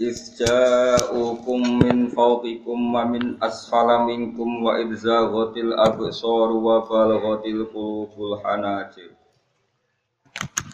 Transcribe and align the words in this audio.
Isja'ukum 0.00 1.84
min 1.84 2.08
fawqikum 2.08 2.88
wa 2.88 3.04
min 3.04 3.36
asfala 3.36 4.08
minkum 4.08 4.64
wa 4.64 4.80
idzaghatil 4.80 5.76
absar 5.76 6.48
wa 6.56 6.80
balaghatil 6.88 7.68
qulubul 7.68 8.40
hanajir. 8.40 9.12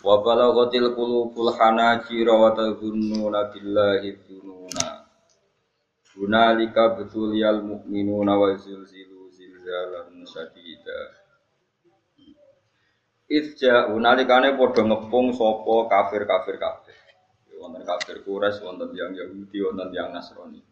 Wa 0.07 0.23
balaghatil 0.23 0.95
qulubul 0.95 1.51
hanajir 1.59 2.31
wa 2.31 2.55
tadhunnuna 2.55 3.51
billahi 3.51 4.15
dhununa. 4.15 5.11
Hunalika 6.15 6.95
betuliyal 6.95 7.67
mu'minuna 7.67 8.31
wa 8.39 8.55
zilzilu 8.55 9.27
zilzalan 9.35 10.23
syadida. 10.23 10.99
Isja'u 13.27 13.99
nalikane 13.99 14.55
padha 14.55 14.87
ngepung 14.87 15.35
sapa 15.35 15.91
kafir-kafir 15.91 16.63
kabeh. 16.63 16.86
Wonten 17.77 17.93
kafir 17.93 18.25
Quraisy, 18.25 18.65
wonten 18.65 18.89
yang 18.97 19.13
Yahudi, 19.13 19.61
wonten 19.61 19.93
yang 19.93 20.09
Nasrani. 20.09 20.65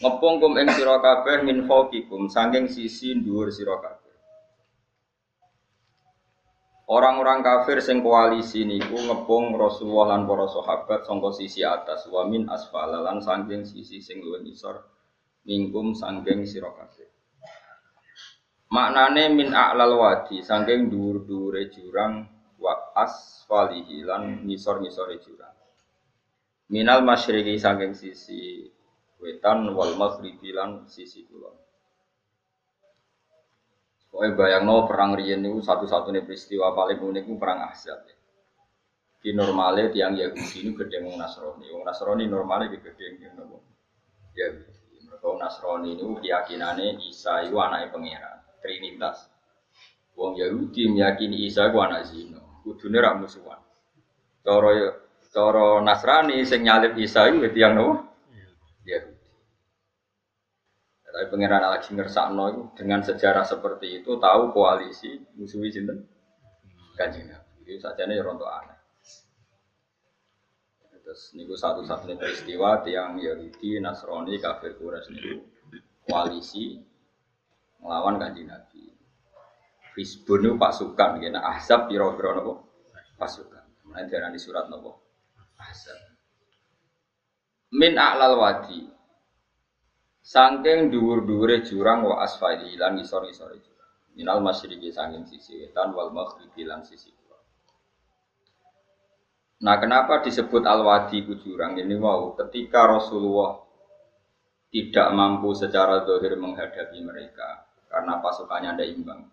Ngepung 0.00 0.40
kum 0.40 0.56
ing 0.56 0.72
sira 0.72 0.96
kabeh 0.96 1.44
min 1.44 1.68
fawqikum 1.68 2.32
saking 2.32 2.72
sisi 2.72 3.12
dhuwur 3.20 3.52
sira 3.52 3.76
kabeh. 3.76 4.16
Orang-orang 6.88 7.44
kafir 7.44 7.84
sing 7.84 8.00
koalisi 8.00 8.64
niku 8.64 8.96
ngepung 8.96 9.60
Rasulullah 9.60 10.16
lan 10.16 10.24
para 10.24 10.48
sahabat 10.48 11.04
sangka 11.04 11.36
sisi 11.36 11.60
atas 11.60 12.08
wa 12.08 12.24
min 12.24 12.48
asfala 12.48 13.04
lan 13.04 13.20
saking 13.20 13.68
sisi 13.68 14.00
sing 14.00 14.24
luwih 14.24 14.40
ngisor 14.40 14.88
mingkum 15.44 15.92
saking 15.92 16.48
sira 16.48 16.72
kabeh. 16.72 17.12
Maknane 18.72 19.36
min 19.36 19.52
a'lal 19.52 20.00
wadi 20.00 20.40
saking 20.40 20.88
dhuwur-dhuwure 20.88 21.68
jurang 21.72 22.24
wa 22.56 22.72
asfalihi 22.96 24.00
lan 24.00 24.48
ngisor-ngisore 24.48 25.20
jurang. 25.20 25.55
Minal 26.66 27.06
masyriqi 27.06 27.54
saking 27.62 27.94
sisi 27.94 28.66
wetan 29.22 29.70
wal 29.70 29.94
maghribi 29.94 30.50
lan 30.50 30.90
sisi 30.90 31.22
kulon. 31.26 31.54
Pokoknya 34.10 34.32
bayangno 34.32 34.88
perang 34.88 35.12
riyen 35.12 35.44
niku 35.44 35.60
satu-satunya 35.60 36.24
peristiwa 36.24 36.72
paling 36.72 36.98
unik 36.98 37.28
perang 37.36 37.68
Ahzab. 37.68 38.08
Di 39.20 39.30
normalnya 39.36 39.92
tiang 39.92 40.16
Yahudi 40.16 40.64
ini 40.64 40.70
gede 40.72 41.04
wong 41.04 41.20
Nasrani. 41.20 41.66
Wong 41.68 41.84
Nasrani 41.84 42.24
normalnya 42.24 42.72
di 42.72 42.78
gede 42.80 43.20
yang 43.20 43.36
nopo. 43.36 43.60
Yahudi. 44.32 45.04
Mereka 45.04 45.28
Nasrani 45.36 46.00
ini 46.00 46.14
keyakinannya 46.22 46.96
Isa 47.04 47.44
itu 47.44 47.60
anaknya 47.60 47.92
pangeran, 47.92 48.38
Trinitas. 48.64 49.28
Wong 50.16 50.40
Yahudi 50.40 50.96
meyakini 50.96 51.44
Isa 51.44 51.68
itu 51.68 51.76
anak 51.76 52.08
zino. 52.08 52.64
Rak 52.66 53.14
musuhan. 53.20 53.60
Cara 54.42 54.70
cara 55.36 55.84
Nasrani 55.84 56.40
sing 56.48 56.64
nyalip 56.64 56.96
Isa 56.96 57.28
itu 57.28 57.44
tiang 57.52 57.76
nopo. 57.76 58.08
Yahudi. 58.88 59.28
Tapi 61.04 61.26
pengiran 61.28 61.60
lagi 61.60 61.92
ngersakno 61.92 62.44
itu 62.48 62.62
dengan 62.80 63.04
sejarah 63.04 63.44
seperti 63.44 64.00
itu 64.00 64.16
tahu 64.16 64.56
koalisi 64.56 65.20
musuhi 65.36 65.68
sinten 65.68 66.08
kanjeng 66.96 67.28
Nabi. 67.28 67.68
Itu 67.68 67.84
saja 67.84 68.08
nih 68.08 68.24
rontok 68.24 68.48
aneh. 68.48 68.80
Terus 71.04 71.36
niku 71.38 71.54
satu-satunya 71.54 72.18
peristiwa 72.18 72.82
tiang 72.82 73.20
Yahudi, 73.20 73.78
Nasrani, 73.78 74.40
kafir 74.40 74.74
Quraisy 74.80 75.12
niku 75.12 75.36
koalisi 76.08 76.80
melawan 77.84 78.16
kanjeng 78.16 78.48
Nabi. 78.48 78.88
Itu 79.96 80.60
pasukan, 80.60 81.20
kena 81.20 81.40
ahzab 81.44 81.88
piro-piro 81.88 82.30
nopo 82.36 82.52
pasukan. 83.16 83.64
Kemudian 83.80 84.12
darah 84.12 84.28
di 84.28 84.40
surat 84.40 84.68
nopo 84.68 85.05
ahzab. 85.76 86.00
Min 87.76 88.00
a'lal 88.00 88.40
wadi, 88.40 88.96
Sangking 90.26 90.90
dhuwur-dhuwure 90.90 91.62
jurang 91.62 92.02
wa 92.02 92.18
asfali 92.18 92.74
lan 92.74 92.98
ngisor-ngisore 92.98 93.62
jurang. 93.62 93.92
Minal 94.18 94.42
masyriqi 94.42 94.90
sangking 94.90 95.22
sisi 95.22 95.54
wetan 95.54 95.94
wal 95.94 96.10
maghribi 96.10 96.66
lan 96.66 96.82
sisi 96.82 97.14
kulon. 97.14 97.42
Nah, 99.62 99.78
kenapa 99.78 100.26
disebut 100.26 100.66
al-wadi 100.66 101.22
ku 101.22 101.38
jurang 101.38 101.78
ini 101.78 101.94
mau 101.94 102.34
ketika 102.34 102.90
Rasulullah 102.90 103.54
tidak 104.66 105.14
mampu 105.14 105.54
secara 105.54 106.02
dohir 106.02 106.34
menghadapi 106.34 106.98
mereka 107.06 107.70
karena 107.86 108.18
pasukannya 108.18 108.74
ada 108.74 108.82
imbang. 108.82 109.30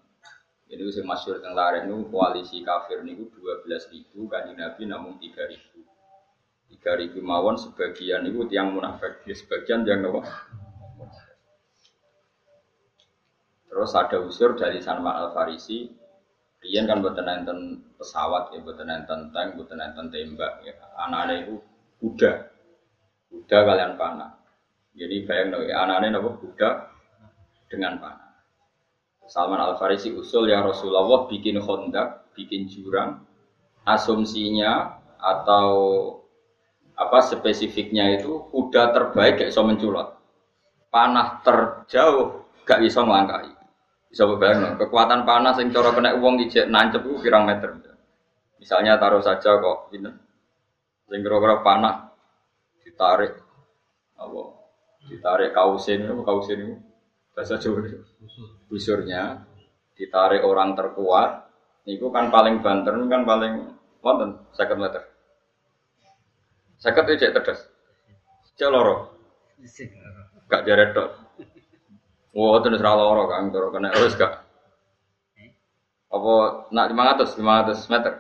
Jadi 0.70 0.82
usia 0.86 1.02
masyur 1.02 1.42
laren 1.42 1.90
itu 1.90 2.06
koalisi 2.14 2.62
kafir 2.62 3.02
niku 3.02 3.34
12 3.34 3.66
ribu, 3.90 4.30
kanji 4.30 4.54
Nabi 4.54 4.84
namun 4.86 5.18
3 5.18 5.50
ribu. 5.50 5.73
3 6.82 7.00
ribu 7.06 7.20
mawon 7.22 7.60
sebagian 7.60 8.26
itu 8.26 8.50
tiang 8.50 8.74
munafik, 8.74 9.22
sebagian 9.30 9.86
yang 9.86 10.10
apa? 10.10 10.22
Terus 13.70 13.92
ada 13.98 14.18
unsur 14.22 14.54
dari 14.58 14.82
Salman 14.82 15.14
Al 15.14 15.30
Farisi, 15.34 15.90
Rian 16.64 16.88
kan 16.88 17.04
buatan 17.04 17.28
enten 17.28 17.60
pesawat 18.00 18.56
ya, 18.56 18.64
buatan 18.64 18.88
enten 18.88 19.36
tank, 19.36 19.60
buatan 19.60 19.84
enten 19.84 20.08
tembak 20.08 20.64
ya. 20.64 20.72
Anak-anak 20.96 21.44
itu 21.44 21.56
kuda, 22.00 22.32
kuda 23.28 23.58
kalian 23.68 24.00
panah. 24.00 24.32
Jadi 24.96 25.28
bayang 25.28 25.52
nih, 25.52 25.76
anak-anak 25.76 26.24
itu 26.24 26.32
kuda 26.40 26.70
dengan 27.68 28.00
panah. 28.00 28.32
Salman 29.28 29.60
Al 29.60 29.76
Farisi 29.76 30.16
usul 30.16 30.48
ya 30.48 30.64
Rasulullah 30.64 31.28
bikin 31.28 31.60
honda, 31.60 32.24
bikin 32.32 32.72
jurang, 32.72 33.28
asumsinya 33.84 35.04
atau 35.20 35.72
apa 36.94 37.18
spesifiknya 37.26 38.20
itu 38.22 38.50
kuda 38.54 38.94
terbaik 38.94 39.42
gak 39.42 39.50
bisa 39.50 39.62
menculot, 39.66 40.08
panah 40.94 41.42
terjauh 41.42 42.46
gak 42.64 42.80
bisa 42.82 43.02
melangkahi. 43.02 43.54
Bisa 44.14 44.30
bayang 44.38 44.78
kekuatan 44.78 45.26
panas 45.26 45.58
yang 45.58 45.74
cara 45.74 45.90
kena 45.90 46.14
uang 46.14 46.38
ijek 46.46 46.70
nancep 46.70 47.02
itu 47.02 47.18
pirang 47.18 47.50
meter. 47.50 47.82
Misalnya 48.62 49.02
taruh 49.02 49.26
saja 49.26 49.58
kok 49.58 49.90
ini, 49.90 50.08
sing 51.10 51.20
kira-kira 51.26 51.66
panah 51.66 52.14
ditarik 52.86 53.34
apa 54.16 54.42
ditarik 55.10 55.52
kausin 55.52 56.08
apa 56.08 56.22
kausin 56.24 56.60
itu 56.62 56.76
bahasa 57.34 57.58
Jawa 57.58 57.82
busurnya 58.70 59.46
ditarik 59.98 60.46
orang 60.46 60.78
terkuat 60.78 61.50
itu 61.90 62.08
kan 62.14 62.30
paling 62.30 62.62
banter 62.62 62.94
kan 63.10 63.22
paling 63.26 63.54
wonten 64.00 64.42
second 64.54 64.80
meter 64.80 65.13
second 66.84 67.08
itu 67.08 67.32
terdes 67.32 67.64
jaloro 68.60 69.16
gak 70.52 70.68
jaret 70.68 70.92
dok 70.92 71.24
Wah, 72.34 72.58
itu 72.58 72.74
nusra 72.74 72.98
loro 72.98 73.30
kan, 73.30 73.54
kalau 73.54 73.70
kena 73.70 73.94
harus 73.94 74.18
gak? 74.18 74.42
Apa 76.10 76.34
nak 76.74 76.90
500, 76.90 77.38
500 77.38 77.94
meter? 77.94 78.14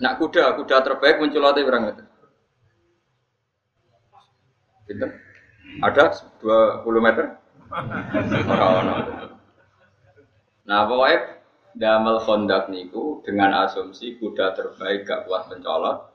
Nak 0.00 0.16
kuda, 0.16 0.56
kuda 0.56 0.76
terbaik 0.80 1.20
menculati 1.20 1.60
berapa 1.60 1.84
meter? 1.84 2.04
Pinter? 4.88 5.20
Ada 5.84 6.16
20 6.40 6.80
meter? 7.04 7.36
Nah, 10.64 10.80
pokoknya 10.88 11.43
damel 11.74 12.22
kondak 12.22 12.70
niku 12.70 13.20
dengan 13.26 13.66
asumsi 13.66 14.16
kuda 14.22 14.54
terbaik 14.54 15.06
gak 15.06 15.26
kuat 15.26 15.50
mencolot, 15.50 16.14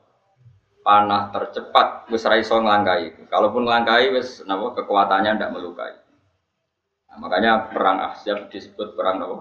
panah 0.80 1.28
tercepat 1.30 2.08
wis 2.08 2.24
ra 2.24 2.40
iso 2.40 2.56
nglangkai. 2.56 3.28
Kalaupun 3.28 3.68
nglangkai 3.68 4.10
wis 4.16 4.40
napa 4.48 4.72
kekuatannya 4.80 5.36
ndak 5.36 5.52
melukai. 5.52 5.94
Nah, 7.10 7.16
makanya 7.20 7.68
perang 7.68 8.00
Ahzab 8.00 8.48
disebut 8.48 8.96
perang 8.96 9.20
napa? 9.20 9.36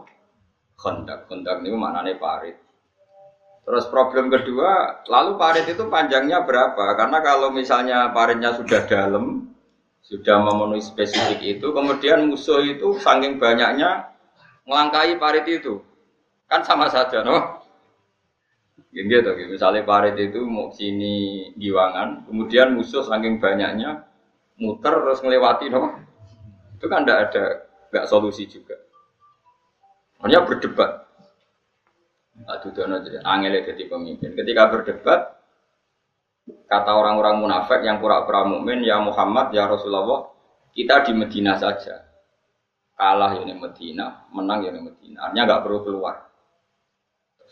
Khandaq. 0.75 1.31
Khandaq 1.31 1.63
niku 1.63 1.79
maknane 1.79 2.19
parit. 2.19 2.59
Terus 3.69 3.85
problem 3.93 4.33
kedua, 4.33 5.05
lalu 5.05 5.37
parit 5.37 5.69
itu 5.69 5.85
panjangnya 5.93 6.41
berapa? 6.41 6.97
Karena 6.97 7.21
kalau 7.21 7.53
misalnya 7.53 8.09
paritnya 8.09 8.57
sudah 8.57 8.81
dalam, 8.89 9.53
sudah 10.01 10.41
memenuhi 10.41 10.81
spesifik 10.81 11.37
itu, 11.37 11.69
kemudian 11.69 12.33
musuh 12.33 12.65
itu 12.65 12.97
saking 12.97 13.37
banyaknya 13.37 14.09
melangkai 14.65 15.21
parit 15.21 15.45
itu, 15.45 15.85
kan 16.49 16.65
sama 16.65 16.89
saja, 16.89 17.21
no? 17.21 17.61
Gitu, 18.89 19.21
gitu. 19.21 19.31
Misalnya 19.53 19.85
parit 19.85 20.17
itu 20.17 20.41
mau 20.49 20.73
sini 20.73 21.47
giwangan, 21.55 22.25
kemudian 22.25 22.73
musuh 22.73 23.05
saking 23.05 23.37
banyaknya 23.37 24.09
muter 24.57 24.91
terus 24.91 25.21
ngelewati, 25.21 25.69
no? 25.69 26.09
itu 26.79 26.87
kan 26.87 27.03
tidak 27.03 27.19
ada 27.29 27.43
nggak 27.91 28.07
solusi 28.07 28.47
juga. 28.47 28.79
Hanya 30.23 30.47
berdebat. 30.47 31.11
Aduh, 32.47 32.71
dono 32.71 33.03
angel 33.03 33.67
jadi 33.67 33.83
pemimpin. 33.91 34.31
Ketika 34.31 34.71
berdebat, 34.71 35.43
kata 36.71 36.91
orang-orang 36.95 37.43
munafik 37.43 37.83
yang 37.83 37.99
pura-pura 37.99 38.47
mukmin, 38.47 38.79
ya 38.87 39.03
Muhammad, 39.03 39.51
ya 39.51 39.67
Rasulullah, 39.67 40.31
kita 40.71 41.03
di 41.03 41.11
Medina 41.19 41.59
saja. 41.59 42.07
Kalah 42.95 43.35
ya 43.39 43.43
di 43.43 43.55
Medina, 43.55 44.27
menang 44.31 44.63
ya 44.63 44.71
di 44.71 44.79
Medina. 44.79 45.27
Artinya 45.27 45.43
nggak 45.51 45.61
perlu 45.67 45.79
keluar. 45.83 46.28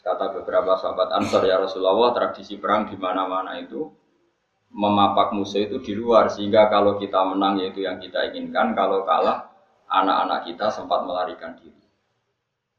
Kata 0.07 0.31
beberapa 0.39 0.79
sahabat 0.79 1.11
Ansar 1.19 1.43
ya 1.43 1.59
Rasulullah, 1.59 2.15
tradisi 2.15 2.55
perang 2.55 2.87
di 2.87 2.95
mana-mana 2.95 3.59
itu 3.59 3.91
memapak 4.71 5.35
musuh 5.35 5.67
itu 5.67 5.83
di 5.83 5.99
luar 5.99 6.31
sehingga 6.31 6.71
kalau 6.71 6.95
kita 6.95 7.27
menang 7.27 7.59
yaitu 7.59 7.83
yang 7.83 7.99
kita 7.99 8.31
inginkan, 8.31 8.71
kalau 8.71 9.03
kalah 9.03 9.51
anak-anak 9.91 10.47
kita 10.47 10.71
sempat 10.71 11.03
melarikan 11.03 11.59
diri. 11.59 11.83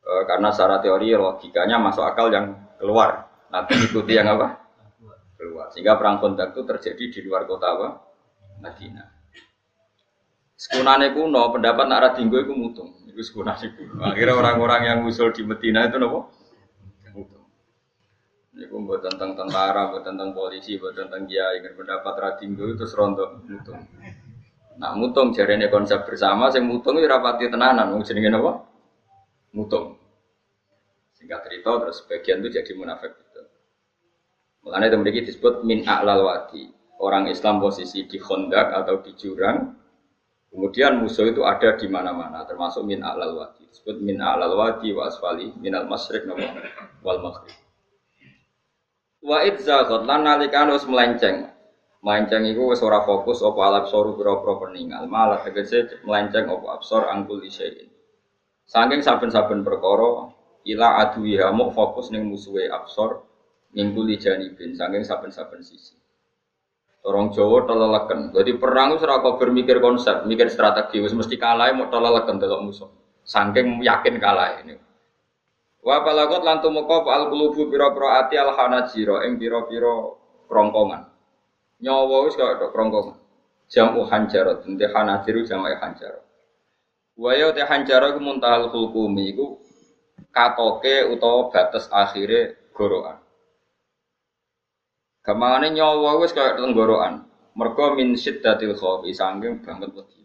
E, 0.01 0.13
karena 0.25 0.49
secara 0.57 0.81
teori 0.81 1.13
logikanya 1.13 1.77
masuk 1.77 2.01
akal 2.01 2.33
yang 2.33 2.57
keluar, 2.81 3.29
nanti 3.53 3.77
ikuti 3.77 4.17
yang 4.17 4.33
apa? 4.33 4.65
Keluar. 5.37 5.69
Sehingga 5.69 6.01
perang 6.01 6.25
kontak 6.25 6.57
itu 6.57 6.65
terjadi 6.65 7.05
di 7.13 7.21
luar 7.29 7.45
kota 7.45 7.77
apa? 7.77 7.89
Madinah. 8.65 9.09
Sekunane 10.57 11.13
kuno, 11.13 11.53
pendapat 11.53 11.85
nak 11.93 12.17
dinggo 12.17 12.41
itu 12.41 12.57
mutung. 12.57 13.05
Itu 13.05 13.21
sekunane 13.21 13.69
kuno. 13.77 14.01
Akhirnya 14.01 14.33
orang-orang 14.33 14.81
yang 14.89 14.99
usul 15.05 15.29
di 15.37 15.45
Medina 15.45 15.85
itu 15.85 16.01
nopo? 16.01 16.38
Iku 18.59 18.75
buat 18.83 19.07
tentang 19.07 19.39
tentara, 19.39 19.95
buat 19.95 20.03
tentang 20.03 20.35
polisi, 20.35 20.83
buat 20.83 20.99
tentang 20.99 21.31
kiai, 21.31 21.63
pendapat 21.63 22.15
radinggo 22.19 22.75
itu 22.75 22.85
serontok 22.91 23.47
mutung. 23.47 23.79
Nah 24.83 24.99
mutung 24.99 25.31
ini 25.31 25.71
konsep 25.71 26.03
bersama, 26.03 26.51
saya 26.51 26.67
mutung 26.67 26.99
itu 26.99 27.07
rapati 27.07 27.47
tenanan, 27.47 27.95
mau 27.95 28.03
jenenge 28.03 28.35
apa? 28.35 28.53
Mutung. 29.55 29.95
Singkat 31.15 31.41
cerita 31.47 31.71
terus 31.87 32.03
sebagian 32.03 32.43
itu 32.43 32.59
jadi 32.59 32.73
munafik. 32.75 33.15
Mulanya 34.67 34.91
itu 34.91 34.97
memiliki 34.99 35.23
disebut 35.31 35.63
min 35.63 35.87
a'lal 35.87 36.27
wadi. 36.27 36.67
Orang 36.99 37.31
Islam 37.31 37.63
posisi 37.63 38.11
di 38.11 38.19
kondak 38.19 38.75
atau 38.75 38.99
di 39.07 39.15
jurang, 39.15 39.71
kemudian 40.51 40.99
musuh 40.99 41.31
itu 41.31 41.47
ada 41.47 41.79
di 41.79 41.87
mana-mana, 41.87 42.43
termasuk 42.43 42.83
min 42.83 43.07
a'lal 43.07 43.39
wadi. 43.39 43.71
Disebut 43.71 44.03
min 44.03 44.19
a'lal 44.19 44.59
wadi 44.59 44.91
wa 44.91 45.07
min 45.63 45.73
al 45.79 45.87
masrik 45.87 46.27
wal 47.07 47.23
maghrib. 47.23 47.55
Wa 49.19 49.43
idzaghot 49.43 50.07
lan 50.07 50.23
nalikan 50.23 50.71
wis 50.71 50.87
melenceng. 50.87 51.51
Melenceng 51.99 52.47
iku 52.47 52.71
wis 52.71 52.79
ora 52.87 53.03
fokus 53.03 53.43
apa 53.43 53.59
alab 53.67 53.85
soru 53.91 54.15
pira-pira 54.15 54.55
peninggal, 54.63 55.11
malah 55.11 55.43
tegese 55.43 55.99
melenceng 56.07 56.47
apa 56.47 56.79
absor 56.79 57.11
angkul 57.11 57.43
isyai'in. 57.43 57.91
Saking 58.69 59.03
saben-saben 59.03 59.67
perkara 59.67 60.31
ila 60.69 60.89
adu 61.03 61.27
ya 61.27 61.51
mau 61.51 61.75
fokus 61.75 62.15
ning 62.15 62.31
musuhe 62.31 62.71
absor 62.71 63.27
mingkuli 63.75 64.21
janibin 64.21 64.79
saking 64.79 65.03
saben-saben 65.03 65.67
sisi. 65.67 65.99
Orang 67.03 67.33
Jawa 67.33 67.65
teleleken. 67.65 68.37
Jadi 68.37 68.59
perang 68.59 68.95
itu 68.95 69.07
ora 69.07 69.23
bermikir 69.23 69.81
konsep, 69.83 70.29
mikir 70.29 70.53
strategi 70.53 71.03
wis 71.03 71.17
mesti 71.17 71.35
kalah 71.41 71.73
mau 71.75 71.91
teleleken 71.91 72.39
delok 72.39 72.61
musuh. 72.63 72.91
Saking 73.27 73.83
yakin 73.83 74.23
kalah 74.23 74.63
ini. 74.63 74.88
Wa 75.89 76.05
balagot 76.05 76.45
lan 76.45 76.61
tumeka 76.61 77.01
al 77.09 77.33
qulubu 77.33 77.73
pira-pira 77.73 78.21
ati 78.21 78.37
al 78.37 78.53
hanajira 78.53 79.25
ing 79.25 79.41
pira-pira 79.41 80.13
krongkongan. 80.45 81.09
Nyawa 81.81 82.29
wis 82.29 82.37
kaya 82.37 82.61
tok 82.61 82.77
krongkongan. 82.77 83.17
Jamu 83.73 84.05
hanjaro, 84.05 84.61
dente 84.61 84.85
hanajiru 84.85 85.49
jamu 85.49 85.73
hanjaro. 85.73 86.21
Wa 87.17 87.33
ya 87.33 87.57
te 87.57 87.65
hanjaro 87.65 88.13
ku 88.13 88.21
muntahal 88.21 88.69
hukumi 88.69 89.33
iku 89.33 89.57
katoke 90.29 91.09
utawa 91.09 91.49
batas 91.49 91.89
akhire 91.89 92.69
gorokan. 92.77 93.25
Gamangane 95.25 95.73
nyawa 95.73 96.21
wis 96.21 96.37
kaya 96.37 96.53
tenggorokan. 96.61 97.25
Mergo 97.57 97.97
min 97.97 98.13
syiddatil 98.13 98.77
khawfi 98.77 99.17
saking 99.17 99.65
banget 99.65 99.89
wedi. 99.97 100.18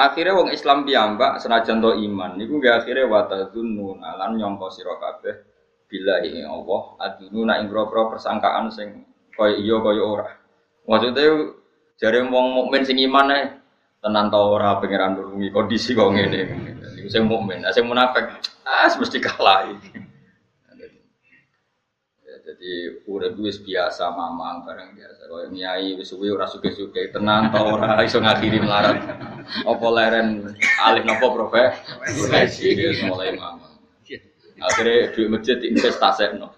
Akhirnya 0.00 0.32
wong 0.32 0.48
Islam 0.48 0.88
piyambak 0.88 1.44
senajan 1.44 1.84
to 1.84 1.92
iman 1.92 2.40
niku 2.40 2.56
gak 2.56 2.84
akhirnya 2.84 3.04
watadzunun 3.04 4.00
alan 4.00 4.40
nyangka 4.40 4.72
sira 4.72 4.96
kabeh 4.96 5.44
billahi 5.92 6.40
Allah 6.48 6.82
adununa 6.96 7.60
ing 7.60 7.68
grobro 7.68 8.08
persangkaan 8.08 8.72
sing 8.72 9.04
kaya 9.36 9.60
iya 9.60 9.76
kaya 9.76 10.00
ora. 10.00 10.28
Maksudnya 10.88 11.52
jare 12.00 12.24
wong 12.24 12.46
mukmin 12.56 12.88
sing 12.88 12.96
iman 13.04 13.28
ae 13.28 13.44
tenan 14.00 14.32
ta 14.32 14.40
ora 14.40 14.80
pangeran 14.80 15.20
nulungi 15.20 15.52
kondisi 15.52 15.92
kok 15.92 16.08
ngene. 16.16 16.40
Iku 17.04 17.08
sing 17.12 17.28
mukmin, 17.28 17.60
sing 17.76 17.84
munafik 17.84 18.24
ah 18.64 18.88
mesti 18.88 19.18
kalah 19.20 19.68
iki. 19.68 20.09
Jadi 22.60 23.08
urip 23.08 23.40
wis 23.40 23.56
biasa 23.56 24.12
mamang 24.12 24.68
bareng 24.68 24.92
biasa. 24.92 25.32
Kaya 25.32 25.48
nyai 25.48 25.96
wis 25.96 26.12
suwe 26.12 26.28
ora 26.28 26.44
suke-suke 26.44 27.08
tenang 27.08 27.48
ta 27.48 27.64
ora 27.64 27.96
iso 28.04 28.20
ngakhiri 28.20 28.60
melarat. 28.60 29.00
Apa 29.64 29.86
leren 29.88 30.44
alih 30.84 31.00
nopo 31.08 31.32
profe? 31.32 31.72
Profesi 32.04 32.76
dia 32.76 32.92
mulai 33.08 33.32
mamang. 33.32 33.80
Akhirnya 34.60 35.08
duit 35.16 35.32
masjid 35.32 35.56
investasi 35.56 36.36
no. 36.36 36.52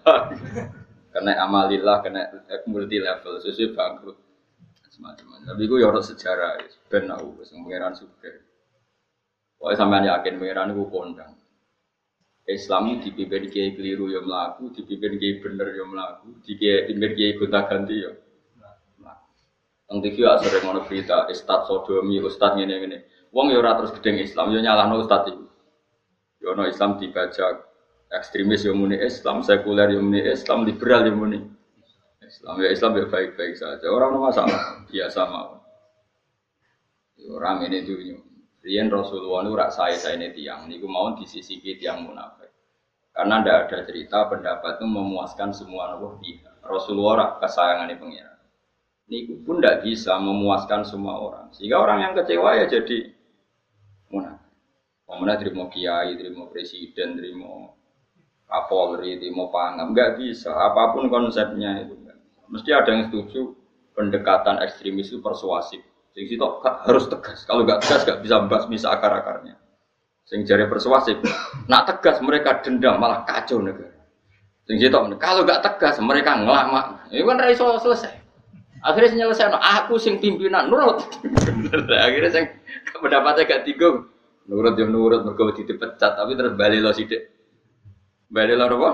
Kena 1.13 1.39
amalillah, 1.39 2.03
kena 2.03 2.27
multi 2.67 2.99
level, 2.99 3.39
sesuai 3.39 3.71
bangkrut. 3.71 4.17
Semacam 4.91 5.39
Tapi 5.45 5.63
gue 5.65 5.79
yorok 5.81 6.03
sejarah, 6.03 6.59
ben 6.85 7.09
aku, 7.09 7.41
suke. 7.47 8.31
Pokoknya 9.57 9.77
sampean 9.79 10.05
yakin 10.05 10.35
pengiran 10.37 10.75
gue 10.75 10.87
kondang. 10.91 11.33
Islam 12.43 12.99
dipimpin 12.99 13.47
kiai 13.47 13.71
keliru 13.71 14.11
ya 14.11 14.19
melaku, 14.19 14.75
dipimpin 14.75 15.15
kiai 15.15 15.39
bener 15.39 15.67
ya 15.79 15.83
melaku, 15.87 16.27
dipimpin 16.43 17.11
kiai 17.15 17.39
gonta 17.39 17.63
ganti 17.71 18.03
ya. 18.03 18.11
Teng 19.87 19.99
TV 20.01 20.25
sering 20.25 20.63
ngono 20.65 20.81
berita, 20.89 21.29
Ustaz 21.29 21.69
sodomi, 21.69 22.17
Ustaz 22.19 22.57
ngene 22.57 22.75
ngene. 22.81 22.97
Wong 23.29 23.53
ya 23.53 23.61
terus 23.77 23.93
gedeng 23.95 24.19
Islam, 24.19 24.51
ya 24.51 24.59
nyalahno 24.59 24.99
Ustaz 24.99 25.29
itu. 25.29 25.45
Ya 26.43 26.51
ono 26.51 26.67
Islam 26.67 26.99
dibajak, 26.99 27.63
ekstremis 28.11 28.67
ya 28.67 28.75
muni 28.75 28.99
Islam, 28.99 29.45
sekuler 29.45 29.93
ya 29.93 30.01
muni 30.03 30.19
Islam, 30.19 30.67
liberal 30.67 31.07
ya 31.07 31.13
muni 31.15 31.39
Islam. 32.19 32.59
Ya 32.59 32.69
Islam 32.73 32.91
ya 32.99 33.05
baik-baik 33.07 33.55
saja, 33.55 33.87
orang 33.87 34.19
masalah, 34.19 34.83
biasa 34.91 35.19
mau. 35.31 35.63
Ya, 37.15 37.29
orang 37.31 37.63
ini 37.69 37.87
dunia. 37.87 38.17
Rian 38.63 38.87
Rasulullah 38.87 39.43
itu 39.43 39.51
rak 39.59 39.71
saya 39.75 39.99
saya 39.99 40.15
ini 40.15 40.31
tiang, 40.31 40.71
niku 40.71 40.87
mau 40.87 41.11
di 41.19 41.27
sisi 41.27 41.59
tiang 41.59 42.07
munafik. 42.07 42.47
Karena 43.11 43.43
tidak 43.43 43.57
ada 43.67 43.77
cerita 43.83 44.17
pendapat 44.31 44.79
itu 44.79 44.87
memuaskan 44.87 45.51
semua 45.51 45.91
nabi 45.93 46.07
pihak. 46.23 46.63
Rasulullah 46.63 47.13
rak 47.19 47.31
kesayangan 47.43 47.91
ini 47.91 47.99
pengiran. 47.99 48.39
Niku 49.11 49.33
pun 49.43 49.59
tidak 49.59 49.83
bisa 49.83 50.15
memuaskan 50.15 50.87
semua 50.87 51.19
orang. 51.19 51.51
Sehingga 51.51 51.83
orang 51.83 52.07
yang 52.07 52.13
kecewa 52.15 52.55
ya 52.55 52.65
jadi 52.71 53.11
munafik. 54.09 54.51
Mana 55.13 55.37
terima 55.37 55.69
kiai, 55.69 56.15
terima 56.17 56.49
presiden, 56.49 57.19
terima 57.19 57.69
kapolri, 58.49 59.19
terima 59.21 59.51
pangam, 59.53 59.93
nggak 59.93 60.17
bisa. 60.17 60.49
Apa 60.55 60.95
pun 60.95 61.11
konsepnya 61.11 61.85
itu, 61.85 61.99
mesti 62.49 62.69
ada 62.73 62.89
yang 62.89 63.03
setuju 63.11 63.53
pendekatan 63.93 64.57
ekstremis 64.63 65.13
itu 65.13 65.21
persuasif. 65.21 65.83
Sing 66.13 66.29
situ 66.29 66.45
harus 66.61 67.05
tegas. 67.09 67.41
Kalau 67.49 67.65
nggak 67.65 67.81
tegas 67.81 68.05
nggak 68.05 68.19
bisa 68.21 68.35
membahas 68.37 68.65
bisa 68.69 68.87
akar-akarnya. 68.93 69.57
Sing 70.29 70.45
jari 70.45 70.69
persuasif. 70.69 71.17
Nak 71.69 71.89
tegas 71.89 72.21
mereka 72.21 72.61
dendam 72.61 73.01
malah 73.01 73.25
kacau 73.25 73.57
negara. 73.57 73.89
Sing 74.69 74.77
situ 74.77 74.93
kalau 75.17 75.41
nggak 75.41 75.61
tegas 75.65 75.97
mereka 76.05 76.37
ngelama. 76.37 77.09
Ini 77.09 77.25
kan 77.25 77.37
raiso 77.41 77.65
selesai. 77.81 78.13
Akhirnya 78.85 79.25
selesai. 79.25 79.49
No, 79.49 79.57
aku 79.57 79.97
sing 79.97 80.21
pimpinan 80.21 80.69
nurut. 80.69 81.01
Akhirnya 82.05 82.29
sing 82.29 82.45
pendapatnya 82.93 83.49
gak 83.49 83.63
tiga. 83.65 84.05
Nurut 84.43 84.75
yang 84.75 84.91
nurut 84.91 85.23
mereka 85.23 85.55
dipecat 85.55 86.19
tapi 86.19 86.35
terus 86.35 86.53
balik 86.59 86.83
lo 86.83 86.91
sidik. 86.91 87.31
Balik 88.27 88.59
lo 88.59 88.67
apa? 88.69 88.89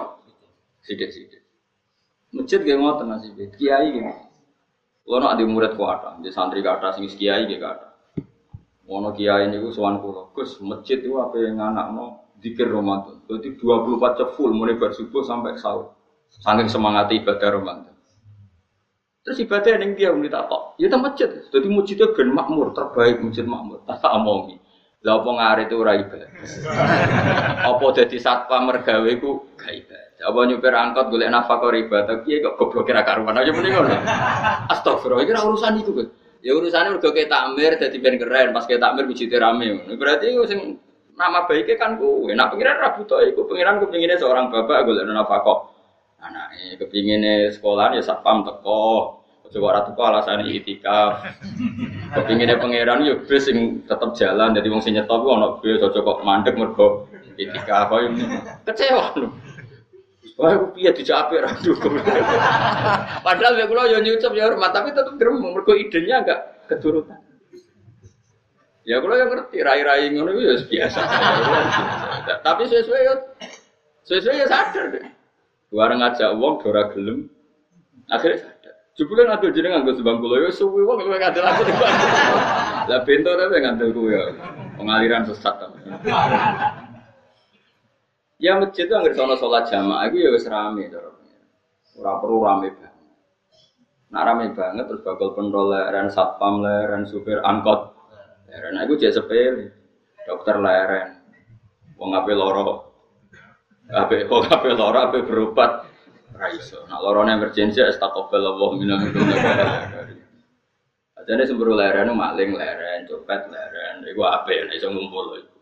Sidik 0.86 1.10
sidik. 1.10 1.42
Masjid 2.32 2.62
gak 2.62 2.78
ngotot 2.78 3.06
nasib. 3.10 3.34
Kiai 3.58 3.98
gak 3.98 4.29
kalau 5.10 5.26
nak 5.26 5.42
di 5.42 5.46
murid 5.50 5.74
kuat, 5.74 6.22
di 6.22 6.30
santri 6.30 6.62
kata 6.62 6.94
sing 6.94 7.10
kiai 7.10 7.50
gitu 7.50 7.58
kata. 7.58 7.90
Mono 8.86 9.10
kiai 9.10 9.50
ini 9.50 9.58
gue 9.58 9.74
sowan 9.74 9.98
kulo, 10.06 10.30
gus 10.38 10.62
masjid 10.62 11.02
itu 11.02 11.18
apa 11.18 11.34
yang 11.42 11.58
anak 11.58 11.98
no 11.98 12.30
dikir 12.38 12.70
Ramadan. 12.70 13.18
Jadi 13.26 13.58
24 13.58 14.18
jam 14.22 14.30
full 14.38 14.54
mulai 14.54 14.78
bersubuh 14.78 15.26
sampai 15.26 15.58
sahur. 15.58 15.98
Saking 16.30 16.70
semangat 16.70 17.10
ibadah 17.10 17.58
Ramadan. 17.58 17.94
Terus 19.26 19.42
ibadah 19.50 19.82
yang 19.82 19.98
dia 19.98 20.14
tak 20.30 20.46
kok, 20.46 20.78
ya 20.78 20.86
tak 20.94 21.02
masjid. 21.02 21.30
Jadi 21.42 21.68
masjidnya 21.74 22.14
ben 22.14 22.30
makmur, 22.30 22.70
terbaik 22.78 23.18
masjid 23.26 23.50
makmur. 23.50 23.82
Tak 23.90 24.14
omongi. 24.14 24.62
Lah 25.02 25.26
apa 25.26 25.30
ngarit 25.32 25.74
ora 25.74 25.94
ibadah. 26.06 26.30
apa 27.74 27.86
dadi 27.98 28.18
satpam 28.22 28.70
mergawe 28.70 29.12
ku 29.18 29.42
gak 29.58 29.74
ibadah. 29.74 30.09
Apa 30.20 30.40
nyupir 30.44 30.76
angkot 30.76 31.16
golek 31.16 31.32
nafkah 31.32 31.72
ibadah 31.72 32.28
piye 32.28 32.44
kok 32.44 32.60
goblok 32.60 32.92
kira 32.92 33.08
karuan 33.08 33.40
aja 33.40 33.56
muni 33.56 33.72
ngono. 33.72 33.88
Astagfirullah 34.76 35.24
iki 35.24 35.32
urusan 35.32 35.80
iku, 35.80 35.92
Gus. 35.96 36.08
Ya 36.44 36.56
urusannya 36.56 36.96
mergo 36.96 37.12
ke 37.16 37.28
takmir 37.28 37.80
dadi 37.80 38.00
ben 38.04 38.20
keren, 38.20 38.52
pas 38.52 38.68
ke 38.68 38.76
takmir 38.76 39.08
wujute 39.08 39.36
rame. 39.40 39.80
Berarti 39.96 40.36
sing 40.48 40.80
nama 41.16 41.48
baiknya 41.48 41.76
kan 41.80 41.96
ku. 41.96 42.28
Nah 42.32 42.52
pengiran 42.52 42.80
rabu 42.84 43.08
tuh 43.08 43.24
iku 43.28 43.48
pengiran 43.48 43.80
ku 43.80 43.88
pengennya 43.88 44.20
seorang 44.20 44.52
bapak 44.52 44.88
golek 44.88 45.08
nafkah. 45.08 45.72
Anake 46.20 46.76
kepingine 46.84 47.48
sekolah 47.56 47.96
ya 47.96 48.04
satpam 48.04 48.44
teko. 48.44 49.20
Coba 49.50 49.66
ora 49.72 49.82
teko 49.88 50.02
alasane 50.04 50.44
itikaf. 50.52 51.24
Kepingine 52.16 52.60
pangeran 52.60 53.08
yo 53.08 53.24
bis 53.24 53.48
sing 53.48 53.88
tetep 53.88 54.20
jalan 54.20 54.52
dadi 54.52 54.68
wong 54.68 54.84
sing 54.84 55.00
nyetop 55.00 55.24
ku 55.24 55.32
ana 55.32 55.60
bis 55.64 55.80
aja 55.80 56.00
kok 56.00 56.20
mandek 56.28 56.60
mergo 56.60 57.08
itikaf. 57.40 57.88
Kecewa. 58.68 59.16
Wah, 60.40 60.56
aku 60.56 60.72
piye 60.72 60.96
dicape 60.96 61.36
ra 61.36 61.52
Padahal 63.28 63.60
ya 63.60 63.68
kula 63.68 63.92
yo 63.92 64.00
nyucup 64.00 64.32
ya 64.32 64.48
hormat 64.48 64.72
tapi 64.72 64.96
tetep 64.96 65.20
gremeng 65.20 65.52
mergo 65.52 65.76
idenya 65.76 66.24
enggak 66.24 66.64
keturutan. 66.72 67.20
Ya 68.88 69.04
kula 69.04 69.20
yang 69.20 69.36
ngerti 69.36 69.60
rai-rai 69.60 70.08
ngono 70.16 70.32
ya 70.40 70.56
biasa. 70.64 71.00
Tapi 72.48 72.64
sesuai 72.72 73.02
ya 73.04 73.14
sesuai 74.08 74.40
ya 74.40 74.48
sadar 74.48 74.96
deh. 74.96 75.04
Warang 75.76 76.00
ngajak 76.00 76.32
wong 76.40 76.64
ora 76.64 76.88
gelem. 76.96 77.28
Akhirnya 78.08 78.48
sadar. 78.48 78.74
Jebule 78.96 79.28
ngadul 79.28 79.52
jeneng 79.52 79.72
nganggo 79.76 79.92
sebang 80.00 80.24
kula 80.24 80.40
ya 80.40 80.50
suwi 80.56 80.88
wong 80.88 81.04
kowe 81.04 81.20
ngadul 81.20 81.44
aku 81.44 81.62
di 81.68 81.74
Lah 82.90 83.00
bento 83.04 83.32
ta 83.36 83.44
ngandel 83.60 83.92
ku 83.92 84.08
ya. 84.08 84.24
Pengaliran 84.80 85.28
sesat. 85.28 85.60
Ya 88.40 88.56
masjid 88.56 88.88
itu 88.88 88.96
anggere 88.96 89.20
sono 89.20 89.36
sholat 89.36 89.68
jamaah 89.68 90.08
itu 90.08 90.24
ya 90.24 90.32
wis 90.32 90.48
rame 90.48 90.88
cara. 90.88 91.12
Ora 92.00 92.24
perlu 92.24 92.40
rame 92.40 92.72
banget. 92.72 92.96
Nah 94.16 94.22
rame 94.24 94.56
banget 94.56 94.88
terus 94.88 95.04
bakal 95.04 95.36
kontrol 95.36 95.76
leren 95.76 96.08
satpam 96.08 96.64
leren 96.64 97.04
supir 97.04 97.44
angkot 97.44 97.92
leren. 98.48 98.80
Nah 98.80 98.88
itu 98.88 98.96
jadi 98.96 99.20
sepele. 99.20 99.76
Dokter 100.24 100.56
leren. 100.56 101.20
Wong 102.00 102.16
ape 102.16 102.32
loro. 102.32 102.96
Ape 103.92 104.24
wong 104.32 104.48
ape 104.48 104.72
loro 104.72 104.98
ape 105.12 105.20
berobat. 105.28 105.84
Raiso. 106.32 106.88
Nah 106.88 107.04
lorone 107.04 107.36
emergensi 107.36 107.84
astagfirullah 107.84 108.72
minna 108.80 108.96
Jadi 111.28 111.46
semburu 111.46 111.78
leren 111.78 112.10
maling 112.16 112.58
leren, 112.58 113.06
copet 113.06 113.54
leren, 113.54 114.02
itu 114.02 114.18
apa 114.26 114.50
ya, 114.50 114.66
iso 114.74 114.90
ngumpul 114.90 115.38
itu. 115.38 115.58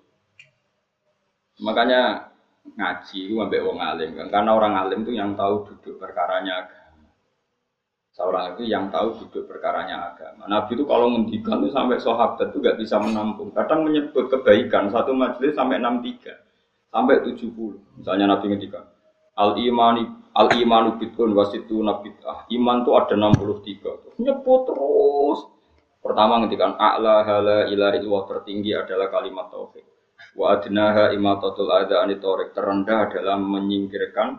Makanya 1.60 2.32
ngaji 2.76 3.18
itu 3.30 3.36
ambek 3.40 3.64
wong 3.64 3.78
alim 3.80 4.18
kan. 4.18 4.28
Karena 4.28 4.52
orang 4.52 4.74
alim 4.76 5.08
itu 5.08 5.16
yang 5.16 5.38
tahu 5.38 5.64
duduk 5.72 5.96
perkaranya 6.02 6.68
agama. 6.68 7.08
Seorang 8.18 8.58
itu 8.58 8.64
yang 8.66 8.90
tahu 8.90 9.22
duduk 9.24 9.46
perkaranya 9.46 10.12
agama. 10.12 10.50
Nabi 10.50 10.74
itu 10.74 10.84
kalau 10.90 11.14
ngendikan 11.14 11.62
itu 11.62 11.70
sampai 11.70 12.02
sahabat 12.02 12.50
itu 12.50 12.58
gak 12.60 12.78
bisa 12.82 12.98
menampung. 12.98 13.54
Kadang 13.54 13.86
menyebut 13.86 14.28
kebaikan 14.34 14.90
satu 14.90 15.14
majelis 15.14 15.54
sampai 15.54 15.78
63 15.78 16.48
sampai 16.88 17.20
70 17.20 18.00
misalnya 18.00 18.26
Nabi 18.32 18.46
ngendikan 18.48 18.84
al 19.38 19.54
imani 19.60 20.08
al 20.34 20.50
imanu 20.56 20.98
bitun 20.98 21.36
wasitu 21.36 21.84
nabitah 21.84 22.50
iman 22.50 22.82
itu 22.82 22.92
ada 22.98 23.14
63 23.14 24.18
nyebut 24.24 24.62
terus. 24.66 25.40
Pertama 25.98 26.40
ngendikan 26.40 26.80
a'la 26.80 27.28
hala 27.28 27.68
ilahi 27.68 28.00
tertinggi 28.00 28.72
adalah 28.72 29.12
kalimat 29.12 29.52
tauhid 29.52 29.97
Wa 30.38 30.62
adnaha 30.62 31.14
imatatul 31.18 31.70
adha 31.74 32.06
anitorik 32.06 32.54
terendah 32.54 33.10
dalam 33.10 33.46
menyingkirkan 33.50 34.38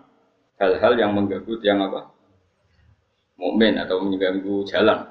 hal-hal 0.59 0.95
yang 0.95 1.15
mengganggu 1.15 1.59
yang 1.63 1.83
apa? 1.83 2.11
Mukmin 3.39 3.79
atau 3.79 4.03
mengganggu 4.03 4.67
jalan. 4.67 5.11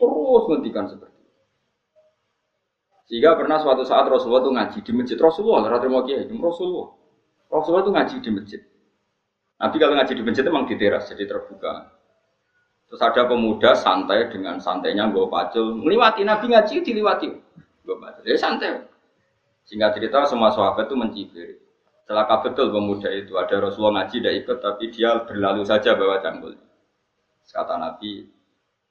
Terus 0.00 0.42
ngendikan 0.48 0.84
seperti 0.88 1.20
itu. 1.20 1.32
Sehingga 3.08 3.36
pernah 3.36 3.60
suatu 3.60 3.84
saat 3.84 4.08
Rasulullah 4.08 4.44
itu 4.44 4.52
ngaji 4.52 4.78
di 4.80 4.92
masjid 4.96 5.18
Rasulullah, 5.20 5.68
mau 5.88 6.04
kiai, 6.04 6.24
Rasulullah. 6.24 6.88
Rasulullah 7.52 7.82
itu 7.84 7.92
ngaji 7.92 8.16
di 8.24 8.30
masjid. 8.32 8.60
Nabi 9.60 9.76
kalau 9.80 9.94
ngaji 9.96 10.12
di 10.16 10.22
masjid 10.24 10.44
memang 10.44 10.64
di 10.68 10.74
teras, 10.76 11.08
jadi 11.12 11.24
terbuka. 11.28 11.94
Terus 12.88 13.00
ada 13.00 13.22
pemuda 13.28 13.72
santai 13.76 14.28
dengan 14.28 14.60
santainya 14.60 15.08
gue 15.12 15.24
pacul, 15.28 15.78
melewati 15.80 16.24
Nabi 16.24 16.52
ngaji 16.52 16.84
diliwati. 16.84 17.28
Gue 17.84 17.96
pacul, 18.00 18.24
ya 18.24 18.36
santai. 18.36 18.93
Singkat 19.64 19.96
cerita 19.96 20.28
semua 20.28 20.52
sahabat 20.52 20.86
itu 20.88 20.96
mencibir. 20.96 21.48
Celaka 22.04 22.44
betul 22.44 22.68
pemuda 22.68 23.08
itu. 23.08 23.32
Ada 23.40 23.64
Rasulullah 23.64 24.04
ngaji 24.04 24.16
tidak 24.20 24.34
ikut 24.44 24.58
tapi 24.60 24.84
dia 24.92 25.24
berlalu 25.24 25.64
saja 25.64 25.96
bawa 25.96 26.20
cangkul. 26.20 26.52
Kata 27.48 27.80
Nabi, 27.80 28.28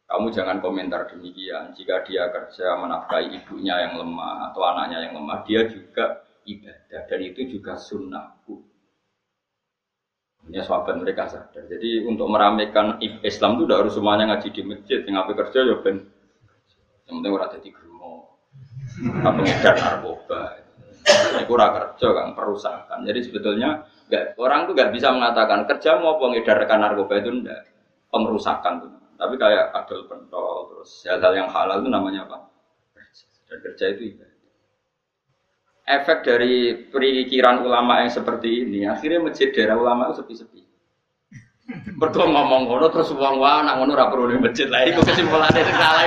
kamu 0.09 0.33
jangan 0.33 0.57
komentar 0.61 1.09
demikian. 1.09 1.77
Jika 1.77 2.01
dia 2.05 2.29
kerja 2.33 2.73
menafkahi 2.77 3.37
ibunya 3.37 3.77
yang 3.85 4.01
lemah 4.01 4.49
atau 4.49 4.61
anaknya 4.65 5.09
yang 5.09 5.21
lemah, 5.21 5.45
dia 5.45 5.65
juga 5.69 6.25
ibadah 6.45 7.01
dan 7.05 7.19
itu 7.21 7.41
juga 7.53 7.77
sunnahku. 7.77 8.65
Ini 10.43 10.59
sahabat 10.59 10.99
mereka 10.99 11.31
sadar. 11.31 11.63
Jadi 11.71 12.03
untuk 12.03 12.27
meramaikan 12.27 12.99
Islam 13.23 13.55
itu 13.55 13.63
tidak 13.63 13.79
harus 13.87 13.93
semuanya 13.95 14.23
ngaji 14.35 14.49
di 14.51 14.61
masjid. 14.67 14.99
Yang 15.07 15.39
kerja 15.39 15.59
ya 15.63 15.75
ben. 15.79 15.97
Yang 17.07 17.13
penting 17.15 17.31
orang 17.31 17.51
jadi 17.55 17.69
germo. 17.71 18.13
Atau 19.23 19.39
ngedar 19.39 19.75
narkoba. 19.79 20.62
Kurang 21.49 21.71
kerja 21.75 22.07
kan 22.15 22.27
perusahaan. 22.31 22.99
Jadi 23.03 23.19
sebetulnya 23.27 23.83
gak, 24.07 24.39
orang 24.39 24.65
tuh 24.69 24.73
gak 24.77 24.91
bisa 24.95 25.11
mengatakan 25.11 25.67
kerja 25.67 25.99
mau 25.99 26.15
pengedarkan 26.17 26.79
narkoba 26.79 27.19
itu 27.19 27.29
enggak 27.43 27.61
pengerusakan 28.13 28.73
tuh. 28.87 28.91
Tapi 29.19 29.35
kayak 29.39 29.71
adol 29.75 30.07
pentol 30.07 30.73
terus 30.73 31.05
hal-hal 31.07 31.33
yang 31.35 31.49
halal 31.51 31.79
itu 31.83 31.89
namanya 31.91 32.27
apa? 32.27 32.37
Dan 33.47 33.57
kerja 33.61 33.85
itu 33.93 34.15
ibadah. 34.15 34.31
Efek 35.83 36.23
dari 36.23 36.87
perikiran 36.87 37.59
ulama 37.59 38.07
yang 38.07 38.11
seperti 38.11 38.63
ini, 38.63 38.87
akhirnya 38.87 39.19
masjid 39.19 39.51
daerah 39.51 39.75
ulama 39.75 40.07
itu 40.07 40.23
sepi-sepi. 40.23 40.63
Mergo 41.95 42.23
ngomong 42.27 42.67
ngono 42.67 42.87
terus 42.91 43.11
wong 43.15 43.39
wae 43.39 43.63
nak 43.63 43.79
ngono 43.79 43.95
ora 43.95 44.11
perlu 44.11 44.31
ning 44.31 44.43
masjid. 44.43 44.67
Lah 44.67 44.83
iku 44.83 44.99
kesimpulane 45.03 45.59
sing 45.63 45.77
salah. 45.79 46.03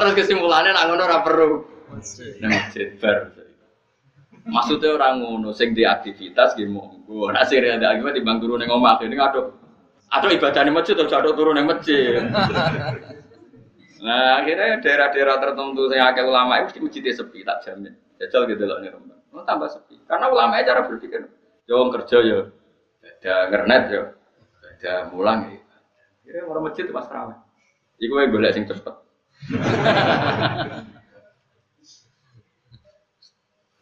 Terus 0.00 0.14
kesimpulane 0.16 0.72
nak 0.72 0.84
ngono 0.88 1.02
ora 1.04 1.18
perlu. 1.20 1.48
Masjid 1.92 2.88
bar. 3.00 3.43
Maksudnya 4.44 5.00
orang 5.00 5.24
ngono 5.24 5.56
sing 5.56 5.72
di 5.72 5.88
aktivitas 5.88 6.52
gitu 6.52 6.68
monggo. 6.68 7.32
Nek 7.32 7.48
sing 7.48 7.64
ada 7.64 7.96
akibat 7.96 8.12
timbang 8.12 8.44
turun 8.44 8.60
ning 8.60 8.68
ini 8.68 9.16
aduh. 9.16 9.56
Aduh 10.12 10.30
ibadah 10.36 10.60
ning 10.68 10.76
masjid 10.76 10.92
terus 10.92 11.16
aduh 11.16 11.32
turun 11.32 11.56
ning 11.56 11.64
masjid. 11.64 12.20
Nah, 14.04 14.44
akhirnya 14.44 14.84
daerah-daerah 14.84 15.40
tertentu 15.40 15.88
yang 15.88 16.12
akeh 16.12 16.28
ulama 16.28 16.60
itu 16.60 16.76
mesti 16.76 17.08
sepi 17.08 17.40
tak 17.40 17.64
jamin. 17.64 17.96
Jajal 18.20 18.44
gitu 18.52 18.68
loh 18.68 18.76
nih 18.84 18.92
rumah. 18.92 19.16
Mau 19.32 19.48
tambah 19.48 19.72
sepi. 19.72 19.96
Karena 20.04 20.28
ulama 20.28 20.60
cara 20.60 20.84
berpikir, 20.84 21.24
jauh 21.64 21.88
kerja 21.88 22.20
ya, 22.20 22.40
ada 23.00 23.34
ngernet 23.48 23.82
ya, 23.88 24.02
ada 24.60 24.92
mulang 25.08 25.56
ya. 25.56 25.60
Kira 26.20 26.44
orang 26.44 26.68
masjid 26.68 26.84
itu 26.84 26.92
pas. 26.92 27.08
Iku 27.96 28.14
yang 28.20 28.28
boleh 28.28 28.52
sing 28.52 28.68
cepet. 28.68 28.92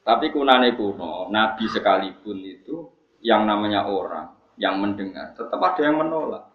Tapi 0.02 0.35
kunane 0.35 0.75
kuno, 0.75 1.30
Nabi 1.30 1.71
sekalipun 1.71 2.42
itu 2.42 2.90
yang 3.23 3.47
namanya 3.47 3.87
orang 3.87 4.35
yang 4.59 4.82
mendengar, 4.82 5.32
tetap 5.38 5.62
ada 5.62 5.78
yang 5.78 6.02
menolak. 6.02 6.50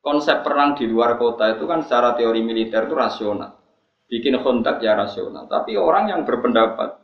Konsep 0.00 0.40
perang 0.40 0.72
di 0.72 0.88
luar 0.88 1.20
kota 1.20 1.52
itu 1.52 1.68
kan 1.68 1.84
secara 1.84 2.16
teori 2.16 2.40
militer 2.40 2.88
itu 2.88 2.96
rasional. 2.96 3.52
Bikin 4.08 4.40
kontak 4.40 4.80
ya 4.80 4.96
rasional. 4.96 5.44
Tapi 5.44 5.76
orang 5.76 6.08
yang 6.08 6.24
berpendapat 6.24 6.96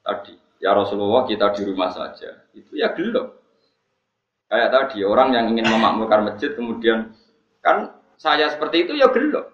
tadi, 0.00 0.34
ya 0.56 0.72
Rasulullah 0.72 1.28
kita 1.28 1.52
di 1.52 1.62
rumah 1.68 1.92
saja, 1.92 2.48
itu 2.56 2.80
ya 2.80 2.96
gelap. 2.96 3.36
Kayak 4.48 4.72
tadi, 4.72 5.04
orang 5.04 5.36
yang 5.36 5.52
ingin 5.52 5.68
memakmurkan 5.68 6.32
masjid 6.32 6.56
kemudian, 6.56 7.12
kan 7.60 7.92
saya 8.16 8.48
seperti 8.50 8.88
itu 8.88 8.96
ya 8.96 9.12
gelap. 9.12 9.52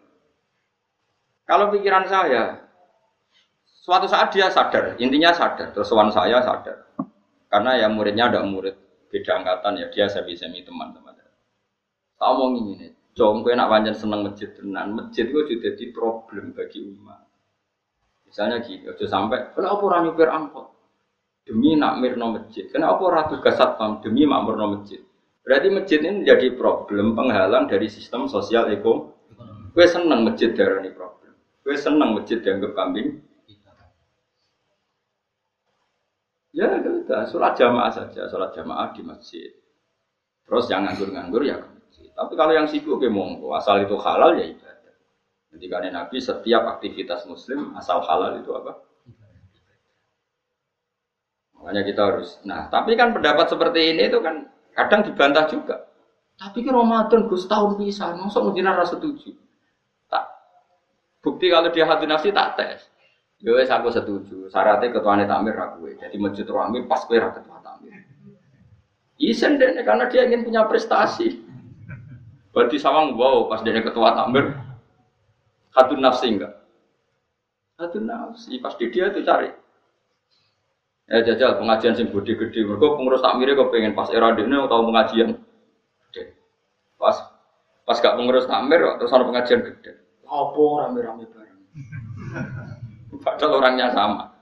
Kalau 1.42 1.74
pikiran 1.74 2.06
saya, 2.06 2.65
Suatu 3.86 4.10
saat 4.10 4.34
dia 4.34 4.50
sadar, 4.50 4.98
intinya 4.98 5.30
sadar, 5.30 5.70
terus 5.70 5.86
kawan 5.86 6.10
saya 6.10 6.42
sadar. 6.42 6.90
Karena 7.46 7.78
ya 7.78 7.86
muridnya 7.86 8.26
ada 8.26 8.42
murid 8.42 8.74
beda 9.06 9.38
angkatan 9.38 9.78
ya, 9.78 9.86
dia 9.94 10.10
semi-semi 10.10 10.66
teman-teman. 10.66 11.14
Tak 12.18 12.28
omong 12.34 12.74
ini, 12.74 12.90
Jom, 13.14 13.46
gue 13.46 13.54
nak 13.54 13.70
panjang 13.70 13.94
seneng 13.94 14.26
masjid 14.26 14.50
tenan, 14.58 14.98
masjid 14.98 15.30
gue 15.30 15.38
juga 15.46 15.70
jadi 15.70 15.94
problem 15.94 16.50
bagi 16.50 16.82
umat. 16.82 17.30
Misalnya 18.26 18.58
gitu, 18.66 18.90
aja 18.90 19.06
sampai, 19.06 19.54
kenapa 19.54 19.78
orang 19.78 20.10
nyupir 20.10 20.34
angkot? 20.34 20.66
Demi 21.46 21.78
nak 21.78 22.02
mirno 22.02 22.34
masjid. 22.34 22.66
Kenapa 22.66 22.98
orang 23.06 23.30
tugas 23.30 23.54
satpam? 23.54 24.02
Demi 24.02 24.26
makmurno 24.26 24.82
masjid. 24.82 24.98
Berarti 25.46 25.70
masjid 25.70 26.02
ini 26.02 26.26
menjadi 26.26 26.58
problem 26.58 27.14
penghalang 27.14 27.70
dari 27.70 27.86
sistem 27.86 28.26
sosial 28.26 28.66
ekonomi. 28.66 29.14
Gue 29.70 29.86
seneng 29.86 30.26
masjid 30.26 30.50
darah 30.50 30.82
ini 30.82 30.90
problem. 30.90 31.38
Gue 31.62 31.78
seneng 31.78 32.18
masjid 32.18 32.42
dianggap 32.42 32.74
kambing 32.74 33.22
Ya 36.56 36.72
udah, 36.80 37.28
sholat 37.28 37.52
jamaah 37.60 37.92
saja, 37.92 38.32
sholat 38.32 38.56
jamaah 38.56 38.96
di 38.96 39.04
masjid. 39.04 39.52
Terus 40.48 40.72
yang 40.72 40.88
nganggur-nganggur 40.88 41.44
ya 41.44 41.60
ke 41.60 41.68
masjid. 41.68 42.08
Tapi 42.16 42.32
kalau 42.32 42.56
yang 42.56 42.64
sibuk 42.64 42.96
ya 43.04 43.12
monggo, 43.12 43.52
asal 43.52 43.76
itu 43.84 43.92
halal 44.00 44.40
ya 44.40 44.48
ibadah. 44.48 44.94
Jadi 45.52 45.66
karena 45.68 45.88
Nabi 46.00 46.16
setiap 46.16 46.64
aktivitas 46.80 47.28
Muslim 47.28 47.76
asal 47.76 48.00
halal 48.00 48.40
itu 48.40 48.56
apa? 48.56 48.72
Makanya 51.60 51.82
kita 51.84 52.00
harus. 52.08 52.40
Nah, 52.48 52.72
tapi 52.72 52.96
kan 52.96 53.12
pendapat 53.12 53.52
seperti 53.52 53.92
ini 53.92 54.08
itu 54.08 54.24
kan 54.24 54.48
kadang 54.72 55.04
dibantah 55.04 55.44
juga. 55.52 55.76
Tapi 56.40 56.64
ke 56.64 56.72
Ramadan 56.72 57.28
Gus 57.28 57.44
tahun 57.48 57.76
bisa, 57.76 58.16
masuk 58.16 58.48
mungkin 58.48 58.64
rasa 58.64 58.96
setuju. 58.96 59.36
Tak. 60.08 60.24
Bukti 61.20 61.52
kalau 61.52 61.68
dia 61.68 61.84
hati 61.84 62.08
nafsi 62.08 62.32
tak 62.32 62.56
tes. 62.56 62.80
Ya 63.44 63.52
wes 63.52 63.68
aku 63.68 63.92
setuju. 63.92 64.48
Syaratnya 64.48 64.96
ketuanya 64.96 65.28
takmir 65.28 65.56
aku. 65.60 65.92
Jadi 65.92 66.16
masjid 66.16 66.46
rame 66.48 66.88
pas 66.88 67.04
kowe 67.04 67.16
ra 67.20 67.36
ketua 67.36 67.60
takmir. 67.60 67.92
Isen 69.20 69.60
deh 69.60 69.76
karena 69.84 70.08
dia 70.08 70.24
ingin 70.24 70.44
punya 70.44 70.64
prestasi. 70.64 71.44
Berarti 72.56 72.80
sawang 72.80 73.12
wow 73.12 73.44
pas 73.52 73.60
dia 73.60 73.76
ketua 73.76 74.16
takmir. 74.16 74.56
Hatun 75.76 76.00
nafsi 76.00 76.32
enggak? 76.32 76.56
Hatun 77.76 78.08
nafsi 78.08 78.56
pasti 78.56 78.88
dia 78.88 79.12
itu 79.12 79.20
cari. 79.20 79.52
Ya 81.06 81.20
jajal 81.20 81.60
pengajian 81.60 81.92
sing 81.92 82.08
gede-gede. 82.08 82.64
Mereka 82.64 82.96
pengurus 82.96 83.20
takmirnya 83.20 83.60
kok 83.60 83.70
pengen 83.70 83.92
pas 83.92 84.08
era 84.10 84.32
ini 84.32 84.56
atau 84.56 84.88
pengajian 84.88 85.36
gede. 86.08 86.34
Pas 86.96 87.14
pas 87.86 88.00
gak 88.00 88.16
pengurus 88.16 88.48
takmir 88.48 88.80
terus 88.96 89.12
ada 89.12 89.28
pengajian 89.28 89.60
gede. 89.60 89.92
Apa 90.24 90.64
rame-rame 90.88 91.28
bareng. 91.28 91.60
Padahal 93.22 93.62
orangnya 93.62 93.90
sama. 93.94 94.34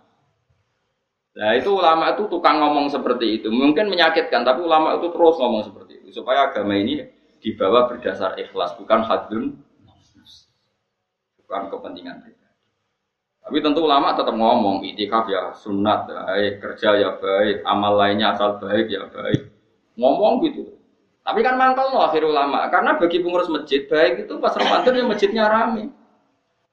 Nah 1.34 1.50
itu 1.58 1.74
ulama 1.74 2.14
itu 2.14 2.30
tukang 2.30 2.62
ngomong 2.62 2.86
seperti 2.88 3.42
itu. 3.42 3.48
Mungkin 3.50 3.90
menyakitkan, 3.90 4.46
tapi 4.46 4.62
ulama 4.62 4.94
itu 4.94 5.10
terus 5.10 5.36
ngomong 5.36 5.62
seperti 5.66 5.92
itu. 6.00 6.22
Supaya 6.22 6.50
agama 6.50 6.78
ini 6.78 7.02
dibawa 7.42 7.90
berdasar 7.90 8.38
ikhlas, 8.38 8.78
bukan 8.78 9.02
hadun, 9.02 9.44
bukan 11.42 11.62
kepentingan 11.68 12.22
pribadi. 12.22 12.42
Tapi 13.44 13.56
tentu 13.60 13.84
ulama 13.84 14.16
tetap 14.16 14.32
ngomong, 14.32 14.80
itikaf 14.88 15.28
ya 15.28 15.52
sunat, 15.52 16.08
baik, 16.08 16.64
kerja 16.64 16.96
ya 16.96 17.10
baik, 17.20 17.60
amal 17.68 18.00
lainnya 18.00 18.32
asal 18.32 18.56
baik 18.56 18.88
ya 18.88 19.04
baik. 19.12 19.52
Ngomong 20.00 20.40
gitu. 20.48 20.80
Tapi 21.20 21.44
kan 21.44 21.60
mangkal 21.60 21.92
loh 21.92 22.08
akhir 22.08 22.24
ulama, 22.24 22.68
karena 22.72 22.96
bagi 22.96 23.20
pengurus 23.20 23.52
masjid 23.52 23.84
baik 23.84 24.24
itu 24.24 24.40
pas 24.40 24.56
Ramadan 24.56 24.96
ya 24.96 25.04
masjidnya 25.04 25.44
rame. 25.44 25.92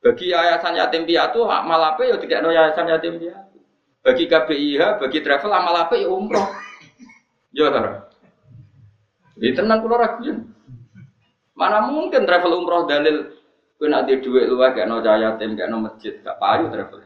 Bagi 0.02 0.34
yayasan 0.34 0.82
yatim 0.82 1.06
piatu 1.06 1.46
amal 1.46 1.94
apa 1.94 2.02
ya 2.02 2.18
tidak 2.18 2.42
ada 2.42 2.50
yayasan 2.50 2.90
yatim 2.90 3.22
piatu. 3.22 3.58
Bagi 4.02 4.26
KBIH, 4.26 4.98
bagi 4.98 5.22
travel 5.22 5.54
amal 5.54 5.76
apa 5.78 5.94
ya 5.94 6.10
umroh. 6.10 6.50
Ya 7.52 7.68
tara. 7.68 8.08
Di 9.36 9.52
tenang 9.52 9.84
pulau 9.84 10.00
ragu 10.00 10.24
Mana 11.52 11.84
mungkin 11.84 12.24
travel 12.24 12.64
umroh 12.64 12.88
dalil 12.88 13.28
kowe 13.76 13.92
nak 13.92 14.08
di 14.08 14.24
dhuwit 14.24 14.48
luwih 14.48 14.72
gak 14.72 14.88
no 14.88 15.04
yatim, 15.04 15.60
gak 15.60 15.68
no 15.68 15.84
masjid, 15.84 16.16
gak 16.24 16.40
payu 16.40 16.72
travel. 16.72 17.04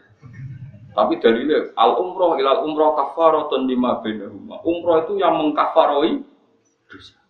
Tapi 0.95 1.13
dalilnya 1.17 1.73
al 1.75 1.97
umroh 1.97 2.37
ilal 2.39 2.63
umroh 2.63 2.93
kafaratun 2.93 3.67
lima 3.67 3.99
bainahuma. 3.99 4.61
Umroh 4.63 5.03
itu 5.03 5.19
yang 5.19 5.35
mengkafaroi 5.35 6.21
dosa. 6.87 7.24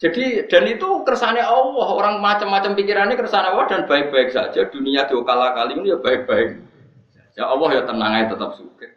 Jadi 0.00 0.48
dan 0.48 0.64
itu 0.64 1.04
kersane 1.04 1.44
Allah, 1.44 1.88
orang 1.92 2.24
macam-macam 2.24 2.72
pikirannya 2.72 3.20
kersane 3.20 3.52
Allah 3.52 3.68
dan 3.68 3.84
baik-baik 3.84 4.32
saja. 4.32 4.64
Dunia 4.72 5.04
diokala 5.04 5.52
kali 5.52 5.76
ini 5.76 5.92
ya 5.92 6.00
baik-baik. 6.00 6.56
Ya 7.36 7.44
Allah 7.44 7.68
ya 7.76 7.82
tenang 7.84 8.16
aja 8.16 8.32
tetap 8.32 8.56
suka. 8.56 8.88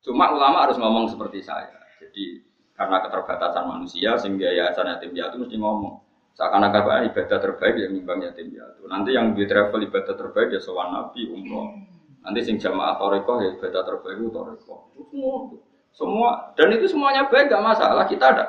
Cuma 0.00 0.32
ulama 0.32 0.64
harus 0.64 0.80
ngomong 0.80 1.12
seperti 1.12 1.44
saya. 1.44 1.68
Jadi 2.00 2.40
karena 2.72 3.04
keterbatasan 3.04 3.68
manusia 3.68 4.16
sehingga 4.16 4.48
yayasan 4.48 4.88
yatim 4.88 5.12
piatu 5.12 5.36
mesti 5.36 5.56
ngomong. 5.60 6.00
Seakan-akan 6.32 7.12
ibadah 7.12 7.36
terbaik 7.36 7.76
yang 7.76 7.92
nimbang 7.92 8.24
yatim 8.24 8.48
piatu. 8.48 8.88
Nanti 8.88 9.12
yang 9.12 9.36
di 9.36 9.44
travel 9.44 9.84
ibadah 9.84 10.16
terbaik 10.16 10.48
ya 10.48 10.60
sowan 10.64 10.96
nabi 10.96 11.28
umroh. 11.28 11.76
Nanti 12.24 12.40
sing 12.40 12.56
jamaah 12.56 12.96
toreko 12.96 13.44
ya 13.44 13.52
ibadah 13.52 13.84
terbaik 13.84 14.16
itu. 14.16 14.40
Semua, 15.12 15.36
semua 15.92 16.30
dan 16.56 16.72
itu 16.72 16.88
semuanya 16.88 17.28
baik 17.28 17.52
gak 17.52 17.60
masalah. 17.60 18.08
Kita 18.08 18.32
ada, 18.32 18.44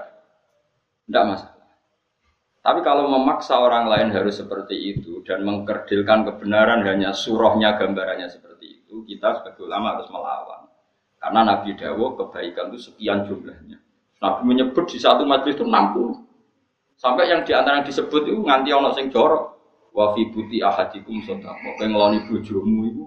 tidak 1.11 1.23
masalah. 1.27 1.56
Tapi 2.67 2.83
kalau 2.83 3.07
memaksa 3.07 3.55
orang 3.63 3.87
lain 3.87 4.11
harus 4.11 4.43
seperti 4.43 4.75
itu 4.91 5.23
dan 5.23 5.47
mengkerdilkan 5.47 6.27
kebenaran 6.27 6.83
hanya 6.83 7.15
surahnya 7.15 7.79
gambarannya 7.79 8.27
seperti 8.27 8.83
itu, 8.83 9.07
kita 9.07 9.39
sebagai 9.39 9.71
ulama 9.71 9.95
harus 9.95 10.11
melawan. 10.11 10.67
Karena 11.15 11.47
Nabi 11.47 11.79
Dawo 11.79 12.19
kebaikan 12.19 12.67
itu 12.75 12.91
sekian 12.91 13.23
jumlahnya. 13.23 13.79
Nabi 14.19 14.41
menyebut 14.51 14.83
di 14.83 14.99
satu 14.99 15.23
majlis 15.23 15.55
itu 15.55 15.63
60. 15.63 16.99
Sampai 16.99 17.31
yang 17.31 17.47
di 17.47 17.55
antara 17.55 17.79
yang 17.79 17.87
disebut 17.87 18.27
itu 18.27 18.35
nganti 18.43 18.75
ono 18.75 18.91
sing 18.91 19.07
jorok. 19.15 19.43
Wa 19.95 20.11
fi 20.11 20.27
buti 20.27 20.59
ahadikum 20.59 21.23
sedekah. 21.23 21.55
Kowe 21.55 21.87
ngeloni 21.87 22.27
bojomu 22.27 22.79
itu 22.83 23.03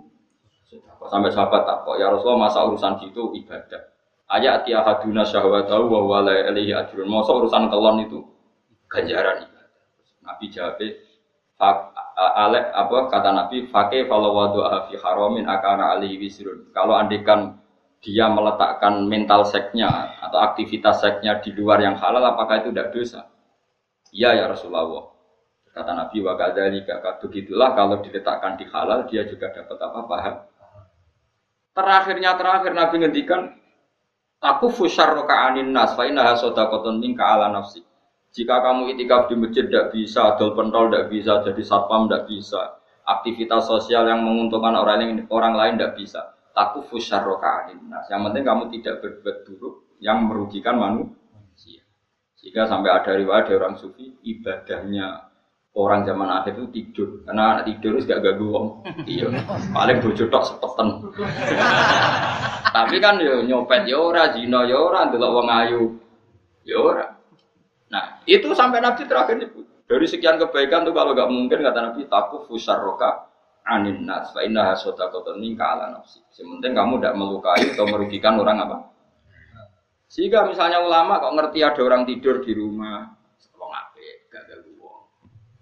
Sampai 1.04 1.32
sahabat 1.32 1.68
takok, 1.68 1.96
ya 2.00 2.12
Rasulullah 2.12 2.48
masa 2.48 2.64
urusan 2.64 2.96
gitu 3.02 3.32
ibadah. 3.36 3.82
Ayat 4.30 4.64
ti 4.64 4.76
ahaduna 4.76 5.24
syahwatahu 5.26 5.90
wa 5.90 6.00
wala 6.06 6.32
ilaihi 6.48 6.76
ajrun. 6.76 7.08
Masa 7.08 7.34
urusan 7.34 7.66
kelon 7.72 8.04
itu 8.04 8.20
ganjaran 8.90 9.46
Nabi 10.20 10.46
jawab, 10.52 10.82
Alek 12.20 12.64
apa 12.76 12.96
kata 13.08 13.30
Nabi, 13.32 13.64
fakih 13.72 14.04
kalau 14.04 14.36
wadu 14.36 14.60
fi 14.88 15.00
haramin 15.00 15.48
akana 15.48 15.96
alihi 15.96 16.20
wisrun. 16.20 16.68
Kalau 16.76 16.92
andikan 16.92 17.56
dia 18.04 18.28
meletakkan 18.28 19.08
mental 19.08 19.48
seknya 19.48 20.16
atau 20.20 20.36
aktivitas 20.40 21.00
seknya 21.00 21.40
di 21.40 21.52
luar 21.56 21.80
yang 21.80 21.96
halal, 21.96 22.20
apakah 22.28 22.60
itu 22.60 22.72
tidak 22.72 22.92
dosa? 22.92 23.28
Iya 24.12 24.36
ya 24.36 24.44
Rasulullah. 24.52 25.16
Kata 25.70 25.92
Nabi 25.96 26.18
wa 26.20 26.34
kadzalika 26.36 27.00
begitulah 27.24 27.72
kalau 27.72 28.02
diletakkan 28.04 28.58
di 28.60 28.68
halal 28.68 29.06
dia 29.08 29.24
juga 29.24 29.48
dapat 29.54 29.78
apa 29.80 30.00
paham. 30.04 30.36
Terakhirnya 31.72 32.30
terakhir 32.36 32.72
Nabi 32.74 32.94
ngendikan 33.00 33.40
aku 34.42 34.68
fusyarroka 34.68 35.32
anin 35.32 35.70
nas 35.70 35.94
fa 35.94 36.04
innaha 36.04 36.36
sadaqatun 36.36 36.98
minka 36.98 37.22
ala 37.22 37.48
nafsi. 37.54 37.86
Jika 38.30 38.62
kamu 38.62 38.94
itikaf 38.94 39.26
di 39.26 39.34
masjid 39.34 39.66
tidak 39.66 39.90
bisa, 39.90 40.34
adol 40.34 40.54
pentol 40.54 40.86
tidak 40.86 41.10
bisa, 41.10 41.42
jadi 41.42 41.62
satpam 41.66 42.06
tidak 42.06 42.30
bisa, 42.30 42.78
aktivitas 43.02 43.66
sosial 43.66 44.06
yang 44.06 44.22
menguntungkan 44.22 44.78
orang 44.78 45.02
lain 45.02 45.16
orang 45.34 45.54
lain 45.58 45.74
tidak 45.78 45.98
bisa. 45.98 46.20
Taku 46.50 46.82
fusyarroka 46.90 47.70
nah, 47.86 48.02
Yang 48.10 48.20
penting 48.26 48.44
kamu 48.46 48.62
tidak 48.74 48.94
berbuat 49.02 49.36
buruk 49.46 49.74
yang 50.02 50.26
merugikan 50.26 50.78
manusia. 50.78 51.82
Jika 52.42 52.66
sampai 52.66 52.90
ada 52.90 53.14
riwayat 53.14 53.50
dari 53.50 53.58
orang 53.58 53.78
sufi, 53.78 54.18
ibadahnya 54.22 55.30
orang 55.74 56.02
zaman 56.02 56.26
akhir 56.26 56.58
itu 56.58 56.66
tidur. 56.74 57.08
Karena 57.22 57.42
anak 57.54 57.64
tidur 57.70 57.98
itu 57.98 58.06
gak 58.10 58.22
ganggu 58.22 58.46
wong. 58.50 58.66
Iya. 59.06 59.26
Paling 59.70 59.98
bojo 60.02 60.24
tok 60.26 60.44
sepetan 60.46 60.88
tapi 62.70 63.02
kan 63.02 63.18
yo 63.18 63.42
nyopet 63.42 63.82
yo 63.90 64.14
ora 64.14 64.30
zina 64.30 64.62
yo 64.62 64.88
ora 64.88 65.10
ndelok 65.10 65.30
wong 65.34 65.48
ayu. 65.50 65.82
Yo 66.62 66.78
ora 66.86 67.19
Nah, 67.90 68.22
itu 68.22 68.46
sampai 68.54 68.78
Nabi 68.78 69.02
terakhir 69.04 69.36
nyebut. 69.36 69.66
Dari 69.90 70.06
sekian 70.06 70.38
kebaikan 70.38 70.86
tuh 70.86 70.94
kalau 70.94 71.10
nggak 71.10 71.26
mungkin 71.26 71.66
kata 71.66 71.78
Nabi 71.90 72.06
taku 72.06 72.46
fusarroka 72.46 73.26
anin 73.66 74.06
nas 74.06 74.30
fa 74.30 74.46
inna 74.46 74.70
hasota 74.70 75.10
minka 75.34 75.66
ala 75.66 75.90
nafsi. 75.98 76.22
Sementing 76.30 76.72
kamu 76.78 77.02
tidak 77.02 77.18
melukai 77.18 77.74
atau 77.74 77.90
merugikan 77.90 78.38
orang 78.38 78.62
apa? 78.62 78.78
Sehingga 80.10 80.46
misalnya 80.46 80.82
ulama 80.82 81.22
kok 81.22 81.34
ngerti 81.38 81.62
ada 81.62 81.82
orang 81.86 82.02
tidur 82.02 82.42
di 82.42 82.50
rumah, 82.50 83.14
wong 83.54 83.72
ape, 83.74 84.26
gak 84.26 84.42
ganggu 84.50 84.74
wong. 84.82 85.06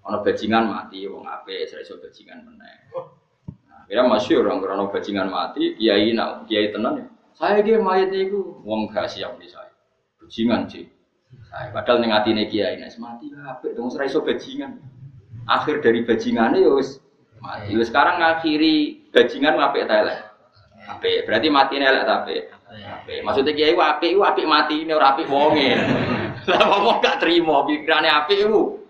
Ono 0.08 0.24
bajingan 0.24 0.64
mati, 0.72 1.04
wong 1.04 1.24
ape, 1.28 1.68
iso 1.68 2.00
bajingan 2.00 2.48
meneh. 2.48 2.88
Nah, 3.68 3.84
kira 3.84 4.08
masih 4.08 4.40
orang 4.40 4.64
krono 4.64 4.88
bajingan 4.88 5.28
mati, 5.28 5.76
kiai 5.76 6.16
nak 6.16 6.48
kiai 6.48 6.72
tenan 6.72 6.96
ya. 6.96 7.06
Saya 7.36 7.60
dia 7.60 7.76
mayat 7.76 8.08
itu, 8.08 8.40
wong 8.64 8.88
gak 8.88 9.12
siap 9.12 9.36
di 9.36 9.52
saya. 9.52 9.68
Bajingan 10.16 10.64
sih. 10.64 10.97
Nah, 11.48 11.72
padahal 11.72 11.98
ning 12.04 12.12
atine 12.12 12.44
kiai 12.46 12.76
nek 12.76 12.92
mati 13.00 13.32
apik 13.32 13.72
dong 13.72 13.88
ora 13.88 14.04
iso 14.04 14.20
bajingan. 14.20 14.78
Akhir 15.48 15.80
dari 15.80 16.04
bajingane 16.04 16.60
ya 16.60 16.70
wis 16.76 17.00
mati. 17.40 17.72
Wis 17.72 17.88
sekarang 17.88 18.20
ngakhiri 18.20 19.08
bajingan 19.10 19.56
apik 19.56 19.88
ta 19.88 19.94
elek? 20.04 20.18
Apik. 20.88 21.24
Berarti 21.24 21.48
mati 21.48 21.74
elek 21.80 22.04
ta 22.04 22.14
apik? 22.24 22.42
Apik. 22.68 23.18
Maksudnya 23.24 23.52
kiai 23.56 23.72
ku 23.72 23.80
apik 23.80 24.10
ku 24.12 24.22
apik 24.22 24.46
mati 24.46 24.84
ini 24.84 24.92
ora 24.92 25.16
apik 25.16 25.26
wonge. 25.26 25.72
Lah 26.48 26.64
wong 26.64 27.00
gak 27.00 27.20
trimo 27.20 27.64
pikirane 27.64 28.08
apik 28.12 28.44
ku. 28.44 28.84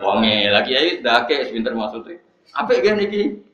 Wonge. 0.00 0.48
Lah 0.48 0.64
kiai 0.64 1.04
ndake 1.04 1.52
pinter 1.52 1.76
maksudnya. 1.76 2.16
Apik 2.56 2.80
gene 2.80 3.04
iki. 3.04 3.44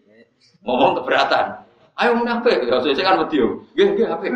Ngomong 0.63 1.03
keberatan. 1.03 1.67
Ayo 1.99 2.15
mun 2.15 2.31
apik. 2.31 2.63
Ya 2.63 2.79
sesuk 2.79 3.03
kan 3.03 3.19
wedi. 3.27 3.43
Nggih 3.75 3.87
nggih 3.91 4.07
apik. 4.07 4.33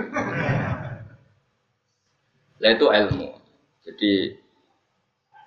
Lah 2.58 2.70
itu 2.74 2.86
ilmu. 2.90 3.43
Jadi 3.84 4.12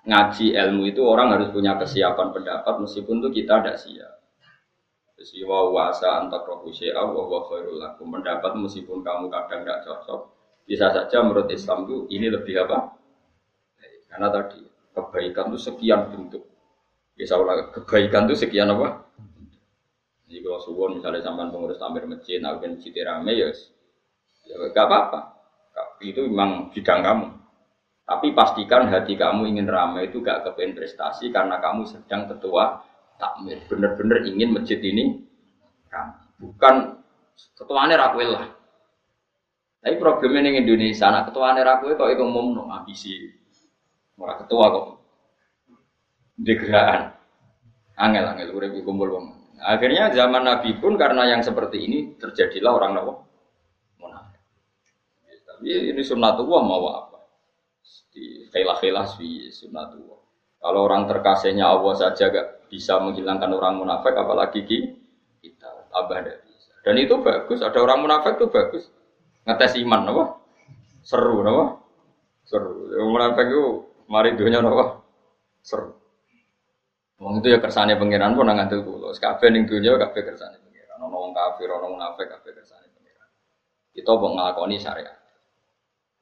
ngaji 0.08 0.46
ilmu 0.54 0.82
itu 0.88 1.02
orang 1.04 1.34
harus 1.36 1.50
punya 1.50 1.76
kesiapan 1.76 2.32
pendapat 2.32 2.74
meskipun 2.80 3.20
tuh 3.20 3.34
kita 3.34 3.60
tidak 3.60 3.76
siap. 3.82 4.14
Jadi 5.18 5.42
wa 5.42 5.74
wasa 5.74 6.22
antak 6.22 6.46
rohu 6.46 6.70
syai'a 6.70 7.02
wa 7.02 7.42
khairul 7.50 7.82
lakum. 7.82 8.06
Mendapat 8.06 8.54
meskipun 8.54 9.02
kamu 9.02 9.26
kadang 9.26 9.66
tidak 9.66 9.82
cocok, 9.82 10.20
bisa 10.62 10.94
saja 10.94 11.18
menurut 11.26 11.50
Islam 11.50 11.90
itu 11.90 12.06
ini 12.14 12.30
lebih 12.30 12.62
apa? 12.62 12.94
Karena 14.06 14.30
tadi 14.30 14.62
kebaikan 14.94 15.50
itu 15.50 15.58
sekian 15.58 16.14
bentuk. 16.14 16.46
Bisa 17.18 17.34
ulang 17.34 17.74
kebaikan 17.74 18.30
itu 18.30 18.38
sekian 18.38 18.70
apa? 18.70 19.10
Jadi 20.28 20.44
kalau 20.44 20.60
suwon 20.60 21.00
misalnya 21.00 21.24
sampai 21.24 21.50
pengurus 21.50 21.80
tamir 21.80 22.04
masjid, 22.04 22.38
nah 22.38 22.54
masjid 22.60 22.92
rame 23.00 23.32
ya, 23.32 23.48
ya 24.44 24.54
gak 24.70 24.86
apa-apa. 24.86 25.20
Itu 26.04 26.28
memang 26.28 26.70
bidang 26.70 27.00
kamu. 27.00 27.26
Tapi 28.08 28.32
pastikan 28.32 28.88
hati 28.88 29.20
kamu 29.20 29.52
ingin 29.52 29.68
ramai 29.68 30.08
itu 30.08 30.24
gak 30.24 30.40
kepengen 30.48 30.80
prestasi 30.80 31.28
karena 31.28 31.60
kamu 31.60 31.84
sedang 31.84 32.24
ketua 32.24 32.80
takmir. 33.20 33.60
Bener-bener 33.68 34.24
ingin 34.24 34.56
masjid 34.56 34.80
ini 34.80 35.28
ramai. 35.92 36.24
Bukan 36.40 37.04
ketuanya 37.52 38.00
rakwil 38.00 38.32
lah. 38.32 38.48
Tapi 39.84 39.94
problemnya 40.00 40.56
di 40.56 40.64
Indonesia, 40.64 41.04
anak 41.12 41.28
ketuanya 41.30 41.62
rakwil 41.68 42.00
kok 42.00 42.08
itu 42.08 42.24
umum 42.24 42.56
no 42.56 42.62
ambisi. 42.72 43.28
Orang 44.16 44.40
ketua 44.40 44.64
kok. 44.72 44.86
Degraan. 46.40 47.12
Angel 47.98 48.24
angel 48.24 48.56
urip 48.56 48.72
kumpul 48.88 49.10
wong. 49.10 49.26
Akhirnya 49.58 50.14
zaman 50.14 50.46
Nabi 50.46 50.78
pun 50.78 50.94
karena 50.94 51.26
yang 51.26 51.42
seperti 51.42 51.82
ini 51.82 51.98
terjadilah 52.14 52.72
orang 52.72 52.92
nawa 52.94 53.14
munafik. 53.98 54.40
Tapi 55.44 55.66
ini 55.92 56.02
sunnatullah 56.02 56.62
mau 56.62 56.86
apa? 56.88 57.17
Di 58.18 58.50
khailah-khailah 58.50 59.06
sunnatullah. 59.54 60.18
Kalau 60.58 60.80
orang 60.90 61.06
terkasihnya 61.06 61.70
Allah 61.70 61.94
saja 61.94 62.34
gak 62.34 62.66
bisa 62.66 62.98
menghilangkan 62.98 63.54
orang 63.54 63.78
munafik, 63.78 64.10
apalagi 64.18 64.66
kita 65.38 65.70
tambah 65.94 66.18
tidak 66.18 66.42
bisa. 66.42 66.74
Dan 66.82 66.98
itu 66.98 67.14
bagus. 67.22 67.62
Ada 67.62 67.78
orang 67.78 68.02
munafik 68.02 68.42
itu 68.42 68.50
bagus. 68.50 68.90
Ngetes 69.46 69.78
iman, 69.86 70.02
apa? 70.10 70.24
Seru, 71.06 71.46
apa? 71.46 71.78
Seru. 72.42 72.90
Yang 72.90 73.06
munafik 73.06 73.46
itu 73.46 73.64
mari 74.10 74.34
dunia, 74.34 74.58
apa? 74.58 74.98
Seru. 75.62 75.94
Wong 77.22 77.42
itu 77.42 77.50
ya 77.50 77.58
kersane 77.58 77.98
pangeran 77.98 78.34
pun 78.34 78.46
nang 78.46 78.58
ngandel 78.62 78.82
kula. 78.86 79.10
Kabeh 79.14 79.50
ning 79.50 79.66
donya 79.66 79.94
kabeh 79.98 80.22
kersane 80.22 80.58
pangeran. 80.58 80.98
Ono 81.06 81.16
wong 81.18 81.32
kafir, 81.34 81.66
ono 81.70 81.90
munafik 81.90 82.30
kabeh 82.30 82.50
kersane 82.50 82.86
pangeran. 82.94 83.30
Kita 83.94 84.10
kok 84.10 84.30
nglakoni 84.34 84.76
syariat. 84.78 85.17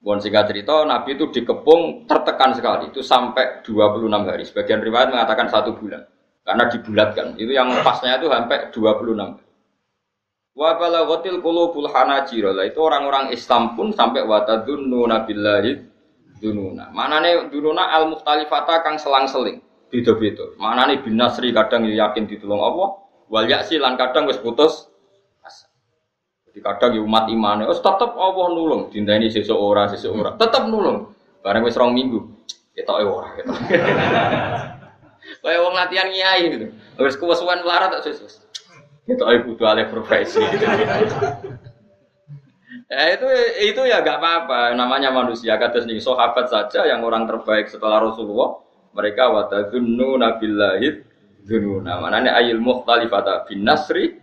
Bon 0.01 0.21
singkat 0.21 0.53
cerita, 0.53 0.85
Nabi 0.85 1.17
itu 1.17 1.33
dikepung 1.33 2.05
tertekan 2.05 2.53
sekali, 2.53 2.93
itu 2.93 3.01
sampai 3.01 3.65
26 3.65 4.29
hari. 4.29 4.45
Sebagian 4.45 4.85
riwayat 4.85 5.11
mengatakan 5.11 5.49
satu 5.49 5.75
bulan, 5.75 6.05
karena 6.45 6.65
dibulatkan. 6.71 7.27
Itu 7.41 7.51
yang 7.51 7.73
pasnya 7.81 8.21
itu 8.21 8.29
sampai 8.29 8.71
26 8.71 9.19
hari. 9.19 9.45
Wa 10.57 10.81
balaghatil 10.81 11.45
qulubul 11.45 11.89
hanajir. 11.93 12.49
Itu 12.65 12.81
orang-orang 12.81 13.29
Islam 13.33 13.77
pun 13.77 13.93
sampai 13.93 14.25
watadunnu 14.25 15.05
nabillahi 15.05 15.73
dununa. 16.41 16.93
Manane 16.97 17.53
dununa 17.53 17.93
al 17.93 18.09
mukhtalifata 18.09 18.81
kang 18.81 18.97
selang-seling. 18.97 19.61
Beda-beda. 19.93 20.57
Manane 20.57 21.01
bin 21.05 21.21
Nasri 21.21 21.53
kadang 21.53 21.85
yakin 21.85 22.25
ditulung 22.25 22.61
Allah, 22.61 23.01
wal 23.29 23.47
yaksi 23.49 23.77
lan 23.77 24.01
kadang 24.01 24.25
wis 24.29 24.41
putus 24.41 24.89
kadang 26.61 26.97
ya 26.97 27.03
umat 27.05 27.29
imane, 27.29 27.69
oh 27.69 27.77
tetep 27.77 28.11
Allah 28.17 28.47
nulung, 28.53 28.89
dinteni 28.89 29.29
sesuk 29.29 29.57
ora 29.57 29.89
sesuk 29.93 30.13
ora, 30.13 30.33
tetep 30.37 30.69
nulung. 30.69 31.13
Bareng 31.45 31.63
wis 31.63 31.79
rong 31.79 31.95
minggu, 31.95 32.21
ketoke 32.75 33.05
ora 33.07 33.29
gitu. 33.39 33.53
Kayak 35.43 35.61
wong 35.63 35.75
latihan 35.75 36.09
kiai 36.11 36.43
gitu. 36.51 36.67
Wis 36.99 37.15
kuwesuan 37.19 37.63
melarat 37.63 37.95
tak 37.95 38.11
sus. 38.11 38.43
Ketoke 39.07 39.47
kudu 39.47 39.63
alih 39.67 39.87
profesi. 39.87 40.43
Ya 42.87 43.19
itu 43.19 43.27
itu 43.67 43.83
ya 43.83 43.99
gak 43.99 44.23
apa-apa. 44.23 44.71
Namanya 44.79 45.11
manusia. 45.11 45.59
Kata 45.59 45.83
nih 45.83 45.99
sahabat 45.99 46.47
saja 46.47 46.87
yang 46.87 47.03
orang 47.03 47.27
terbaik 47.27 47.67
setelah 47.67 47.99
Rasulullah 47.99 48.63
mereka 48.95 49.27
watadzunnu 49.35 50.15
nabillahid 50.23 51.03
dzununa. 51.43 51.99
Manane 51.99 52.31
ayil 52.31 52.63
mukhtalifata 52.63 53.43
bin 53.51 53.67
nasri 53.67 54.23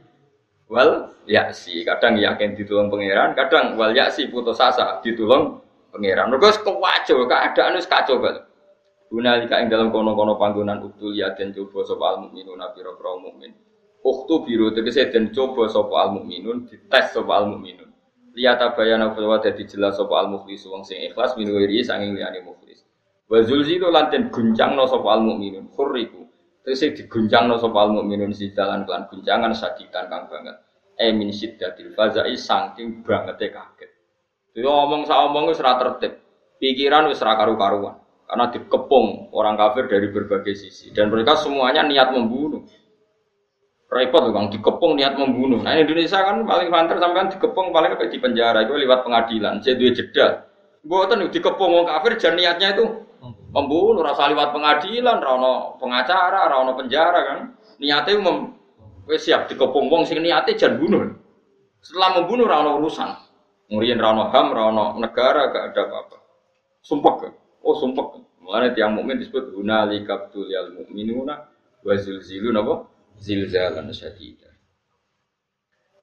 wal 0.70 1.12
yaksi. 1.28 1.84
Kadang 1.84 2.20
yakin 2.20 2.56
ditulung 2.56 2.88
pangeran, 2.92 3.36
kadang 3.36 3.76
wal 3.80 3.92
yaksi 3.92 4.28
putus 4.30 4.60
asa 4.60 5.00
ditulung 5.04 5.64
pangeran. 5.92 6.32
Mergo 6.32 6.52
kewajo 6.52 7.28
keadaan 7.28 7.80
wis 7.80 7.88
kacau 7.88 8.20
banget. 8.20 8.48
Gunalika 9.14 9.62
ing 9.62 9.70
dalam 9.70 9.94
kono-kono 9.94 10.42
panggonan 10.42 10.82
uktul 10.82 11.14
ya 11.14 11.38
den 11.38 11.54
coba 11.54 11.86
sapa 11.86 12.18
al 12.18 12.18
mukminun 12.26 12.58
pira-pira 12.74 13.14
mukmin. 13.22 13.54
Uktu 14.02 14.42
biru 14.42 14.74
tegese 14.74 15.14
den 15.14 15.30
coba 15.30 15.70
sapa 15.70 15.96
al 16.02 16.10
mukminun 16.18 16.66
dites 16.66 17.14
sapa 17.14 17.30
al 17.38 17.54
mukminun. 17.54 17.94
Lihat 18.34 18.74
bayana 18.74 19.14
bahwa 19.14 19.38
dadi 19.38 19.70
jelas 19.70 20.02
sapa 20.02 20.18
al 20.18 20.34
mukhlis 20.34 20.66
wong 20.66 20.82
sing 20.82 20.98
ikhlas 21.06 21.38
min 21.38 21.54
wiri 21.54 21.86
sanging 21.86 22.18
liyane 22.18 22.42
mukhlis. 22.42 22.82
Wa 23.30 23.46
zulzilu 23.46 23.94
lan 23.94 24.10
den 24.10 24.34
guncangno 24.34 24.90
sapa 24.90 25.14
al 25.14 25.22
mukminun 25.22 25.70
khurriku. 25.70 26.23
Tegese 26.64 26.96
diguncangno 26.96 27.60
sapa 27.60 27.84
al 27.84 27.92
mukminun 27.92 28.32
sidalan 28.32 28.88
kelan 28.88 29.12
guncangan 29.12 29.52
sadidan 29.52 30.08
kang 30.08 30.32
banget. 30.32 30.56
E 30.96 31.12
min 31.12 31.36
siddatil 31.36 31.92
fazai 31.92 32.40
saking 32.40 33.04
bangete 33.04 33.52
kaget. 33.52 33.92
Dia 34.56 34.72
ngomong 34.72 35.04
sak 35.04 35.20
omong 35.28 35.52
ora 35.52 35.76
tertib. 35.76 36.24
Pikiran 36.64 37.12
wis 37.12 37.20
ora 37.20 37.36
karu-karuan. 37.36 38.00
Karena 38.24 38.48
dikepung 38.48 39.36
orang 39.36 39.60
kafir 39.60 39.92
dari 39.92 40.08
berbagai 40.08 40.56
sisi 40.56 40.96
dan 40.96 41.12
mereka 41.12 41.36
semuanya 41.36 41.84
niat 41.84 42.16
membunuh. 42.16 42.64
Repot 43.92 44.26
bang, 44.32 44.50
dikepung 44.50 44.98
niat 44.98 45.20
membunuh. 45.20 45.62
Nah 45.62 45.78
Indonesia 45.78 46.18
kan 46.24 46.48
paling 46.48 46.72
banter 46.72 46.98
sampai 46.98 47.30
dikepung 47.30 47.70
paling 47.76 47.94
apa 47.94 48.10
di 48.10 48.18
penjara 48.18 48.64
itu 48.64 48.74
lewat 48.74 49.04
pengadilan. 49.06 49.60
Saya 49.60 49.76
dua 49.76 49.92
jeda. 49.92 50.28
Buatan 50.88 51.28
dikepung 51.28 51.76
orang 51.76 51.92
kafir 51.92 52.18
dan 52.18 52.34
niatnya 52.40 52.74
itu 52.74 52.86
membunuh 53.32 54.04
rasa 54.04 54.28
lewat 54.28 54.52
pengadilan, 54.52 55.18
rano 55.24 55.80
pengacara, 55.80 56.52
rano 56.52 56.76
penjara 56.76 57.20
kan. 57.24 57.40
Niatnya 57.80 58.20
mem 58.20 58.38
siap 59.16 59.48
dikepung 59.48 59.88
wong 59.88 60.04
sing 60.04 60.20
niatnya 60.20 60.60
jangan 60.60 60.80
bunuh. 60.80 61.02
Setelah 61.84 62.20
membunuh 62.20 62.48
rano 62.48 62.80
urusan. 62.84 63.10
Ngurian 63.72 64.00
rano 64.00 64.28
ham, 64.32 64.48
rano 64.52 65.00
negara 65.00 65.50
gak 65.52 65.64
ada 65.74 65.82
apa-apa. 65.88 66.18
Sumpah 66.84 67.14
kan? 67.20 67.34
Oh 67.64 67.76
sumpah. 67.80 68.20
Mulanya 68.44 68.76
tiang 68.76 68.92
mukmin 69.00 69.24
disebut 69.24 69.56
hunali 69.56 70.04
kaptul 70.04 70.52
yal 70.52 70.76
mukminuna 70.76 71.48
wa 71.80 71.94
zilzilun 71.96 72.60
apa? 72.60 72.92
Zilzalan 73.24 73.88
syadida. 73.96 74.52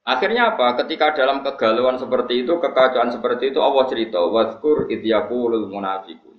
Akhirnya 0.01 0.57
apa? 0.57 0.73
Ketika 0.81 1.13
dalam 1.13 1.45
kegalauan 1.45 2.01
seperti 2.01 2.41
itu, 2.41 2.57
kekacauan 2.57 3.13
seperti 3.13 3.53
itu, 3.53 3.61
Allah 3.61 3.85
cerita, 3.85 4.17
Wadkur 4.17 4.89
idyaqulul 4.89 5.69
munafiqun. 5.69 6.30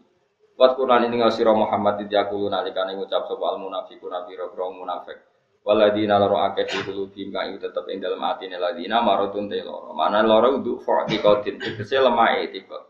Wadkur 0.53 0.85
lan 0.85 1.09
ini 1.09 1.25
ngasira 1.25 1.57
Muhammad 1.57 2.05
idyaqulu 2.05 2.53
nalikane 2.53 2.93
ngucap 2.95 3.25
sapa 3.25 3.57
al 3.57 3.59
munafiqun 3.59 4.13
nabi 4.13 4.37
biro 4.37 4.69
munafik. 4.71 5.19
Waladina 5.63 6.19
loro 6.19 6.43
akeh 6.43 6.67
di 6.67 6.79
qulubihim 6.83 7.31
kang 7.31 7.55
tetep 7.55 7.87
ing 7.87 8.03
dalem 8.03 8.19
atine 8.19 8.59
ladina 8.59 8.99
maradun 8.99 9.47
te 9.47 9.63
loro. 9.63 9.95
Mana 9.95 10.21
loro 10.27 10.59
uduk 10.59 10.83
fa'tiqatin 10.83 11.63
tegese 11.63 12.03
lemah 12.03 12.43
etika. 12.43 12.83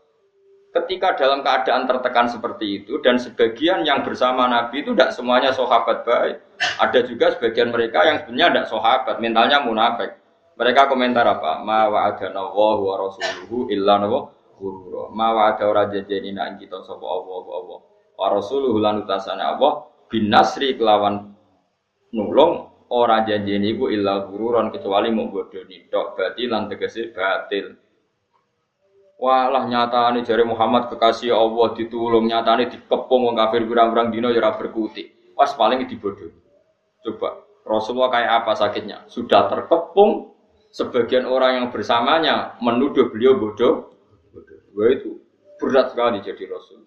Ketika 0.73 1.13
dalam 1.13 1.45
keadaan 1.45 1.85
tertekan 1.85 2.25
seperti 2.33 2.81
itu 2.81 2.97
dan 3.05 3.21
sebagian 3.21 3.85
yang 3.85 4.01
bersama 4.01 4.49
Nabi 4.49 4.81
itu 4.81 4.97
tidak 4.97 5.13
semuanya 5.13 5.53
sahabat 5.53 6.01
baik. 6.01 6.41
Ada 6.81 7.05
juga 7.05 7.29
sebagian 7.37 7.69
mereka 7.69 8.01
yang 8.09 8.25
sebenarnya 8.25 8.49
tidak 8.49 8.67
sahabat, 8.73 9.15
mentalnya 9.21 9.61
munafik. 9.61 10.17
Mereka 10.57 10.89
komentar 10.89 11.29
apa? 11.29 11.61
Ma 11.61 11.85
wa'adana 11.93 12.41
wa 12.49 12.95
rasuluhu 13.05 13.69
illa 13.69 14.01
nawa 14.01 14.33
gurura. 14.63 15.11
Ma 15.11 15.35
wa'ada 15.35 15.67
ora 15.67 15.91
jajeni 15.91 16.31
nak 16.31 16.55
kita 16.55 16.79
sapa 16.87 17.03
Allah 17.03 17.41
wa 17.43 17.55
Allah. 17.59 17.79
Wa 18.15 18.27
rasuluhu 18.31 18.79
lan 18.79 19.03
utasane 19.03 19.43
Allah 19.43 19.83
bin 20.07 20.31
nasri 20.31 20.79
kelawan 20.79 21.35
nulung 22.15 22.71
ora 22.93 23.25
janjeni 23.25 23.73
iku 23.75 23.89
illa 23.89 24.23
gururan 24.29 24.69
kecuali 24.69 25.09
mau 25.09 25.27
bodoh 25.27 25.65
tok 25.65 26.07
berarti 26.15 26.43
lan 26.47 26.71
tegese 26.71 27.11
batil. 27.11 27.75
Walah 29.17 29.65
nyata 29.67 30.13
nih 30.15 30.23
jari 30.23 30.43
Muhammad 30.47 30.93
kekasih 30.93 31.33
Allah 31.33 31.75
ditulung 31.75 32.29
nyata 32.29 32.59
nih 32.59 32.67
dikepung 32.69 33.27
wong 33.27 33.35
kafir 33.35 33.65
berang-berang 33.67 34.13
dino 34.13 34.29
ya 34.31 34.53
berkutik. 34.55 35.33
Pas 35.33 35.49
paling 35.57 35.83
dibodoh. 35.89 36.29
Coba 37.03 37.43
Rasulullah 37.63 38.11
kayak 38.11 38.31
apa 38.43 38.51
sakitnya? 38.59 39.07
Sudah 39.07 39.47
terkepung, 39.47 40.35
sebagian 40.75 41.23
orang 41.23 41.63
yang 41.63 41.67
bersamanya 41.71 42.59
menuduh 42.59 43.07
beliau 43.09 43.39
bodoh. 43.39 43.92
Wah 44.73 44.89
itu 44.89 45.21
berat 45.61 45.93
sekali 45.93 46.19
jadi 46.25 46.43
Rasul. 46.49 46.81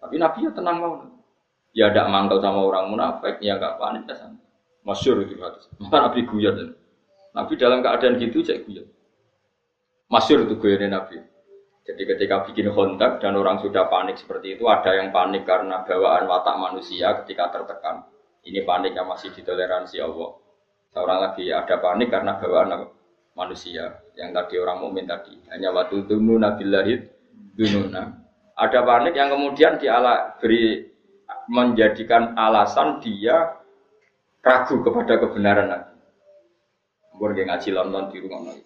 Tapi 0.00 0.16
Nabi 0.16 0.48
ya 0.48 0.50
tenang 0.54 0.76
mau. 0.80 0.94
Ya 1.70 1.86
tidak 1.90 2.10
mangkal 2.10 2.42
sama 2.42 2.66
orang 2.66 2.90
munafik, 2.90 3.38
ya 3.38 3.54
nggak 3.54 3.78
panik 3.78 4.02
ya 4.10 4.14
sama. 4.18 4.38
Masyur 4.82 5.22
itu 5.22 5.38
hadis. 5.38 5.68
Nabi 5.78 6.26
guyon. 6.26 6.74
Nabi 7.30 7.52
dalam 7.54 7.84
keadaan 7.84 8.18
gitu 8.18 8.42
cek 8.42 8.66
guyon. 8.66 8.88
Masyur 10.10 10.42
itu 10.48 10.58
gue 10.58 10.88
Nabi. 10.90 11.20
Jadi 11.86 12.02
ketika 12.06 12.46
bikin 12.46 12.70
kontak 12.74 13.22
dan 13.22 13.34
orang 13.38 13.58
sudah 13.62 13.86
panik 13.86 14.18
seperti 14.18 14.58
itu, 14.58 14.66
ada 14.66 14.94
yang 14.94 15.14
panik 15.14 15.46
karena 15.46 15.82
bawaan 15.86 16.26
watak 16.26 16.58
manusia 16.58 17.22
ketika 17.22 17.50
tertekan. 17.54 18.06
Ini 18.46 18.64
panik 18.66 18.96
yang 18.96 19.06
masih 19.06 19.30
ditoleransi 19.34 20.00
Allah. 20.02 20.38
Seorang 20.90 21.18
lagi 21.22 21.50
ada 21.54 21.76
panik 21.78 22.10
karena 22.10 22.38
bawaan 22.38 22.90
manusia 23.38 24.02
yang 24.20 24.36
tadi 24.36 24.60
orang 24.60 24.84
mukmin 24.84 25.08
tadi. 25.08 25.32
Hanya 25.48 25.72
waktu 25.72 26.04
dunu 26.04 26.36
nabilahid 26.36 27.08
dununa. 27.56 28.20
Ada 28.60 28.84
panik 28.84 29.16
yang 29.16 29.32
kemudian 29.32 29.80
diala 29.80 30.36
beri 30.36 30.84
menjadikan 31.48 32.36
alasan 32.36 33.00
dia 33.00 33.56
ragu 34.44 34.84
kepada 34.84 35.16
kebenaran 35.16 35.66
lagi. 35.72 35.96
Mungkin 37.16 37.36
dia 37.36 37.44
ngaji 37.48 37.68
London 37.72 38.04
di 38.12 38.16
rumah 38.20 38.40
lagi. 38.52 38.64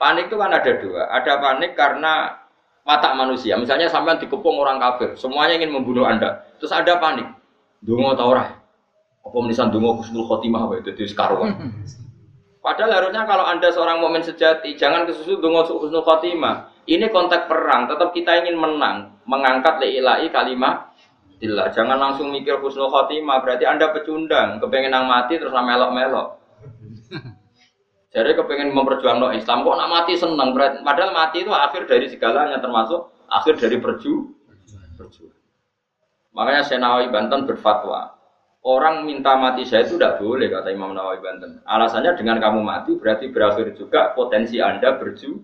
Panik 0.00 0.32
itu 0.32 0.36
kan 0.40 0.52
ada 0.56 0.72
dua. 0.80 1.02
Ada 1.12 1.32
panik 1.36 1.72
karena 1.76 2.40
watak 2.88 3.12
manusia. 3.20 3.60
Misalnya 3.60 3.92
sampai 3.92 4.16
dikepung 4.16 4.56
orang 4.56 4.80
kafir, 4.80 5.12
semuanya 5.20 5.60
ingin 5.60 5.76
membunuh 5.76 6.08
anda. 6.08 6.40
Terus 6.56 6.72
ada 6.72 6.96
panik. 6.96 7.28
Dungo 7.84 8.16
tau 8.16 8.32
ora? 8.32 8.48
Apa 9.20 9.36
menisan 9.44 9.68
dungo 9.68 10.00
kusnul 10.00 10.24
khotimah 10.24 10.64
apa 10.64 10.80
itu 10.80 11.04
sekaruan. 11.04 11.52
Padahal 12.60 12.92
harusnya 12.92 13.24
kalau 13.24 13.48
anda 13.48 13.72
seorang 13.72 14.04
momen 14.04 14.20
sejati, 14.20 14.76
jangan 14.76 15.08
kesusu 15.08 15.40
dungo 15.40 15.64
kusnul 15.64 16.04
khotimah. 16.04 16.68
Ini 16.84 17.08
konteks 17.08 17.48
perang, 17.48 17.88
tetap 17.88 18.12
kita 18.12 18.44
ingin 18.44 18.60
menang, 18.60 19.16
mengangkat 19.24 19.80
leilai 19.80 20.28
kalimat 20.28 20.92
Tidak, 21.40 21.72
jangan 21.72 21.96
langsung 21.96 22.28
mikir 22.28 22.60
kusnul 22.60 22.92
khotimah, 22.92 23.40
berarti 23.40 23.64
anda 23.64 23.88
pecundang, 23.96 24.60
kepengen 24.60 24.92
nang 24.92 25.08
mati 25.08 25.40
terus 25.40 25.56
melok-melok. 25.56 26.36
Jadi 28.12 28.30
kepengen 28.36 28.76
memperjuangkan 28.76 29.40
Islam 29.40 29.64
kok 29.64 29.76
nak 29.80 29.88
mati 29.88 30.12
seneng, 30.20 30.52
padahal 30.84 31.16
mati 31.16 31.40
itu 31.40 31.52
akhir 31.54 31.88
dari 31.88 32.12
segalanya 32.12 32.60
termasuk 32.60 33.08
akhir 33.32 33.56
dari 33.56 33.80
perju 33.80 34.36
perjuangan. 35.00 35.40
Makanya 36.36 36.62
saya 36.62 36.78
Nawawi 36.84 37.08
Banten 37.08 37.48
berfatwa, 37.48 38.19
orang 38.64 39.08
minta 39.08 39.36
mati 39.40 39.64
saya 39.64 39.88
itu 39.88 39.96
tidak 39.96 40.20
boleh 40.20 40.52
kata 40.52 40.68
Imam 40.72 40.92
Nawawi 40.92 41.20
Banten. 41.24 41.64
Alasannya 41.64 42.16
dengan 42.16 42.40
kamu 42.40 42.60
mati 42.60 42.92
berarti 42.96 43.32
berakhir 43.32 43.72
juga 43.76 44.12
potensi 44.12 44.60
anda 44.60 44.96
berju 45.00 45.40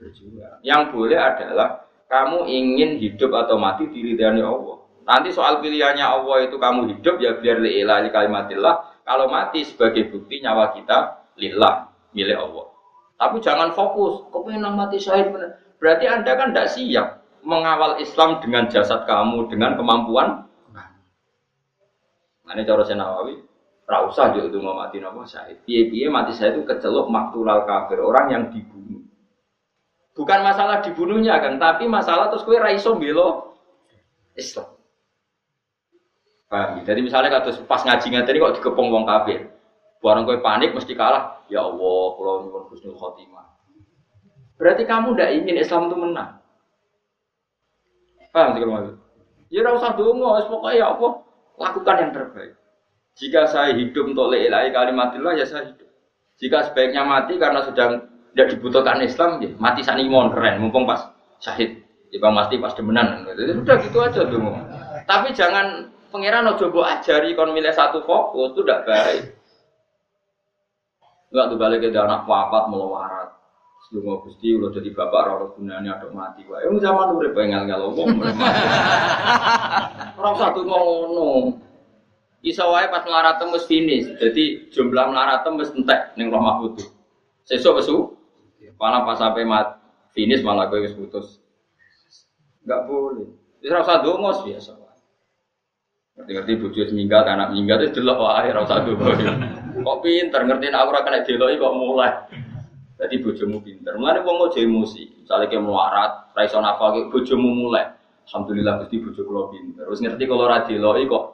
berjuang. 0.00 0.64
Yang 0.64 0.82
boleh 0.96 1.18
adalah 1.20 1.88
kamu 2.08 2.48
ingin 2.48 2.90
hidup 2.98 3.30
atau 3.36 3.60
mati 3.60 3.86
diridhani 3.88 4.42
Allah. 4.42 4.80
Nanti 5.04 5.32
soal 5.32 5.60
pilihannya 5.60 6.04
Allah 6.04 6.46
itu 6.48 6.56
kamu 6.56 6.96
hidup 6.96 7.20
ya 7.20 7.36
biar 7.38 7.60
li'ilah 7.60 8.04
kalimatillah. 8.08 9.02
Kalau 9.04 9.26
mati 9.26 9.66
sebagai 9.66 10.08
bukti 10.12 10.38
nyawa 10.40 10.76
kita 10.76 11.28
lillah 11.40 11.90
milik 12.14 12.36
Allah. 12.36 12.70
Tapi 13.20 13.36
jangan 13.44 13.76
fokus, 13.76 14.24
kok 14.32 14.42
pengen 14.48 14.64
mati 14.72 14.96
syahid. 14.96 15.28
Berarti 15.76 16.04
Anda 16.08 16.32
kan 16.36 16.52
tidak 16.52 16.72
siap 16.72 17.06
mengawal 17.44 18.00
Islam 18.00 18.40
dengan 18.40 18.68
jasad 18.68 19.04
kamu, 19.04 19.48
dengan 19.52 19.76
kemampuan. 19.76 20.48
Ini 22.50 22.66
cara 22.66 22.82
Nawawi, 22.82 23.34
usah 24.10 24.34
juga 24.34 24.50
itu 24.50 24.58
mau 24.58 24.74
mati 24.74 24.98
nama 24.98 25.22
syahid. 25.22 25.62
Piye-piye 25.62 26.10
mati 26.10 26.34
saya 26.34 26.54
itu 26.54 26.66
kecelok 26.66 27.06
maktulal 27.06 27.62
kafir, 27.62 28.02
orang 28.02 28.26
yang 28.30 28.44
dibunuh. 28.50 29.06
Bukan 30.18 30.40
masalah 30.42 30.82
dibunuhnya 30.82 31.38
kan, 31.38 31.62
tapi 31.62 31.86
masalah 31.86 32.28
terus 32.34 32.42
kue 32.42 32.58
raiso 32.58 32.98
belo 32.98 33.54
Islam. 34.34 34.66
Paham? 36.50 36.82
Jadi 36.82 37.00
misalnya 37.06 37.30
kalau 37.30 37.54
pas 37.70 37.86
ngaji 37.86 38.06
ngaji 38.10 38.38
kok 38.42 38.54
dikepung 38.58 38.90
wong 38.90 39.06
kafir, 39.06 39.46
Barang 40.00 40.24
gue 40.24 40.40
panik 40.40 40.72
mesti 40.72 40.96
kalah. 40.96 41.44
Ya 41.52 41.60
Allah, 41.60 42.04
kalau 42.16 42.48
nyuwun 42.48 42.72
husnul 42.72 42.96
khotimah. 42.96 43.52
Berarti 44.56 44.88
kamu 44.88 45.12
tidak 45.12 45.30
ingin 45.36 45.56
Islam 45.60 45.92
itu 45.92 45.96
menang. 45.96 46.40
Paham 48.32 48.56
sih 48.56 48.60
kalau 48.64 48.96
Ya 49.50 49.66
ora 49.66 49.70
usah 49.74 49.92
pokoknya 49.98 50.78
ya 50.78 50.86
apa? 50.94 51.08
Lakukan 51.60 51.96
yang 52.00 52.12
terbaik. 52.16 52.56
Jika 53.20 53.52
saya 53.52 53.76
hidup 53.76 54.16
untuk 54.16 54.32
leilai 54.32 54.72
kalimatillah 54.72 55.36
ya 55.36 55.44
saya 55.44 55.68
hidup. 55.68 55.88
Jika 56.40 56.72
sebaiknya 56.72 57.04
mati 57.04 57.36
karena 57.36 57.60
sedang 57.68 58.08
tidak 58.32 58.56
dibutuhkan 58.56 59.04
Islam, 59.04 59.44
ya 59.44 59.52
mati 59.60 59.84
sani 59.84 60.08
mon 60.08 60.32
keren, 60.32 60.56
mumpung 60.56 60.88
pas 60.88 61.12
syahid. 61.44 61.84
Ya 62.08 62.16
bang 62.16 62.32
mati 62.32 62.56
pas 62.56 62.72
demenan. 62.72 63.28
Jadi 63.28 63.60
udah 63.60 63.76
gitu 63.84 63.98
aja 64.00 64.24
dongo. 64.24 64.56
Tapi 65.04 65.36
jangan 65.36 65.92
pangeran 66.08 66.48
ojo 66.56 66.72
mbok 66.72 66.88
ajari 66.88 67.36
kon 67.36 67.52
milih 67.52 67.76
satu 67.76 68.02
fokus 68.08 68.56
itu 68.56 68.64
tidak 68.64 68.88
baik. 68.88 69.22
Enggak 71.30 71.46
tuh 71.46 71.58
balik 71.60 71.78
ke 71.84 71.94
anak 71.94 72.26
wafat 72.26 72.64
melawarat. 72.66 73.29
Sebelum 73.88 74.20
gusti 74.22 74.52
udah 74.52 74.70
jadi 74.76 74.92
bapak 74.92 75.22
rara 75.24 75.46
gunanya 75.56 75.96
ada 75.96 76.12
mati. 76.12 76.44
Wah, 76.44 76.60
yang 76.60 76.76
zaman 76.78 77.16
udah 77.16 77.32
pengen 77.32 77.64
kalau 77.64 77.96
ngomong. 77.96 78.28
Orang 80.20 80.36
satu 80.36 80.60
ngono. 80.68 81.56
Isa 82.40 82.64
wae 82.68 82.88
pas 82.92 83.04
melarat 83.04 83.40
tembus 83.40 83.64
finish. 83.64 84.08
Jadi 84.20 84.68
jumlah 84.72 85.12
melarat 85.12 85.44
tembus 85.44 85.72
entek 85.72 86.12
ning 86.16 86.28
roh 86.28 86.40
mahfud. 86.40 86.76
Sesuk 87.48 87.80
kesu. 87.80 87.96
Malah 88.80 89.04
pas 89.04 89.16
sampai 89.20 89.44
mat 89.44 89.80
finish 90.12 90.44
malah 90.44 90.68
gue 90.68 90.84
wis 90.84 90.96
putus. 90.96 91.40
Enggak 92.64 92.84
boleh. 92.88 93.28
Wis 93.60 93.72
ora 93.72 93.84
usah 93.84 94.00
ndonga 94.00 94.30
biasa. 94.44 94.72
Ngerti-ngerti 96.20 96.52
bojo 96.60 96.80
seminggat, 96.84 97.24
anak 97.24 97.52
minggat 97.56 97.80
itu 97.80 98.00
delok 98.00 98.24
wae 98.24 98.48
ora 98.52 98.60
usah 98.64 98.84
ndonga. 98.84 99.32
Kok 99.84 99.98
pinter 100.04 100.40
ngerti 100.44 100.68
aku 100.68 100.88
ora 100.92 101.00
kena 101.04 101.24
deloki 101.24 101.56
kok 101.56 101.76
mulai. 101.76 102.12
Jadi 103.00 103.14
bojomu 103.24 103.64
pinter. 103.64 103.96
Mulane 103.96 104.20
wong 104.20 104.52
aja 104.52 104.60
emosi. 104.60 105.24
Misale 105.24 105.48
ke 105.48 105.56
melarat, 105.56 106.36
ra 106.36 106.42
iso 106.44 106.60
nafal 106.60 107.08
bojomu 107.08 107.48
mulai. 107.48 107.96
Alhamdulillah 108.28 108.84
Gusti 108.84 109.02
bojo 109.02 109.20
kula 109.26 109.42
pinter. 109.50 109.84
Wis 109.88 109.98
ngerti 110.04 110.22
kalau 110.28 110.46
ora 110.46 110.62
deloki 110.62 111.08
kok 111.08 111.24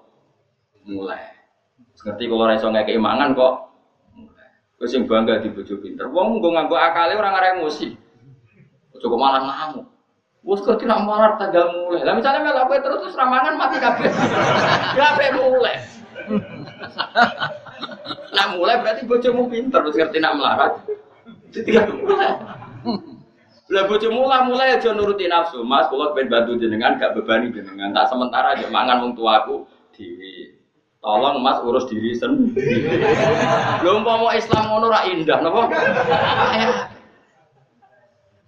mulai. 0.88 1.20
Wis 1.92 2.00
ngerti 2.06 2.24
kalau 2.30 2.46
ora 2.46 2.56
iso 2.56 2.70
ngekeki 2.70 2.96
mangan 3.02 3.36
kok 3.36 3.52
mulai. 4.16 4.48
Wis 4.80 4.94
sing 4.94 5.04
bangga 5.04 5.42
di 5.42 5.50
bojo 5.52 5.74
pinter. 5.82 6.06
Wong 6.08 6.38
nggo 6.40 6.56
nganggo 6.56 6.78
akale 6.78 7.18
ora 7.18 7.36
ngare 7.36 7.60
emosi. 7.60 7.92
Bojo 8.94 9.06
kok 9.12 9.20
malah 9.20 9.42
ngamuk. 9.44 9.86
Wes 10.46 10.62
kok 10.62 10.78
tidak 10.78 11.02
marah 11.02 11.34
tanggal 11.36 11.66
mulai. 11.74 12.00
Lah 12.06 12.14
misalnya 12.14 12.46
melok 12.46 12.78
terus 12.78 13.02
terus 13.02 13.18
ramangan 13.18 13.58
mati 13.58 13.76
kabeh. 13.82 14.08
Ya 14.94 15.18
mulai. 15.34 15.76
Nak 18.32 18.48
mulai 18.56 18.80
berarti 18.80 19.02
bojomu 19.04 19.52
pinter, 19.52 19.84
terus 19.84 19.96
ngerti 20.00 20.16
nak 20.22 20.38
melarat. 20.38 20.72
Tidak 21.52 21.84
mulai. 22.02 22.34
Lah 23.66 23.84
bojomu 23.90 24.30
lah 24.30 24.46
mulai 24.46 24.78
aja 24.78 24.94
nuruti 24.94 25.26
nafsu. 25.26 25.66
Mas, 25.66 25.90
kalau 25.90 26.14
pengen 26.14 26.30
bantu 26.30 26.54
jenengan 26.62 26.94
gak 27.02 27.18
bebani 27.18 27.50
jenengan. 27.50 27.90
Tak 27.90 28.14
sementara 28.14 28.54
aja 28.54 28.70
mangan 28.70 29.02
wong 29.02 29.12
tuaku 29.18 29.66
di 29.90 30.06
Tolong 31.06 31.38
Mas 31.38 31.62
urus 31.62 31.86
diri 31.86 32.18
sendiri. 32.18 32.82
Lho 33.86 34.02
mau 34.02 34.26
Islam 34.34 34.74
ngono 34.74 34.86
ra 34.90 35.06
indah 35.06 35.38
napa? 35.38 35.70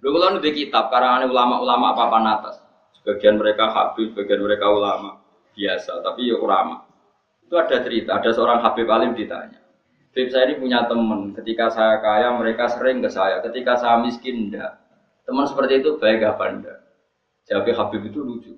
Lho 0.03 0.09
kula 0.11 0.35
nu 0.35 0.43
kitab 0.43 0.91
karangan 0.91 1.31
ulama-ulama 1.31 1.95
apa-apa 1.95 2.19
atas. 2.19 2.57
Sebagian 2.99 3.39
mereka 3.39 3.71
habib, 3.71 4.11
sebagian 4.11 4.43
mereka 4.43 4.75
ulama 4.75 5.23
biasa, 5.55 6.03
tapi 6.03 6.31
ya 6.31 6.37
ulama. 6.39 6.83
Itu 7.47 7.55
ada 7.59 7.79
cerita, 7.83 8.19
ada 8.19 8.31
seorang 8.31 8.59
Habib 8.61 8.91
Alim 8.91 9.17
ditanya. 9.17 9.59
Habib 10.09 10.35
saya 10.35 10.51
ini 10.51 10.55
punya 10.59 10.89
teman, 10.89 11.31
ketika 11.37 11.71
saya 11.71 12.01
kaya 12.03 12.35
mereka 12.35 12.67
sering 12.67 13.05
ke 13.05 13.13
saya, 13.13 13.45
ketika 13.45 13.77
saya 13.77 14.01
miskin 14.03 14.49
enggak. 14.49 14.81
Teman 15.23 15.45
seperti 15.45 15.85
itu 15.85 16.01
baik 16.01 16.25
apa 16.25 16.45
enggak? 16.49 16.79
Jawab 17.47 17.69
Habib 17.71 18.09
itu 18.09 18.19
lucu. 18.25 18.53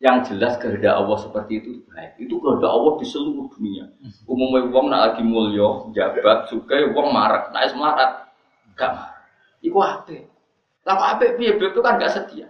Yang 0.00 0.32
jelas 0.32 0.56
kehendak 0.62 0.94
Allah 0.94 1.18
seperti 1.20 1.52
itu 1.60 1.84
baik. 1.90 2.16
Itu 2.22 2.38
kehendak 2.38 2.70
Allah 2.70 2.92
di 2.96 3.06
seluruh 3.08 3.50
dunia. 3.52 3.84
Umumnya 4.24 4.70
uang 4.70 4.86
nak 4.88 5.00
lagi 5.10 5.22
mulia, 5.26 5.84
jabat, 5.92 6.48
suka 6.48 6.86
uang 6.96 7.08
marak, 7.12 7.50
naik 7.52 7.74
semarat, 7.76 8.10
gak 8.72 8.90
marah. 8.94 9.20
Iku 9.60 9.78
apa? 9.82 10.16
Lah 10.86 11.18
apa? 11.18 11.34
Biar 11.34 11.58
itu 11.58 11.80
kan 11.82 11.98
gak 11.98 12.14
setia. 12.14 12.46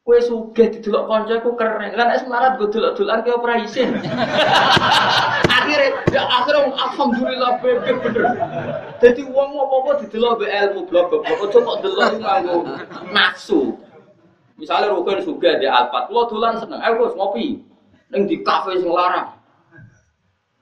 Kue 0.00 0.18
suge 0.18 0.72
didelok 0.74 1.06
konco 1.06 1.32
aku 1.38 1.50
keren. 1.54 1.94
Lah 1.94 2.08
nek 2.08 2.24
semarat 2.24 2.56
gue 2.56 2.72
delok-delokan 2.72 3.20
ke 3.22 3.30
ora 3.30 3.54
isin. 3.60 3.88
Akhirnya 5.80 6.12
ya 6.12 6.22
akhirnya 6.28 6.76
alhamdulillah 6.76 7.52
bebek 7.64 7.96
bener. 8.04 8.24
Jadi 9.00 9.22
uang 9.24 9.48
mau 9.56 9.80
apa 9.80 10.04
didelok 10.04 10.44
be 10.44 10.46
ilmu 10.46 10.80
blok. 10.84 11.24
Ojo 11.24 11.58
kok 11.58 11.78
delok 11.80 12.20
nganggo 12.20 12.56
nafsu. 13.10 13.72
Misalnya 14.60 14.92
rukun 14.92 15.24
suge 15.24 15.56
di 15.56 15.64
Alphard, 15.64 16.12
lo 16.12 16.28
dolan 16.28 16.60
seneng, 16.60 16.84
ayo 16.84 17.00
Gus 17.00 17.16
ngopi. 17.16 17.64
Ning 18.12 18.28
di 18.28 18.44
kafe 18.44 18.76
sing 18.76 18.92
larang. 18.92 19.32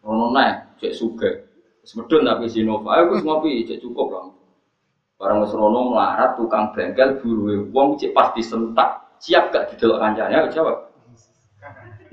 Ono 0.07 0.31
nae, 0.31 0.55
cek 0.79 0.95
suge. 0.95 1.51
Semedon 1.83 2.23
tapi 2.23 2.47
Sinova, 2.47 2.95
ayo 2.95 3.11
Gus 3.11 3.27
ngopi, 3.27 3.67
cek 3.67 3.83
cukup 3.83 4.15
lah. 4.15 4.31
Barang 5.19 5.43
wis 5.43 5.51
rono 5.51 5.91
melarat 5.91 6.39
tukang 6.39 6.71
bengkel 6.71 7.19
buruwe 7.19 7.67
wong 7.75 7.99
cek 7.99 8.15
pasti 8.15 8.39
sentak 8.39 9.11
Siap 9.19 9.51
gak 9.51 9.75
didelok 9.75 9.99
kancane? 9.99 10.31
Ayo 10.31 10.47
jawab. 10.55 10.88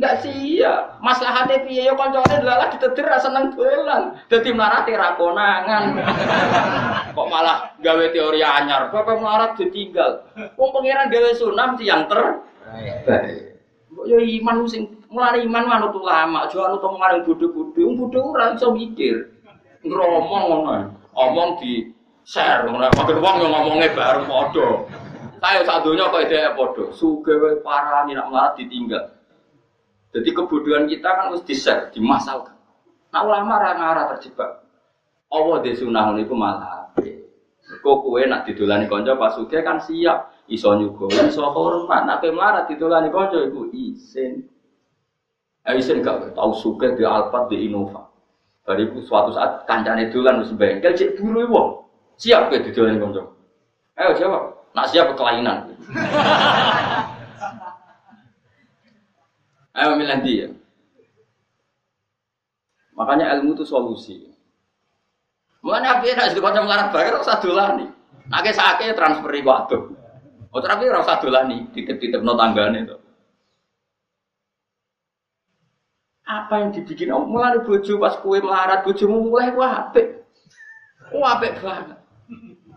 Enggak 0.06 0.22
siap. 0.22 1.02
Maslahate 1.02 1.66
piye 1.66 1.90
yo 1.90 1.98
kancane 1.98 2.38
delalah 2.38 2.70
ditetir 2.70 3.10
ra 3.10 3.18
seneng 3.18 3.58
dolan. 3.58 4.14
Dadi 4.30 4.54
mlarate 4.54 4.94
ra 4.94 5.18
konangan. 5.18 5.98
Kok 7.18 7.26
malah 7.26 7.74
gawe 7.82 8.06
teori 8.14 8.46
anyar. 8.46 8.94
Bapak 8.94 9.18
melarat 9.18 9.58
ditinggal. 9.58 10.30
Wong 10.62 10.70
pangeran 10.78 11.10
gawe 11.10 11.30
sunam 11.34 11.74
yang 11.82 12.06
ter. 12.06 12.22
Kok 13.90 14.06
yo 14.06 14.22
iman 14.22 14.70
sing 14.70 14.94
mulane 15.10 15.42
iman 15.42 15.66
manut 15.66 15.98
ulama, 15.98 16.46
aja 16.46 16.70
anut 16.70 16.86
omongan 16.86 17.26
bodho-bodho. 17.26 17.82
Wong 17.82 17.96
bodho 17.98 18.20
ora 18.30 18.54
iso 18.54 18.70
mikir. 18.78 19.34
Ngromong 19.82 20.44
ngono. 20.54 20.74
Omong 21.18 21.58
di 21.66 21.90
share 22.22 22.70
ngono. 22.70 22.94
Makin 22.94 23.18
wong 23.18 23.36
yang 23.42 23.50
ngomongnya 23.58 23.90
bareng 23.98 24.30
padha. 24.30 24.70
Saya 25.42 25.66
sak 25.66 25.82
donya 25.82 26.14
kok 26.14 26.30
ide 26.30 26.54
padha. 26.54 26.94
Sugih 26.94 27.58
parani 27.66 28.14
nak 28.14 28.30
melarat 28.30 28.54
ditinggal. 28.62 29.15
Jadi 30.16 30.32
kebodohan 30.32 30.88
kita 30.88 31.12
kan 31.12 31.24
harus 31.28 31.44
di-share, 31.44 31.92
dimasalkan. 31.92 32.56
Nah 33.12 33.22
ulama 33.28 33.60
ra 33.60 33.76
ngarah 33.76 34.06
terjebak. 34.16 34.64
Allah 35.28 35.58
di 35.60 35.76
sunah 35.76 36.16
niku 36.16 36.32
malah. 36.32 36.88
Kok 37.66 37.98
kowe 38.06 38.22
nak 38.24 38.48
didolani 38.48 38.88
kanca 38.88 39.18
pas 39.20 39.36
sugih 39.36 39.60
kan 39.66 39.82
siap 39.84 40.32
iso 40.48 40.72
nyugo, 40.80 41.12
iso 41.12 41.44
hormat. 41.52 42.08
Nak 42.08 42.24
melarat 42.24 42.72
didolani 42.72 43.12
kanca 43.12 43.44
iku 43.44 43.68
isin. 43.76 44.48
Eh, 45.68 45.74
isin 45.76 46.00
gak 46.00 46.32
tau 46.32 46.56
sugih 46.56 46.96
di 46.96 47.04
Alphard 47.04 47.52
di 47.52 47.68
Innova. 47.68 48.08
Bariku 48.64 49.04
suatu 49.04 49.36
saat 49.36 49.68
kancane 49.68 50.14
dolan 50.14 50.42
wis 50.42 50.56
bengkel 50.56 50.96
cek 50.96 51.20
buru 51.20 51.44
wong. 51.50 51.70
Siap 52.22 52.54
ke 52.54 52.64
didolani 52.64 53.04
kanca. 53.04 53.24
Ayo 54.00 54.16
jawab. 54.16 54.44
Nak 54.72 54.88
siap 54.94 55.12
kelainan. 55.18 55.76
Ayo 59.76 60.00
milih 60.00 60.20
dia. 60.24 60.48
Makanya 62.96 63.36
ilmu 63.36 63.60
itu 63.60 63.68
solusi. 63.68 64.32
Mulanya 65.60 66.00
apa 66.00 66.08
ya? 66.08 66.32
Jadi 66.32 66.40
kau 66.40 66.48
melarat 66.48 66.96
harus 66.96 67.28
satu 67.28 67.52
lani. 67.52 67.92
Nake 68.32 68.56
sakit 68.56 68.96
transferi 68.96 69.44
waktu. 69.44 69.78
Oh 70.56 70.62
tapi 70.64 70.88
satu 70.88 71.28
lani. 71.28 71.68
Titip-titip 71.76 72.24
no 72.24 72.40
tanggane 72.40 72.88
itu. 72.88 72.98
Apa 76.26 76.64
yang 76.64 76.70
dibikin? 76.74 77.14
Oh, 77.14 77.28
mulai 77.28 77.62
bojo 77.62 78.02
pas 78.02 78.18
kue 78.18 78.42
melarat 78.42 78.82
bojomu 78.82 79.30
mulai 79.30 79.54
wah 79.54 79.86
apik. 79.86 80.26
Wah 81.14 81.38
apik 81.38 81.62
banget. 81.62 82.02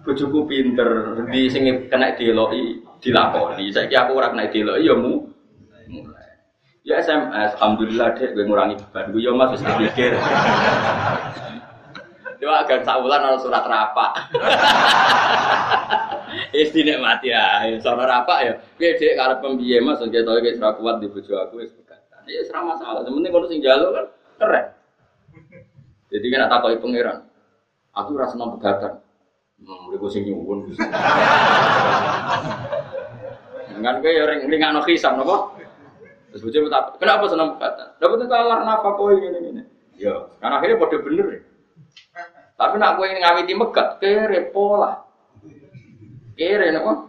Bojoku 0.05 0.45
pinter, 0.45 1.17
di 1.33 1.49
sini 1.49 1.89
kena 1.89 2.13
diloi, 2.13 2.81
dilakoni. 3.01 3.73
Kira 3.73 4.05
aku 4.05 4.13
orang 4.21 4.37
kena 4.37 4.47
diloi 4.53 4.85
ya 4.85 4.95
mu. 4.97 5.28
Ya 6.89 7.05
SMS, 7.05 7.53
alhamdulillah 7.61 8.17
deh 8.17 8.33
gue 8.33 8.49
ngurangi 8.49 8.81
beban 8.81 9.13
gue 9.13 9.21
ya 9.21 9.29
mas 9.37 9.53
bisa 9.53 9.77
pikir. 9.77 10.17
Dia 12.41 12.49
agak 12.65 12.89
saulan 12.89 13.29
harus 13.29 13.45
surat 13.45 13.61
rapak. 13.61 14.33
Istinek 16.57 16.97
mati 16.97 17.29
ya, 17.29 17.69
surat 17.85 18.09
rapak 18.09 18.39
ya. 18.41 18.53
Gue 18.81 18.97
dek 18.97 19.21
kalau 19.21 19.37
pembiye 19.37 19.85
mas, 19.85 20.01
saya 20.01 20.25
tahu 20.25 20.41
gue 20.41 20.57
surat 20.57 20.81
kuat 20.81 20.97
di 21.05 21.13
bojo 21.13 21.37
aku 21.37 21.61
ya 21.61 21.69
berkata. 21.69 22.25
Ya 22.25 22.41
serah 22.49 22.65
masalah, 22.65 23.05
sementing 23.05 23.37
kalau 23.37 23.45
sing 23.53 23.61
kan 23.61 24.09
keren. 24.41 24.65
Jadi 26.09 26.27
kan 26.33 26.49
tak 26.49 26.65
tahu 26.65 26.89
pangeran. 26.89 27.21
Aku 28.01 28.17
rasa 28.17 28.33
senang 28.33 28.57
pegatan. 28.57 28.97
Hmm, 29.61 29.93
gue 29.93 30.09
sing 30.09 30.25
nyuwun. 30.25 30.73
Kan 33.79 34.03
gue 34.03 34.11
ya 34.11 34.27
ring 34.27 34.51
ring 34.51 34.59
ano 34.59 34.83
kisah. 34.83 35.15
Terus 36.29 36.43
bocah 36.45 36.61
tak, 36.69 36.85
kenapa 37.01 37.25
senang 37.33 37.57
pegatan? 37.57 37.89
Dapat 37.97 38.29
talar 38.29 38.61
nafkah 38.61 38.93
kau 39.01 39.09
ini 39.09 39.29
ini. 39.33 39.63
Ya, 39.97 40.15
kan 40.39 40.53
akhirnya 40.53 40.77
pada 40.77 40.97
bener. 41.01 41.27
ya. 41.33 41.41
Tapi 42.59 42.75
nak 42.77 42.99
gue 42.99 43.07
ini 43.07 43.23
ngawiti 43.23 43.53
megat, 43.55 43.89
kere 44.03 44.51
pola. 44.53 45.07
Kere 46.37 46.75
napa? 46.75 47.07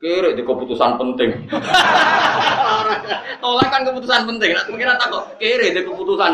Kere 0.00 0.32
di 0.32 0.40
keputusan 0.40 0.96
penting. 0.96 1.30
Tolak 3.44 3.68
kan 3.68 3.84
keputusan 3.84 4.24
penting. 4.24 4.56
Nak 4.56 4.66
mungkin 4.72 4.96
tak 4.96 5.08
kok 5.12 5.24
kere 5.36 5.76
di 5.76 5.80
keputusan. 5.84 6.32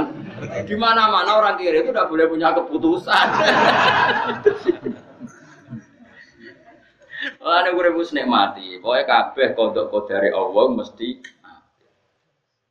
Di 0.71 0.77
mana-mana 0.79 1.43
orang 1.43 1.59
kere 1.59 1.83
itu 1.83 1.91
tidak 1.91 2.07
boleh 2.07 2.31
punya 2.31 2.55
keputusan. 2.55 3.27
Wah, 7.47 7.63
ini 7.63 7.79
gue 7.79 7.85
rebus 7.87 8.11
nikmati. 8.11 8.83
Pokoknya 8.83 9.07
kabeh 9.07 9.55
kodok 9.55 9.87
kodari 9.95 10.35
Allah 10.35 10.67
mesti 10.67 11.23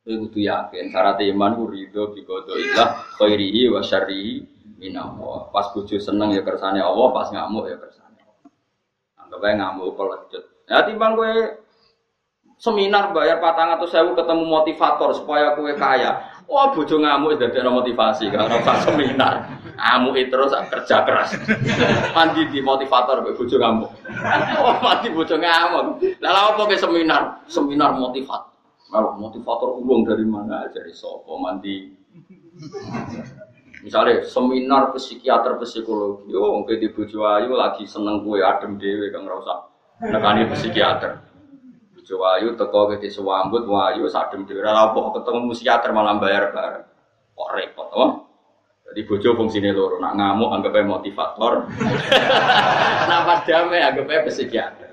Kowe 0.06 0.14
kudu 0.22 0.38
yakin 0.38 0.94
syarat 0.94 1.18
iman 1.18 1.58
ku 1.58 1.66
ridho 1.66 2.14
bi 2.14 2.22
qadaillah 2.22 3.18
khairihi 3.18 3.66
wa 3.74 3.82
syarrihi 3.82 4.38
minallah. 4.78 5.50
Pas 5.50 5.74
bojo 5.74 5.98
seneng 5.98 6.30
ya 6.30 6.46
kersane 6.46 6.78
Allah, 6.78 7.10
pas 7.10 7.26
ngamuk 7.34 7.66
ya 7.66 7.74
kersane 7.74 8.14
Allah. 8.22 8.46
Anggap 9.18 9.42
ae 9.42 9.54
ngamuk 9.58 9.98
pelecut. 9.98 10.44
Ya 10.70 10.86
timbang 10.86 11.18
kowe 11.18 11.34
seminar 12.54 13.10
bayar 13.10 13.42
patang 13.42 13.74
atau 13.74 13.90
sewu 13.90 14.14
ketemu 14.14 14.46
motivator 14.46 15.10
supaya 15.10 15.58
kowe 15.58 15.74
kaya. 15.74 16.22
Wah 16.46 16.70
bojo 16.70 17.02
ngamuk 17.02 17.34
wis 17.34 17.42
dadekno 17.42 17.74
motivasi 17.74 18.30
karena 18.30 18.62
pas 18.62 18.86
seminar. 18.86 19.55
Ngamuk 19.76 20.16
terus 20.32 20.56
kerja 20.72 20.96
keras. 21.04 21.36
Mandi 22.16 22.48
di 22.48 22.64
motivator 22.64 23.20
kowe 23.20 23.32
bojo 23.36 23.56
ngamuk. 23.60 23.92
Oh 24.56 24.76
mati 24.80 25.12
bojo 25.12 25.36
ngamuk. 25.36 26.00
Lah 26.24 26.30
lha 26.32 26.42
opo 26.56 26.64
ke 26.64 26.80
seminar? 26.80 27.44
Seminar 27.44 27.92
motivator. 27.92 28.56
Kalau 28.88 29.20
motivator 29.20 29.76
ulung 29.76 30.08
dari 30.08 30.24
mana 30.24 30.64
dari 30.72 30.96
sopo 30.96 31.36
mandi. 31.36 31.92
Misalnya 33.84 34.24
seminar 34.26 34.90
psikiater 34.96 35.60
psikologi, 35.62 36.32
yo 36.32 36.58
mungkin 36.58 36.80
di 36.80 36.90
bojo 36.90 37.22
ayu 37.22 37.54
lagi 37.54 37.86
seneng 37.86 38.24
kue 38.26 38.42
adem 38.42 38.80
dewe 38.82 39.14
kang 39.14 39.28
rasa 39.28 39.62
nekani 40.02 40.48
psikiater. 40.50 41.22
Bojo 41.94 42.16
ayu 42.34 42.56
teko 42.58 42.96
ke 42.96 43.06
sewambut 43.06 43.62
wayu 43.68 44.08
sadem 44.10 44.42
dewe 44.42 44.64
ora 44.64 44.90
apa 44.90 45.20
ketemu 45.20 45.52
psikiater 45.54 45.94
malah 45.94 46.18
bayar 46.18 46.50
bareng. 46.50 46.82
Kok 47.36 47.50
repot 47.52 47.88
oh? 47.94 48.25
Jadi 48.96 49.12
bojo 49.12 49.36
fungsine 49.36 49.76
loro, 49.76 50.00
nak 50.00 50.16
ngamuk 50.16 50.56
anggapnya 50.56 50.88
motivator. 50.88 51.68
pas 53.28 53.44
damai 53.44 53.84
anggapnya 53.84 54.24
psikiater. 54.24 54.88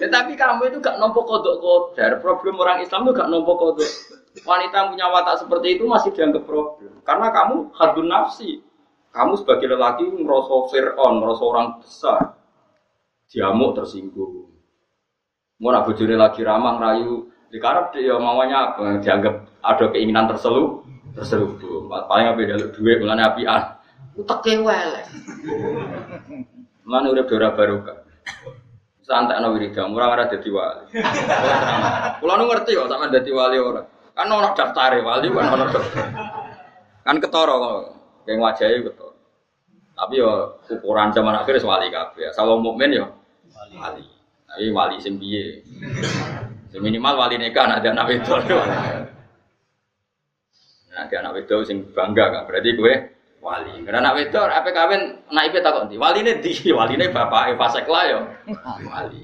Ya, 0.00 0.08
tapi 0.08 0.32
kamu 0.32 0.72
itu 0.72 0.80
gak 0.80 0.96
nompo 0.96 1.28
kodok 1.28 1.60
kodar. 1.60 2.24
Problem 2.24 2.56
orang 2.56 2.80
Islam 2.80 3.04
itu 3.04 3.12
gak 3.12 3.28
nompo 3.28 3.52
kodok. 3.60 3.84
Wanita 4.48 4.88
punya 4.88 5.12
watak 5.12 5.44
seperti 5.44 5.76
itu 5.76 5.84
masih 5.84 6.08
dianggap 6.16 6.48
problem. 6.48 7.04
Karena 7.04 7.28
kamu 7.28 7.68
hadun 7.76 8.08
nafsi. 8.08 8.64
Kamu 9.12 9.36
sebagai 9.36 9.76
lelaki 9.76 10.08
ngerasa 10.08 10.56
Fir'aun, 10.72 11.20
ngerasa 11.20 11.42
orang 11.44 11.66
besar. 11.84 12.32
Diamuk 13.28 13.76
tersinggung. 13.76 14.48
Mau 15.60 15.68
nak 15.68 15.84
bojone 15.84 16.16
lagi 16.16 16.40
ramah 16.40 16.80
rayu. 16.80 17.28
Dikarep 17.52 17.92
dia 17.92 18.16
maunya? 18.16 18.72
Dianggap 19.04 19.60
ada 19.60 19.84
keinginan 19.92 20.32
terselu, 20.32 20.87
terselubung. 21.18 21.90
Paling 21.90 22.26
apa 22.30 22.40
jaluk 22.46 22.70
duit, 22.78 23.02
mulanya 23.02 23.34
apian. 23.34 23.62
Utek 24.14 24.38
kewelek. 24.46 25.06
Mulanya 26.86 27.08
udah 27.10 27.24
dora 27.26 27.48
barokah 27.52 28.08
santai 29.08 29.40
no 29.40 29.56
wiridan, 29.56 29.88
murah 29.88 30.12
ada 30.12 30.28
jadi 30.28 30.48
wali. 30.52 30.84
Kalau 32.20 32.34
nu 32.36 32.44
ngerti 32.44 32.76
kok 32.76 32.92
sama 32.92 33.08
jadi 33.08 33.30
wali 33.32 33.56
orang. 33.56 33.88
Kan 34.12 34.28
orang 34.28 34.52
daftar 34.52 34.92
wali 35.00 35.26
kan 35.32 35.48
orang 35.48 35.72
daftar. 35.72 36.04
Kan 37.08 37.16
ketoro 37.16 37.54
kok, 37.56 37.80
kayak 38.28 38.36
wajahnya 38.36 38.84
ketoro. 38.84 39.16
Tapi 39.96 40.20
yo 40.20 40.60
ukuran 40.68 41.08
zaman 41.16 41.40
akhir 41.40 41.56
wali 41.64 41.88
kabeh. 41.88 42.28
Kalau 42.36 42.60
mukmin 42.60 43.00
yo 43.00 43.08
wali. 43.80 44.04
Tapi 44.44 44.68
wali 44.76 45.00
sing 45.00 45.16
piye? 45.16 45.64
Minimal 46.76 47.16
wali 47.16 47.40
nikah 47.40 47.64
nak 47.64 47.80
ada 47.80 47.96
anak 47.96 48.12
wedok. 48.12 48.44
Nah, 50.98 51.06
ada 51.06 51.14
anak 51.22 51.32
wedok 51.38 51.62
sing 51.62 51.94
bangga 51.94 52.26
kan. 52.34 52.42
Berarti 52.50 52.74
gue 52.74 52.94
wali. 53.38 53.86
Karena 53.86 54.02
anak 54.02 54.18
wedok 54.18 54.50
apa 54.50 54.68
kawin 54.74 55.30
naibe 55.30 55.62
takut 55.62 55.86
di 55.86 55.94
wali 55.94 56.26
ini 56.26 56.42
di 56.42 56.74
wali 56.74 56.98
ini 56.98 57.06
bapak 57.14 57.54
Eva 57.54 57.66
Sekla 57.70 58.00
yo 58.10 58.20
wali. 58.82 59.22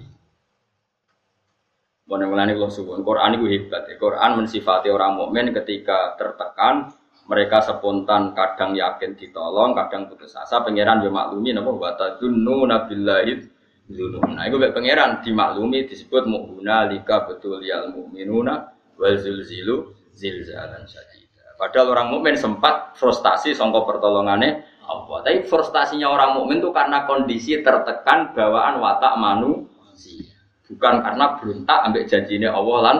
Boleh 2.06 2.30
mulai 2.30 2.54
kalau 2.54 2.70
suwun 2.70 3.02
Quran 3.02 3.42
itu 3.42 3.46
hebat. 3.50 3.90
Ya. 3.90 3.98
Quran 3.98 4.38
mensifati 4.38 4.86
orang 4.86 5.18
mukmin 5.18 5.50
ketika 5.50 6.14
tertekan 6.14 6.94
mereka 7.26 7.64
spontan 7.64 8.36
kadang 8.36 8.76
yakin 8.76 9.18
ditolong, 9.18 9.74
kadang 9.74 10.06
putus 10.06 10.36
asa. 10.38 10.62
Pangeran 10.62 11.02
yo 11.02 11.10
maklumi 11.10 11.50
napa 11.50 11.74
wata 11.74 12.20
dunu 12.22 12.70
nabillahi 12.70 13.50
dzunun. 13.90 14.36
Nah, 14.36 14.46
itu 14.46 14.62
pangeran 14.62 15.26
dimaklumi 15.26 15.90
disebut 15.90 16.28
mu'mina 16.28 16.86
lika 16.92 17.26
betul 17.26 17.58
yal 17.66 17.90
mu'minuna 17.90 18.70
wal 19.00 19.16
zulzilu 19.18 19.90
zilzalan 20.14 20.86
syadid. 20.86 21.23
Padahal 21.54 21.94
orang 21.94 22.08
mukmin 22.10 22.34
sempat 22.34 22.98
frustasi 22.98 23.54
songko 23.54 23.86
pertolongannya 23.86 24.66
Allah. 24.84 25.18
Tapi 25.22 25.46
frustasinya 25.46 26.10
orang 26.10 26.36
mukmin 26.36 26.58
itu 26.58 26.70
karena 26.74 27.06
kondisi 27.06 27.62
tertekan 27.62 28.34
bawaan 28.34 28.82
watak 28.82 29.14
manusia. 29.16 30.34
Bukan 30.66 30.94
karena 31.04 31.38
berontak 31.38 31.78
ambek 31.86 32.04
janjinya 32.10 32.50
Allah 32.52 32.78
lan. 32.82 32.98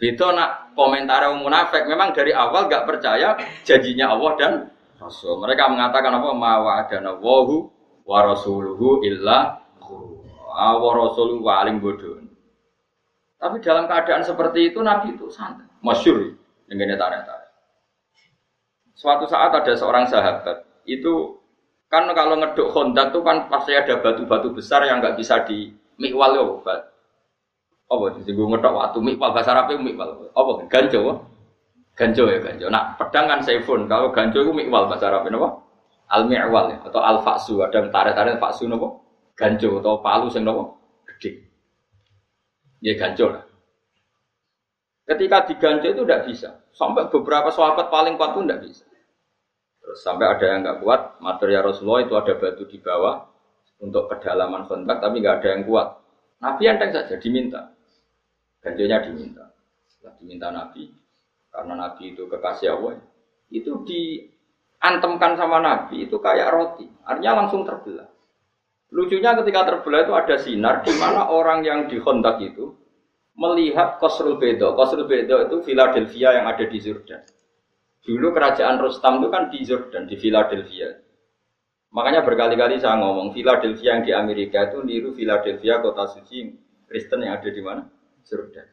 Beda 0.00 0.32
nak 0.32 0.72
komentar 0.72 1.28
yang 1.28 1.44
munafik 1.44 1.84
memang 1.84 2.16
dari 2.16 2.32
awal 2.32 2.72
gak 2.72 2.88
percaya 2.88 3.36
janjinya 3.68 4.16
Allah 4.16 4.32
dan 4.40 4.52
Rasul. 4.96 5.36
Mereka 5.44 5.68
mengatakan 5.68 6.12
apa? 6.16 6.32
Ma 6.32 6.60
wa'adana 6.60 7.20
wahu 7.20 7.68
wa 8.08 8.18
rasuluhu 8.24 9.04
illa 9.04 9.60
wa 10.56 10.90
rasuluhu 10.96 11.44
alim 11.48 11.84
bodoh. 11.84 12.20
Tapi 13.40 13.56
dalam 13.64 13.88
keadaan 13.88 14.20
seperti 14.20 14.72
itu 14.72 14.84
Nabi 14.84 15.16
itu 15.16 15.32
santai. 15.32 15.64
Masyur. 15.80 16.36
Yang 16.68 16.80
ini 16.84 16.94
tarik-tarik. 17.00 17.39
Suatu 19.00 19.24
saat 19.24 19.48
ada 19.56 19.72
seorang 19.72 20.04
sahabat 20.04 20.60
itu 20.84 21.40
kan 21.88 22.04
kalau 22.12 22.36
ngeduk 22.36 22.68
kontak 22.68 23.16
tuh 23.16 23.24
kan 23.24 23.48
pasti 23.48 23.72
ada 23.72 23.96
batu-batu 23.96 24.52
besar 24.52 24.84
yang 24.84 25.00
nggak 25.00 25.16
bisa 25.16 25.40
di 25.48 25.72
mikwal 25.96 26.36
ya 26.36 26.44
obat. 26.44 26.80
Apa 27.88 28.20
gue 28.20 28.28
ngedok 28.28 28.72
waktu 28.76 28.98
mikwal 29.00 29.32
bahasa 29.32 29.56
Arab 29.56 29.72
mikwal. 29.80 30.28
Apa 30.36 30.68
ganjo? 30.68 31.24
Ganjo 31.96 32.24
ya 32.28 32.38
ganjo. 32.44 32.68
Nah 32.68 32.94
pedang 33.00 33.26
kan 33.26 33.40
seifun. 33.40 33.88
Kalau 33.88 34.12
ganjo 34.12 34.44
itu 34.44 34.52
mikwal 34.52 34.84
bahasa 34.86 35.08
Arab 35.08 35.26
apa? 35.32 35.48
Al 36.12 36.28
mikwal 36.28 36.76
ya 36.76 36.78
atau 36.84 37.00
al 37.00 37.24
faksu. 37.24 37.64
Ada 37.64 37.88
tarik-tarik 37.88 38.36
faksu 38.36 38.68
nopo? 38.68 39.00
Ganjo 39.34 39.80
atau 39.80 39.98
palu 40.04 40.28
sing 40.28 40.44
nopo? 40.44 40.76
Gede. 41.08 41.40
Ya 42.84 42.94
ganjo 43.00 43.32
lah. 43.32 43.44
Ketika 45.08 45.48
diganjo 45.48 45.88
itu 45.90 46.02
tidak 46.06 46.22
bisa. 46.28 46.50
Sampai 46.70 47.10
beberapa 47.10 47.50
sahabat 47.50 47.90
paling 47.90 48.14
kuat 48.14 48.30
pun 48.30 48.46
tidak 48.46 48.62
bisa. 48.62 48.86
Terus 49.80 49.98
sampai 50.04 50.26
ada 50.28 50.44
yang 50.44 50.60
nggak 50.62 50.78
kuat, 50.84 51.00
material 51.24 51.72
Rasulullah 51.72 52.04
itu 52.04 52.14
ada 52.14 52.32
batu 52.36 52.64
di 52.68 52.78
bawah 52.78 53.26
untuk 53.80 54.12
kedalaman 54.12 54.68
kontak, 54.68 55.00
tapi 55.00 55.24
nggak 55.24 55.36
ada 55.40 55.48
yang 55.56 55.62
kuat. 55.64 55.88
Nabi 56.40 56.62
enteng 56.68 56.92
saja 56.92 57.16
diminta, 57.20 57.72
ganjonya 58.64 59.04
diminta. 59.04 59.44
Setelah 59.88 60.14
diminta 60.20 60.48
Nabi, 60.52 60.88
karena 61.52 61.74
Nabi 61.76 62.04
itu 62.16 62.22
kekasih 62.28 62.68
Allah, 62.76 62.96
itu 63.52 63.72
diantemkan 63.84 65.36
sama 65.36 65.60
Nabi 65.60 66.08
itu 66.08 66.16
kayak 66.16 66.48
roti, 66.52 66.88
artinya 67.04 67.44
langsung 67.44 67.64
terbelah. 67.64 68.08
Lucunya 68.90 69.38
ketika 69.38 69.60
terbelah 69.70 70.02
itu 70.02 70.12
ada 70.18 70.36
sinar 70.36 70.82
di 70.82 70.90
mana 70.98 71.30
orang 71.30 71.62
yang 71.62 71.86
dikontak 71.86 72.42
itu 72.42 72.74
melihat 73.38 74.02
Kosrul 74.02 74.36
Bedo. 74.36 74.74
Kosrul 74.74 75.06
Bedo 75.06 75.46
itu 75.46 75.62
Philadelphia 75.62 76.34
yang 76.34 76.50
ada 76.50 76.64
di 76.66 76.78
Jordan. 76.82 77.22
Dulu 78.00 78.32
kerajaan 78.32 78.80
Rustam 78.80 79.20
itu 79.20 79.28
kan 79.28 79.52
di 79.52 79.60
Jordan, 79.60 80.08
di 80.08 80.16
Philadelphia. 80.16 80.88
Makanya 81.90 82.24
berkali-kali 82.24 82.80
saya 82.80 82.96
ngomong, 83.02 83.36
Philadelphia 83.36 83.98
yang 83.98 84.02
di 84.06 84.12
Amerika 84.14 84.70
itu 84.70 84.80
niru 84.86 85.10
Philadelphia 85.12 85.82
kota 85.82 86.06
suci 86.08 86.54
Kristen 86.88 87.26
yang 87.26 87.36
ada 87.36 87.50
di 87.50 87.60
mana? 87.60 87.82
Jordan. 88.24 88.66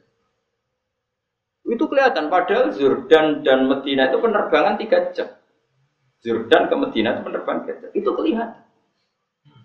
Itu 1.67 1.84
kelihatan, 1.91 2.32
padahal 2.32 2.71
Jordan 2.71 3.43
dan 3.43 3.67
Medina 3.67 4.07
itu 4.07 4.17
penerbangan 4.23 4.80
tiga 4.80 5.11
jam. 5.11 5.28
Jordan 6.23 6.71
ke 6.71 6.75
Medina 6.80 7.09
itu 7.19 7.21
penerbangan 7.28 7.59
tiga 7.67 7.73
jam. 7.84 7.89
Itu 7.91 8.09
kelihatan. 8.15 8.63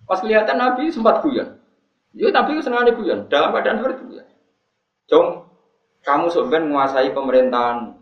Pas 0.03 0.19
kelihatan 0.19 0.57
Nabi 0.59 0.91
sempat 0.91 1.23
guyon. 1.23 1.63
Ya 2.13 2.29
Nabi 2.35 2.59
senang 2.61 2.85
guyon, 2.91 3.31
dalam 3.31 3.55
keadaan 3.55 3.79
seperti 3.79 4.01
itu 4.05 4.15
ya. 4.19 4.27
Jom, 5.07 5.47
kamu 6.03 6.27
sebenarnya 6.29 6.67
menguasai 6.67 7.09
pemerintahan 7.15 8.02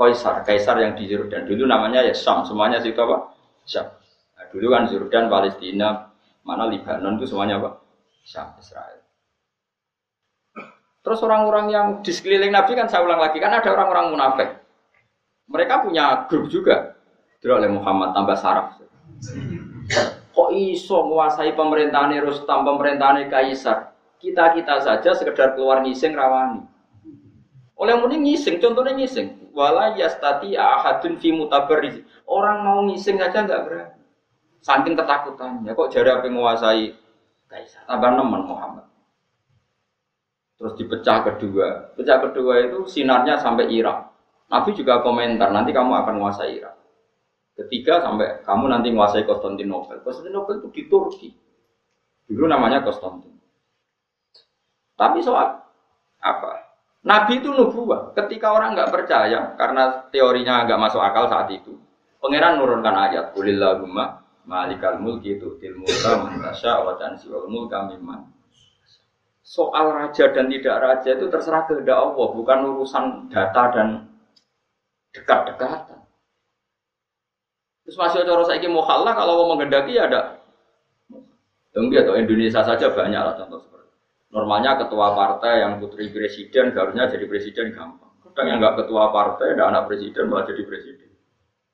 Kaisar, 0.00 0.40
Kaisar 0.48 0.80
yang 0.80 0.96
di 0.96 1.04
Jordan. 1.04 1.44
Dulu 1.44 1.68
namanya 1.68 2.00
ya 2.00 2.16
Syam, 2.16 2.40
semuanya 2.48 2.80
situ 2.80 2.96
apa? 2.96 3.36
Syam. 3.68 3.84
Nah, 4.32 4.48
dulu 4.48 4.72
kan 4.72 4.88
Jordan, 4.88 5.28
Palestina, 5.28 6.08
mana 6.40 6.64
Libanon 6.72 7.20
itu 7.20 7.28
semuanya 7.28 7.60
apa? 7.60 7.84
Syam, 8.24 8.56
Israel. 8.56 9.04
Terus 11.04 11.20
orang-orang 11.20 11.66
yang 11.68 11.86
di 12.00 12.12
sekeliling 12.16 12.48
Nabi 12.48 12.72
kan 12.80 12.88
saya 12.88 13.04
ulang 13.04 13.20
lagi, 13.20 13.36
kan 13.36 13.52
ada 13.52 13.68
orang-orang 13.68 14.16
munafik. 14.16 14.48
Mereka 15.52 15.84
punya 15.84 16.24
grup 16.32 16.48
juga. 16.48 16.96
Dulu 17.44 17.52
oleh 17.60 17.68
Muhammad 17.68 18.16
tambah 18.16 18.36
saraf. 18.40 18.80
Kok 20.32 20.50
iso 20.56 21.04
menguasai 21.04 21.52
pemerintahan 21.52 22.16
Rustam, 22.24 22.64
pemerintahan 22.64 23.28
Kaisar? 23.28 23.90
kita 24.20 24.52
kita 24.52 24.84
saja 24.84 25.10
sekedar 25.16 25.56
keluar 25.56 25.80
ngising 25.80 26.12
rawani. 26.12 26.60
Oleh 27.80 27.96
muni 27.96 28.20
ngising, 28.20 28.60
contohnya 28.60 28.92
ngising. 28.92 29.39
Wala 29.50 29.98
yastati 29.98 30.54
ahadun 30.54 31.18
fi 31.18 31.34
mutabarriz. 31.34 32.02
Orang 32.26 32.62
mau 32.62 32.80
ngising 32.86 33.18
saja 33.18 33.42
nggak 33.42 33.62
berani. 33.66 34.00
Saking 34.60 34.92
ketakutannya, 34.92 35.72
kok 35.72 35.88
jari 35.88 36.08
apa 36.12 36.28
menguasai 36.28 36.92
kaisar. 37.48 37.82
Tambah 37.88 38.12
nemen 38.12 38.44
Muhammad. 38.44 38.86
Terus 40.60 40.76
dipecah 40.76 41.24
kedua. 41.24 41.96
Pecah 41.96 42.20
kedua 42.20 42.68
itu 42.68 42.84
sinarnya 42.84 43.40
sampai 43.40 43.72
Irak. 43.72 44.12
Nabi 44.52 44.76
juga 44.76 45.00
komentar, 45.00 45.48
nanti 45.48 45.72
kamu 45.72 46.04
akan 46.04 46.20
menguasai 46.20 46.60
Irak. 46.60 46.76
Ketiga 47.56 48.04
sampai 48.04 48.44
kamu 48.44 48.68
nanti 48.68 48.92
menguasai 48.92 49.24
Konstantinopel. 49.24 50.04
Konstantinopel 50.04 50.60
itu 50.60 50.68
di 50.68 50.82
Turki. 50.92 51.28
Dulu 52.28 52.44
namanya 52.44 52.84
Konstantin. 52.84 53.32
Tapi 55.00 55.24
soal 55.24 55.56
apa? 56.20 56.69
Nabi 57.00 57.40
itu 57.40 57.48
nubuah. 57.48 58.12
Ketika 58.12 58.52
orang 58.52 58.76
nggak 58.76 58.92
percaya 58.92 59.56
karena 59.56 60.04
teorinya 60.12 60.68
nggak 60.68 60.80
masuk 60.80 61.00
akal 61.00 61.26
saat 61.32 61.48
itu, 61.48 61.72
pangeran 62.20 62.60
nurunkan 62.60 62.92
ayat 62.92 63.32
Kulillahumma 63.32 64.20
malikal 64.44 65.00
mulki 65.00 65.40
itu 65.40 65.56
mulka 65.76 66.20
mantasya 66.20 66.84
wa 66.84 66.96
tansiwal 67.00 67.48
mulka 67.48 67.88
mimman 67.88 68.28
soal 69.50 69.90
raja 69.90 70.30
dan 70.30 70.46
tidak 70.46 70.78
raja 70.78 71.10
itu 71.18 71.26
terserah 71.26 71.66
kehendak 71.66 71.98
Allah, 71.98 72.26
bukan 72.30 72.58
urusan 72.70 73.26
data 73.26 73.62
dan 73.74 73.88
dekat-dekatan. 75.10 76.06
Terus 77.82 77.98
masih 77.98 78.22
cara 78.22 78.46
saya 78.46 78.70
mau 78.70 78.86
kalah 78.86 79.10
kalau 79.18 79.42
mau 79.42 79.58
menghendaki 79.58 79.98
ya 79.98 80.06
ada. 80.06 80.38
Tunggu 81.74 81.98
atau 81.98 82.14
Indonesia 82.14 82.62
saja 82.62 82.86
banyak 82.94 83.18
lah 83.18 83.34
contoh 83.34 83.58
Normalnya 84.30 84.78
ketua 84.78 85.10
partai 85.18 85.66
yang 85.66 85.82
putri 85.82 86.06
presiden 86.14 86.70
harusnya 86.70 87.10
jadi 87.10 87.26
presiden 87.26 87.74
gampang. 87.74 88.14
Kadang 88.22 88.46
yang 88.46 88.58
nggak 88.62 88.86
ketua 88.86 89.10
partai 89.10 89.58
dan 89.58 89.74
anak 89.74 89.90
presiden 89.90 90.30
malah 90.30 90.46
jadi 90.46 90.62
presiden. 90.62 91.10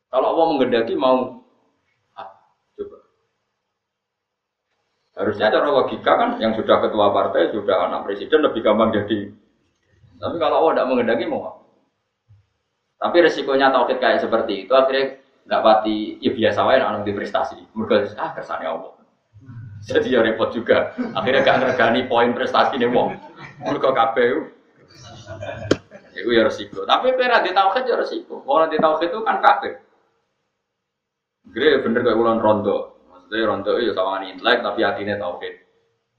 Kalau 0.09 0.33
Allah 0.33 0.47
menggendaki 0.57 0.97
mau 0.97 1.45
ah, 2.17 2.29
coba. 2.81 2.99
Harusnya 5.21 5.53
cara 5.53 5.69
logika 5.69 6.13
kan 6.17 6.31
yang 6.41 6.57
sudah 6.57 6.81
ketua 6.81 7.13
partai 7.13 7.53
sudah 7.53 7.77
anak 7.93 8.09
presiden 8.09 8.41
lebih 8.41 8.65
gampang 8.65 8.89
jadi. 8.89 9.37
Tapi 10.17 10.37
kalau 10.41 10.65
Allah 10.65 10.73
tidak 10.81 10.89
menghendaki 10.89 11.29
mau 11.29 11.61
Tapi 12.97 13.17
resikonya 13.21 13.69
tauhid 13.69 14.01
kayak 14.01 14.25
seperti 14.25 14.65
itu 14.65 14.73
akhirnya 14.73 15.21
nggak 15.45 15.61
pati 15.61 16.17
ya 16.25 16.33
biasa 16.33 16.61
wae 16.65 16.81
anak 16.81 17.05
di 17.05 17.13
prestasi. 17.13 17.61
Mereka 17.77 18.17
ah 18.17 18.33
kesannya 18.33 18.73
Allah. 18.73 18.96
Jadi 19.87 20.11
ya 20.11 20.21
repot 20.21 20.51
juga. 20.51 20.91
Akhirnya 21.15 21.47
gak 21.47 21.59
ngergani 21.63 22.11
poin 22.11 22.35
prestasi 22.35 22.75
nih 22.75 22.91
wong. 22.91 23.15
Mereka 23.63 23.95
KPU. 23.95 24.39
Itu 26.17 26.31
ya 26.35 26.43
resiko. 26.49 26.83
Tapi 26.83 27.15
pera 27.15 27.39
di 27.45 27.55
tauhid 27.55 27.85
ya 27.87 27.95
resiko. 27.95 28.43
Kalau 28.43 28.67
di 28.67 28.79
itu 28.83 29.19
kan 29.23 29.37
kafir. 29.39 29.79
Gede 31.55 31.87
bener 31.87 32.03
kayak 32.03 32.19
ulang 32.19 32.43
rondo. 32.43 32.99
Maksudnya 33.07 33.47
rondo 33.47 33.73
itu 33.79 33.95
sama 33.95 34.19
dengan 34.19 34.35
intelek 34.35 34.59
tapi 34.67 34.81
hatinya 34.83 35.15
tauhid. 35.23 35.55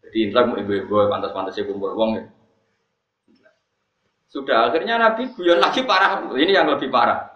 Jadi 0.07 0.17
intelek 0.23 0.45
mau 0.47 0.55
ibu-ibu 0.55 0.93
pantas-pantasnya 1.11 1.67
kumpul 1.67 1.91
wong 1.91 2.11
ya. 2.15 2.23
Sudah 4.31 4.71
akhirnya 4.71 4.95
Nabi 4.95 5.27
guyon 5.35 5.59
lagi 5.59 5.83
parah. 5.83 6.23
Ini 6.31 6.51
yang 6.55 6.71
lebih 6.71 6.87
parah. 6.87 7.35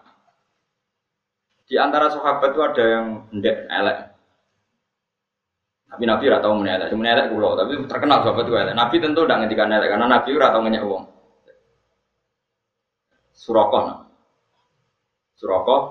Di 1.68 1.80
antara 1.80 2.12
sahabat 2.12 2.52
itu 2.52 2.62
ada 2.64 2.84
yang 2.84 3.06
ndek 3.32 3.58
elek. 3.68 4.11
Tapi 5.92 6.04
Nabi 6.08 6.24
ora 6.32 6.40
tau 6.40 6.56
menelek, 6.56 6.88
cuma 6.88 7.04
menelek 7.04 7.36
kulo, 7.36 7.60
tapi 7.60 7.76
terkenal 7.84 8.24
sahabat 8.24 8.48
itu 8.48 8.56
elek. 8.56 8.76
Nabi 8.80 8.96
tentu 9.04 9.22
tidak 9.28 9.38
ngendikan 9.44 9.76
elek 9.76 9.90
karena 9.92 10.08
Nabi 10.08 10.30
ora 10.32 10.48
tau 10.56 10.62
ngenyek 10.64 10.84
wong. 10.88 11.04
Surakoh. 13.36 13.82
Nah. 13.84 14.00
Surakoh 15.36 15.82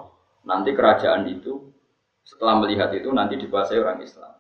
nanti 0.49 0.73
kerajaan 0.73 1.29
itu 1.29 1.69
setelah 2.25 2.65
melihat 2.65 2.89
itu 2.97 3.13
nanti 3.13 3.37
dikuasai 3.37 3.77
orang 3.77 4.01
Islam. 4.01 4.33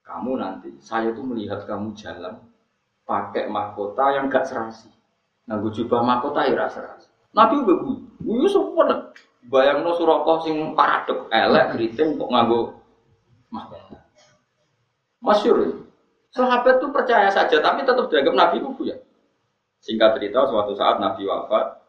Kamu 0.00 0.32
nanti, 0.40 0.72
saya 0.80 1.12
tuh 1.12 1.28
melihat 1.28 1.68
kamu 1.68 1.92
jalan 1.92 2.40
pakai 3.04 3.52
mahkota 3.52 4.16
yang 4.16 4.32
gak 4.32 4.48
serasi. 4.48 4.88
Nganggo 5.44 5.68
jubah 5.76 6.00
mahkota 6.00 6.48
ya 6.48 6.66
serasi. 6.72 7.10
Nabi 7.36 7.62
udah 7.62 7.76
bu, 7.84 7.90
bu 8.16 8.48
semua 8.48 9.12
bayang 9.46 9.84
no 9.84 9.94
surakoh 9.94 10.42
sing 10.42 10.72
paradok 10.72 11.28
elek 11.30 11.76
keriting 11.76 12.16
kok 12.16 12.30
nganggo. 12.32 12.79
Masyur. 15.20 15.84
Sahabat 16.30 16.78
itu 16.80 16.88
percaya 16.94 17.28
saja, 17.28 17.58
tapi 17.60 17.82
tetap 17.82 18.06
dianggap 18.08 18.34
Nabi 18.34 18.56
itu 18.62 18.82
ya. 18.88 18.96
Singkat 19.80 20.20
cerita, 20.20 20.46
suatu 20.46 20.76
saat 20.76 21.00
Nabi 21.00 21.24
wafat, 21.26 21.80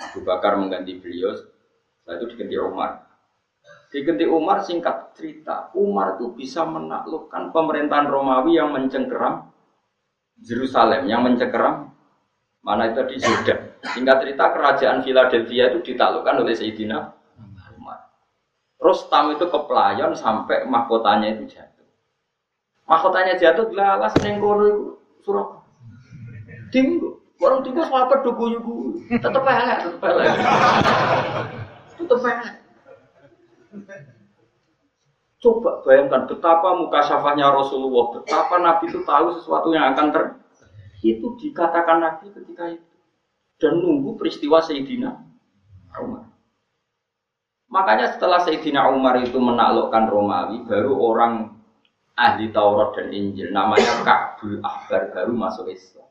Abu 0.00 0.20
Bakar 0.26 0.58
mengganti 0.58 0.98
beliau, 0.98 1.32
setelah 1.32 2.14
itu 2.18 2.26
diganti 2.34 2.56
Umar. 2.58 2.90
Diganti 3.90 4.26
Umar, 4.26 4.62
singkat 4.62 5.14
cerita, 5.18 5.70
Umar 5.74 6.18
itu 6.18 6.30
bisa 6.34 6.62
menaklukkan 6.62 7.50
pemerintahan 7.50 8.06
Romawi 8.06 8.58
yang 8.58 8.70
mencengkeram 8.70 9.50
Yerusalem, 10.40 11.10
yang 11.10 11.26
mencengkeram 11.26 11.90
mana 12.60 12.92
itu 12.92 13.02
di 13.10 13.16
Jordan. 13.20 13.60
Singkat 13.94 14.16
cerita, 14.24 14.44
kerajaan 14.52 14.98
Philadelphia 15.02 15.72
itu 15.72 15.78
ditaklukkan 15.92 16.44
oleh 16.44 16.54
Sayyidina 16.54 16.98
Umar. 17.76 17.98
Rostam 18.80 19.32
itu 19.36 19.48
kepelayan 19.48 20.12
sampai 20.16 20.68
mahkotanya 20.68 21.36
itu 21.36 21.56
jatuh. 21.56 21.69
Mahkotanya 22.90 23.38
jatuh 23.38 23.70
lalas 23.70 24.10
neng 24.18 24.42
kono 24.42 24.64
itu 24.66 24.82
surat. 25.22 25.46
Tinggu. 26.74 27.22
Orang 27.38 27.62
tinggal 27.62 27.86
apa 27.86 28.20
dugu 28.26 28.50
yugu. 28.52 28.98
Tetep 29.06 29.46
elek, 29.46 29.78
tetep 29.86 30.02
elek. 30.02 30.28
Tetep 31.96 32.20
elek. 32.20 32.54
Coba 35.40 35.80
bayangkan 35.86 36.28
betapa 36.28 36.76
muka 36.76 37.00
syafahnya 37.00 37.48
Rasulullah, 37.48 38.12
betapa 38.12 38.60
Nabi 38.60 38.92
itu 38.92 39.00
tahu 39.08 39.32
sesuatu 39.40 39.72
yang 39.72 39.96
akan 39.96 40.12
ter 40.12 40.24
itu 41.00 41.32
dikatakan 41.40 41.96
Nabi 41.96 42.28
ketika 42.28 42.76
itu 42.76 42.90
dan 43.56 43.80
nunggu 43.80 44.20
peristiwa 44.20 44.60
Sayyidina 44.60 45.16
Umar. 45.96 46.28
Makanya 47.72 48.12
setelah 48.12 48.44
Sayyidina 48.44 48.92
Umar 48.92 49.16
itu 49.24 49.40
menaklukkan 49.40 50.12
Romawi, 50.12 50.60
baru 50.68 50.92
orang 50.92 51.59
ahli 52.20 52.52
Taurat 52.52 52.92
dan 52.92 53.08
Injil 53.08 53.48
namanya 53.48 54.04
Ka'bul 54.04 54.60
Akbar 54.60 55.08
baru 55.16 55.32
masuk 55.32 55.72
Islam. 55.72 56.04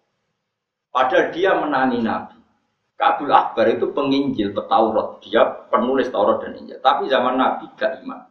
Padahal 0.90 1.30
dia 1.30 1.54
menangi 1.54 2.02
Nabi. 2.02 2.42
Ka'bul 2.98 3.30
Akbar 3.30 3.70
itu 3.70 3.94
penginjil 3.94 4.52
petaurat, 4.52 5.22
dia 5.22 5.46
penulis 5.70 6.10
Taurat 6.10 6.42
dan 6.42 6.58
Injil. 6.58 6.82
Tapi 6.82 7.06
zaman 7.08 7.38
Nabi 7.38 7.70
gak 7.78 8.02
iman. 8.02 8.26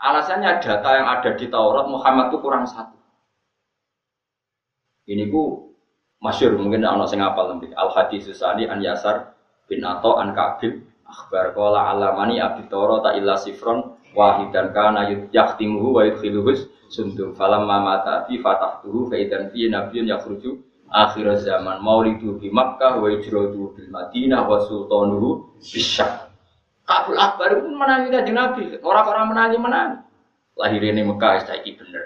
Alasannya 0.00 0.64
data 0.64 0.90
yang 0.96 1.08
ada 1.12 1.30
di 1.36 1.46
Taurat 1.52 1.84
Muhammad 1.84 2.32
itu 2.32 2.40
kurang 2.40 2.64
satu. 2.64 2.96
Ini 5.04 5.28
ku 5.28 5.76
masyur 6.24 6.56
mungkin 6.56 6.88
anak 6.88 7.12
sing 7.12 7.20
apal 7.20 7.52
nanti. 7.52 7.68
Al 7.76 7.92
hadis 7.92 8.24
susani 8.24 8.64
an 8.64 8.80
Yasar 8.80 9.36
bin 9.68 9.84
Ato 9.84 10.16
an 10.16 10.32
Kabib 10.32 10.80
akhbar 11.04 11.52
kola 11.52 11.90
alamani 11.90 12.38
abdi 12.38 12.70
Toro 12.70 13.02
ta 13.02 13.12
illa 13.18 13.34
sifron 13.34 13.89
wahidan 14.16 14.74
kana 14.74 15.28
yaktimuhu 15.30 15.98
wa 15.98 16.02
yudkhiluhus 16.06 16.66
sundum 16.90 17.34
falam 17.38 17.66
mamata 17.66 18.26
fi 18.26 18.38
fatahtuhu 18.42 19.10
fa 19.10 19.16
idan 19.16 19.54
fi 19.54 19.70
nabiyyun 19.70 20.10
yakhruju 20.10 20.58
akhir 20.90 21.38
zaman 21.46 21.78
maulidu 21.78 22.38
di 22.42 22.50
Makkah 22.50 22.98
wa 22.98 23.06
ijradu 23.06 23.78
bil 23.78 23.88
Madinah 23.88 24.42
wa 24.46 24.58
sultanuhu 24.66 25.54
bisyam 25.62 26.30
Kabul 26.90 27.14
Akbar 27.14 27.54
itu 27.54 27.70
menangi 27.70 28.10
kanjeng 28.10 28.34
Nabi. 28.34 28.74
Orang-orang 28.82 29.30
menangi 29.30 29.56
menangi. 29.62 30.02
Lahir 30.58 30.82
ini 30.82 31.06
Mekah, 31.06 31.46
ini 31.62 31.78
bener. 31.78 32.02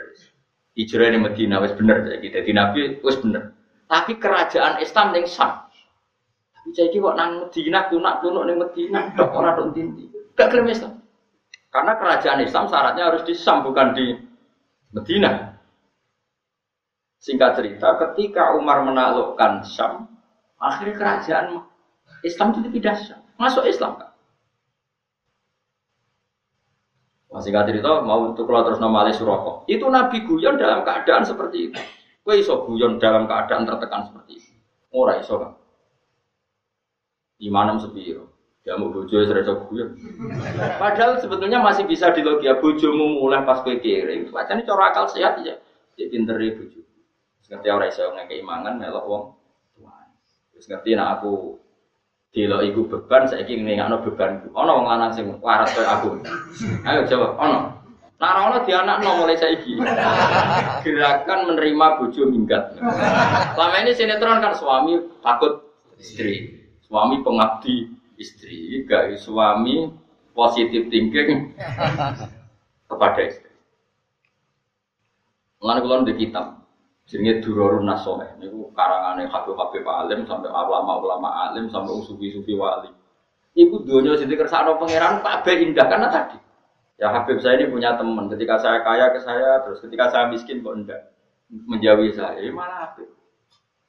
Hijrah 0.77 1.09
ini 1.09 1.19
Medina, 1.25 1.57
wis 1.65 1.73
bener. 1.73 2.05
Jadi 2.21 2.53
Nabi, 2.53 3.01
wis 3.01 3.17
bener. 3.17 3.57
Tapi 3.89 4.21
kerajaan 4.21 4.85
Islam 4.85 5.17
yang 5.17 5.25
sah. 5.25 5.73
Tapi 6.53 6.69
saya 6.77 6.93
kok 6.93 7.17
nang 7.17 7.49
Medina, 7.49 7.89
tunak 7.89 8.21
tunak 8.21 8.45
nang 8.45 8.57
Medina, 8.61 9.01
dok 9.17 9.33
orang 9.33 9.57
dok 9.57 9.69
tinti. 9.73 10.05
Gak 10.37 10.53
klaim. 10.53 10.69
Karena 11.75 11.99
kerajaan 11.99 12.39
Islam 12.47 12.70
syaratnya 12.70 13.11
harus 13.11 13.27
di 13.27 13.35
Sam, 13.35 13.66
bukan 13.66 13.99
di 13.99 14.14
Medina. 14.95 15.59
Singkat 17.18 17.59
cerita, 17.59 17.99
ketika 17.99 18.55
Umar 18.55 18.87
menaklukkan 18.87 19.66
Syam, 19.66 20.07
akhirnya 20.55 20.95
kerajaan 20.95 21.66
Islam 22.22 22.55
itu 22.55 22.70
tidak 22.79 22.95
Syam. 23.03 23.20
Masuk 23.35 23.66
Islam 23.66 23.99
kan? 23.99 24.14
Masih 27.35 27.51
nggak 27.51 27.66
cerita 27.66 28.07
mau 28.07 28.31
untuk 28.31 28.47
keluar 28.47 28.62
terus 28.62 28.79
nama 28.79 29.03
Ali. 29.03 29.11
Itu 29.66 29.91
Nabi 29.91 30.22
guyon 30.22 30.55
dalam 30.55 30.87
keadaan 30.87 31.27
seperti 31.27 31.75
itu. 31.75 31.81
Kue 32.22 32.39
iso 32.39 32.62
guyon 32.62 33.03
dalam 33.03 33.27
keadaan 33.27 33.66
tertekan 33.66 34.07
seperti 34.07 34.39
itu. 34.39 34.55
Ora 34.95 35.18
iso 35.18 35.43
kan. 35.43 35.59
Imanem 37.43 37.83
sepiro. 37.83 38.34
Ya 38.65 38.81
mau 38.81 38.89
bojo 38.89 39.12
wis 39.21 39.29
iso 39.29 39.69
guyon. 39.69 39.93
Padahal 40.81 41.21
sebetulnya 41.21 41.61
masih 41.61 41.85
bisa 41.85 42.17
dilogia 42.17 42.57
bojomu 42.57 43.21
mulai 43.21 43.45
pas 43.45 43.61
kue 43.61 43.77
kiri. 43.77 44.25
Wacane 44.33 44.65
cara 44.65 44.89
akal 44.89 45.05
sehat 45.12 45.37
ya. 45.45 45.61
Dia 46.01 46.09
pinter 46.09 46.41
ya 46.41 46.57
bojo. 46.57 46.81
Ngerti 47.45 47.69
ora 47.69 47.85
iso 47.93 48.09
ngekei 48.17 48.41
mangan 48.41 48.81
melok 48.81 49.05
wong. 49.05 49.25
Terus 50.57 50.65
ngerti 50.71 50.97
nak 50.97 51.21
aku 51.21 51.61
Dilo 52.35 52.59
iku 52.67 52.91
beban, 52.91 53.31
saya 53.31 53.47
ingin 53.47 53.79
ngano 53.79 54.03
bebanku. 54.03 54.51
Ono 54.59 54.83
wong 54.83 54.91
lanang 54.91 55.15
waras 55.39 55.71
kaya 55.71 55.87
aku. 55.87 56.19
Ayo 56.83 57.07
jawab, 57.07 57.39
ono. 57.39 57.79
Nah, 58.19 58.51
ono 58.51 58.59
di 58.67 58.75
anak 58.75 59.07
no 59.07 59.23
mulai 59.23 59.39
saya 59.39 59.55
Gerakan 60.83 61.47
menerima 61.47 61.87
bojo 62.03 62.27
minggat. 62.27 62.75
Selama 63.55 63.77
ini 63.87 63.95
sinetron 63.95 64.43
kan 64.43 64.51
suami 64.59 64.99
takut 65.23 65.62
istri, 65.95 66.59
suami 66.83 67.23
pengabdi 67.23 67.87
istri, 68.17 68.85
gak 68.87 69.15
suami 69.19 69.91
positif 70.35 70.91
thinking 70.91 71.55
kepada 72.91 73.21
istri. 73.23 73.53
Mengenai 75.62 75.81
kulon 75.81 76.05
di 76.05 76.15
kitab, 76.21 76.65
Jenenge 77.05 77.45
Durarun 77.45 77.85
Nasoleh 77.85 78.33
niku 78.41 78.73
karangane 78.73 79.29
Habib-habib 79.29 79.85
alim 79.85 80.25
sampai 80.25 80.49
ulama-ulama 80.49 81.49
alim 81.49 81.69
sampai 81.69 82.01
sufi-sufi 82.01 82.57
wali. 82.57 82.89
Iku 83.55 83.85
dunia 83.85 84.17
sing 84.17 84.33
dikersakno 84.33 84.81
pangeran 84.81 85.21
kabeh 85.21 85.62
indah 85.62 85.87
karena 85.87 86.09
tadi. 86.09 86.39
Ya 86.97 87.12
Habib 87.12 87.43
saya 87.43 87.61
ini 87.61 87.69
punya 87.71 87.99
teman, 87.99 88.31
ketika 88.31 88.57
saya 88.57 88.81
kaya 88.87 89.12
ke 89.12 89.21
saya, 89.21 89.62
terus 89.67 89.83
ketika 89.83 90.09
saya 90.15 90.31
miskin 90.31 90.62
kok 90.62 90.75
enggak 90.75 91.01
menjauhi 91.51 92.15
saya. 92.15 92.41
Ya 92.41 92.51
malah 92.51 92.89
Habib. 92.89 93.11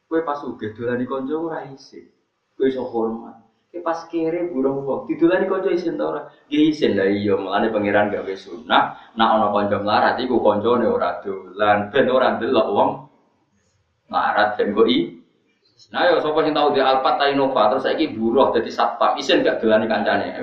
Kue 0.06 0.22
pas 0.22 0.38
uga 0.46 0.68
dolani 0.76 1.06
konco 1.08 1.50
ora 1.50 1.66
iso 1.70 2.84
hormat. 2.84 3.45
Kue 3.76 3.84
pas 3.84 4.08
kere 4.08 4.48
burung 4.56 4.88
wong, 4.88 5.04
didolani 5.04 5.52
konco 5.52 5.68
isin 5.68 6.00
ta 6.00 6.08
ora? 6.08 6.32
Ya 6.48 6.64
isin 6.64 6.96
lah 6.96 7.12
iya, 7.12 7.36
mulane 7.36 7.68
pangeran 7.68 8.08
gawe 8.08 8.34
sunah, 8.40 9.12
nak 9.20 9.30
ana 9.36 9.52
kanca 9.52 9.84
melarat 9.84 10.16
iku 10.16 10.40
kancane 10.40 10.88
ora 10.88 11.20
dolan, 11.20 11.92
ben 11.92 12.08
ora 12.08 12.40
ndelok 12.40 12.68
wong 12.72 12.90
Marat 14.08 14.56
dan 14.56 14.72
goi. 14.72 15.20
Nah 15.92 16.08
yo 16.08 16.24
sapa 16.24 16.48
sing 16.48 16.56
tau 16.56 16.72
di 16.72 16.80
Alphard 16.80 17.20
ta 17.20 17.28
Innova 17.28 17.68
terus 17.68 17.84
saiki 17.84 18.16
buruh 18.16 18.56
dadi 18.56 18.72
satpam, 18.72 19.20
isin 19.20 19.44
gak 19.44 19.60
dolani 19.60 19.92
kancane. 19.92 20.40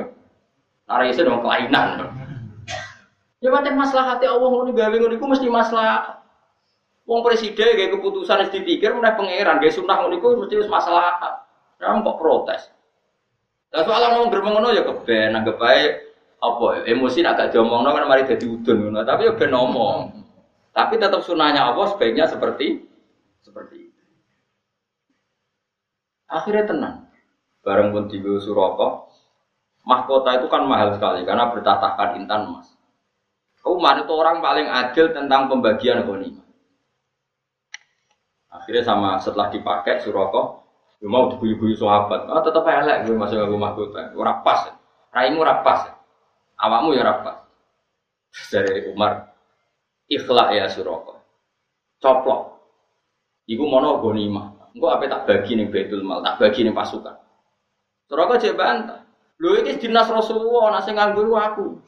Ora 0.92 1.08
isin 1.08 1.32
wong 1.32 1.40
kelainan. 1.40 2.04
Ya 3.40 3.48
macam 3.48 3.80
masalah 3.80 4.12
hati 4.12 4.28
Allah 4.28 4.44
ngono 4.44 4.76
gawe 4.76 4.92
ngono 4.92 5.16
iku 5.16 5.24
mesti 5.24 5.48
masalah. 5.48 6.20
Wong 7.08 7.24
presiden 7.24 7.80
kayak 7.80 7.96
keputusan 7.96 8.44
wis 8.44 8.52
dipikir 8.52 8.92
meneh 8.92 9.16
pangeran, 9.16 9.56
gawe 9.56 9.72
sunah 9.72 9.96
ngono 10.04 10.20
iku 10.20 10.36
mesti 10.36 10.68
masalah. 10.68 11.16
Kamu 11.80 12.04
kok 12.04 12.18
protes? 12.20 12.81
Lah 13.72 13.82
soal 13.88 14.02
ngomong 14.12 14.28
berbang 14.28 14.52
ngono 14.52 14.68
ya 14.76 14.84
keben 14.84 15.32
anggap 15.32 15.56
baik 15.56 15.92
apa 16.42 16.84
emosi 16.84 17.24
agak 17.24 17.56
diomongno 17.56 17.94
kan 17.94 18.04
mari 18.04 18.28
dadi 18.28 18.44
udun 18.44 18.92
ngono, 18.92 19.00
tapi 19.06 19.30
ya 19.30 19.32
ben. 19.32 19.54
Tapi 20.72 20.94
tetap 20.96 21.20
sunahnya 21.24 21.72
Allah 21.72 21.92
sebaiknya 21.92 22.28
seperti 22.28 22.84
seperti 23.44 23.88
itu. 23.88 24.02
Akhirnya 26.28 26.64
tenang. 26.68 26.96
Bareng 27.62 27.94
pun 27.94 28.10
di 28.10 28.18
Suroko, 28.18 29.06
mahkota 29.86 30.40
itu 30.40 30.50
kan 30.50 30.66
mahal 30.66 30.96
sekali 30.96 31.22
karena 31.22 31.52
bertatahkan 31.52 32.18
intan 32.18 32.50
emas. 32.50 32.72
Umar 33.62 34.02
itu 34.02 34.10
orang 34.10 34.42
paling 34.42 34.66
adil 34.66 35.14
tentang 35.14 35.46
pembagian 35.46 36.02
ghanimah. 36.02 36.42
Akhirnya 38.50 38.82
sama 38.82 39.22
setelah 39.22 39.54
dipakai 39.54 40.02
Suroko, 40.02 40.61
gue 41.02 41.10
mau 41.10 41.34
diguyu-guyu 41.34 41.74
sahabat, 41.74 42.30
ah 42.30 42.38
tetap 42.46 42.62
elek 42.62 43.10
gue 43.10 43.18
masuk 43.18 43.42
ke 43.42 43.58
mahkota, 43.58 44.14
gue 44.14 44.22
pas, 44.46 44.70
raimu 45.10 45.42
rapas, 45.42 45.90
awakmu 46.62 46.94
ya 46.94 47.02
rapas. 47.02 47.42
Dari 48.48 48.86
Umar, 48.94 49.34
ikhlas 50.06 50.48
ya 50.54 50.70
Suroko, 50.70 51.20
coplok, 51.98 52.52
Iku 53.50 53.64
mono 53.66 53.98
gonima. 53.98 54.54
Engko 54.72 54.88
apa 54.88 55.04
tak 55.10 55.28
bagi 55.28 55.58
nih 55.58 55.68
betul 55.68 56.00
Mal, 56.06 56.24
tak 56.24 56.40
bagi 56.40 56.64
nih 56.64 56.72
pasukan. 56.72 57.16
Kok 58.08 58.38
jek 58.40 58.56
bantah. 58.56 59.04
Lho 59.40 59.60
iki 59.60 59.88
dinas 59.88 60.08
Rasulullah, 60.08 60.72
ana 60.72 60.80
sing 60.84 60.94
nganggur 60.96 61.28
aku. 61.34 61.80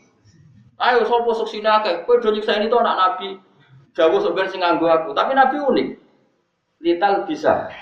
Ayo 0.75 1.07
sapa 1.07 1.31
sok 1.39 1.49
sini 1.49 1.71
akeh, 1.71 2.03
kowe 2.03 2.19
do 2.19 2.35
nyiksa 2.35 2.59
ini 2.59 2.67
to 2.67 2.77
anak 2.77 2.97
nabi. 2.99 3.39
Jauh 3.95 4.19
sok 4.19 4.35
sing 4.51 4.59
nganggo 4.59 4.91
aku, 4.91 5.15
tapi 5.15 5.33
nabi 5.39 5.57
unik. 5.63 5.89
Lital 6.85 7.25
bisa. 7.25 7.73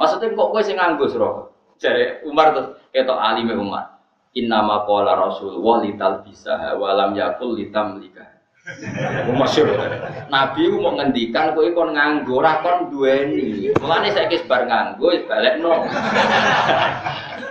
Maksudnya 0.00 0.32
kok 0.32 0.48
kowe 0.56 0.62
sing 0.64 0.80
nganggo 0.80 1.04
sira? 1.04 1.28
Jare 1.76 2.24
Umar 2.24 2.56
tuh 2.56 2.80
ketok 2.96 3.20
alime 3.20 3.52
Umar. 3.52 4.00
Inna 4.32 4.64
ma 4.64 4.88
qala 4.88 5.20
Rasulullah 5.20 5.84
lital 5.84 6.24
bisa 6.24 6.72
walam 6.80 7.12
yakul 7.12 7.52
litam 7.60 8.00
likah. 8.00 8.24
Masyur. 9.36 9.68
Nabi 10.32 10.64
mau 10.80 10.96
ngendikan 10.96 11.52
kowe 11.52 11.68
kon 11.76 11.92
nganggo 11.92 12.40
ora 12.40 12.64
kon 12.64 12.88
duweni. 12.88 13.68
Mulane 13.84 14.16
saiki 14.16 14.48
bar 14.48 14.64
nganggo 14.64 15.12
wis 15.12 15.28
balekno. 15.28 15.84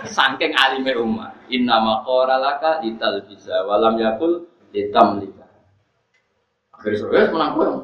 Saking 0.02 0.50
alime 0.58 0.98
Umar. 0.98 1.30
Inna 1.46 1.78
maqara 1.78 2.42
laka 2.42 2.82
lital 2.82 3.22
bisa 3.22 3.54
walam 3.70 4.02
yakul 4.02 4.50
litam 4.74 5.22
lika. 5.22 5.37
Akhir 6.78 6.94
sore 6.94 7.26
menang 7.34 7.50
kowe. 7.58 7.66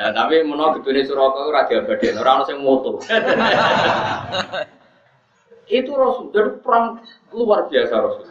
Nah, 0.00 0.16
tapi 0.16 0.40
menawa 0.40 0.80
gedune 0.80 1.04
Suraka 1.04 1.44
ora 1.44 1.68
diabadeni, 1.68 2.16
ora 2.16 2.40
ono 2.40 2.44
sing 2.48 2.64
moto. 2.64 2.96
Itu 5.68 5.92
Rasul, 5.92 6.32
dari 6.32 6.56
perang 6.64 7.04
luar 7.36 7.68
biasa 7.68 7.94
Rasul. 8.00 8.24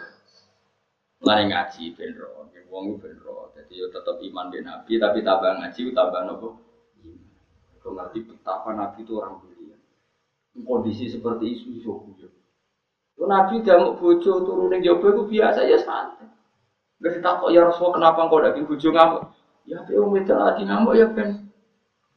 Lari 1.21 1.53
ngaji 1.53 1.83
ben 1.93 2.17
wong 2.73 2.97
ben 2.97 3.21
roh. 3.21 3.53
Jadi 3.53 3.77
yo 3.77 3.91
tetap 3.93 4.17
iman 4.17 4.49
di 4.49 4.65
Nabi 4.65 4.97
tapi 4.97 5.19
tambah 5.21 5.61
ngaji 5.61 5.93
tambah 5.93 6.21
nopo. 6.25 6.47
Kau 7.79 7.93
ngerti 7.93 8.25
betapa 8.25 8.73
Nabi 8.73 9.05
itu 9.05 9.13
orang 9.19 9.37
mulia. 9.43 9.77
Kondisi 10.65 11.05
seperti 11.11 11.45
itu 11.53 11.77
iso 11.77 12.01
guyon. 12.01 12.33
Yo 13.19 13.23
Nabi 13.29 13.61
mau 13.67 13.93
bojo 13.93 14.31
turun 14.47 14.73
jawab 14.81 15.03
itu 15.05 15.23
biasa 15.37 15.59
ya 15.67 15.77
santai. 15.77 16.38
Gak 16.99 17.23
kok 17.23 17.49
ya 17.55 17.63
Rasulullah 17.63 17.95
kenapa 17.95 18.19
engkau 18.27 18.43
daging 18.43 18.65
bojo 18.67 18.89
ngamuk? 18.91 19.23
Ya 19.63 19.79
tapi 19.85 19.95
om 19.95 20.11
itu 20.19 20.35
lagi 20.35 20.63
ngamuk 20.67 20.93
ya 20.99 21.07
kan. 21.15 21.29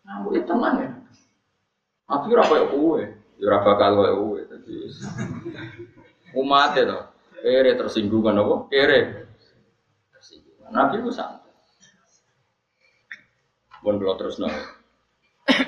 Ngamuk 0.02 0.32
itu 0.34 0.46
tenang 0.50 0.76
ya. 0.82 0.90
Nabi 2.10 2.26
ora 2.34 2.44
koyo 2.50 2.64
kowe. 2.68 3.02
Ya 3.38 3.44
ora 3.46 3.58
bakal 3.62 3.90
koyo 3.94 4.14
kowe. 4.18 4.40
Dadi 4.42 4.74
umat 6.42 6.74
itu. 6.74 6.98
Kere 7.42 7.70
tersinggung 7.74 8.22
kan 8.26 8.38
apa? 8.38 8.56
Kere. 8.70 9.00
Tersinggung. 10.10 10.58
Nabi 10.74 10.98
itu 10.98 11.10
santai. 11.14 11.52
Kalau 13.82 14.14
terus 14.18 14.38
nol. 14.38 14.54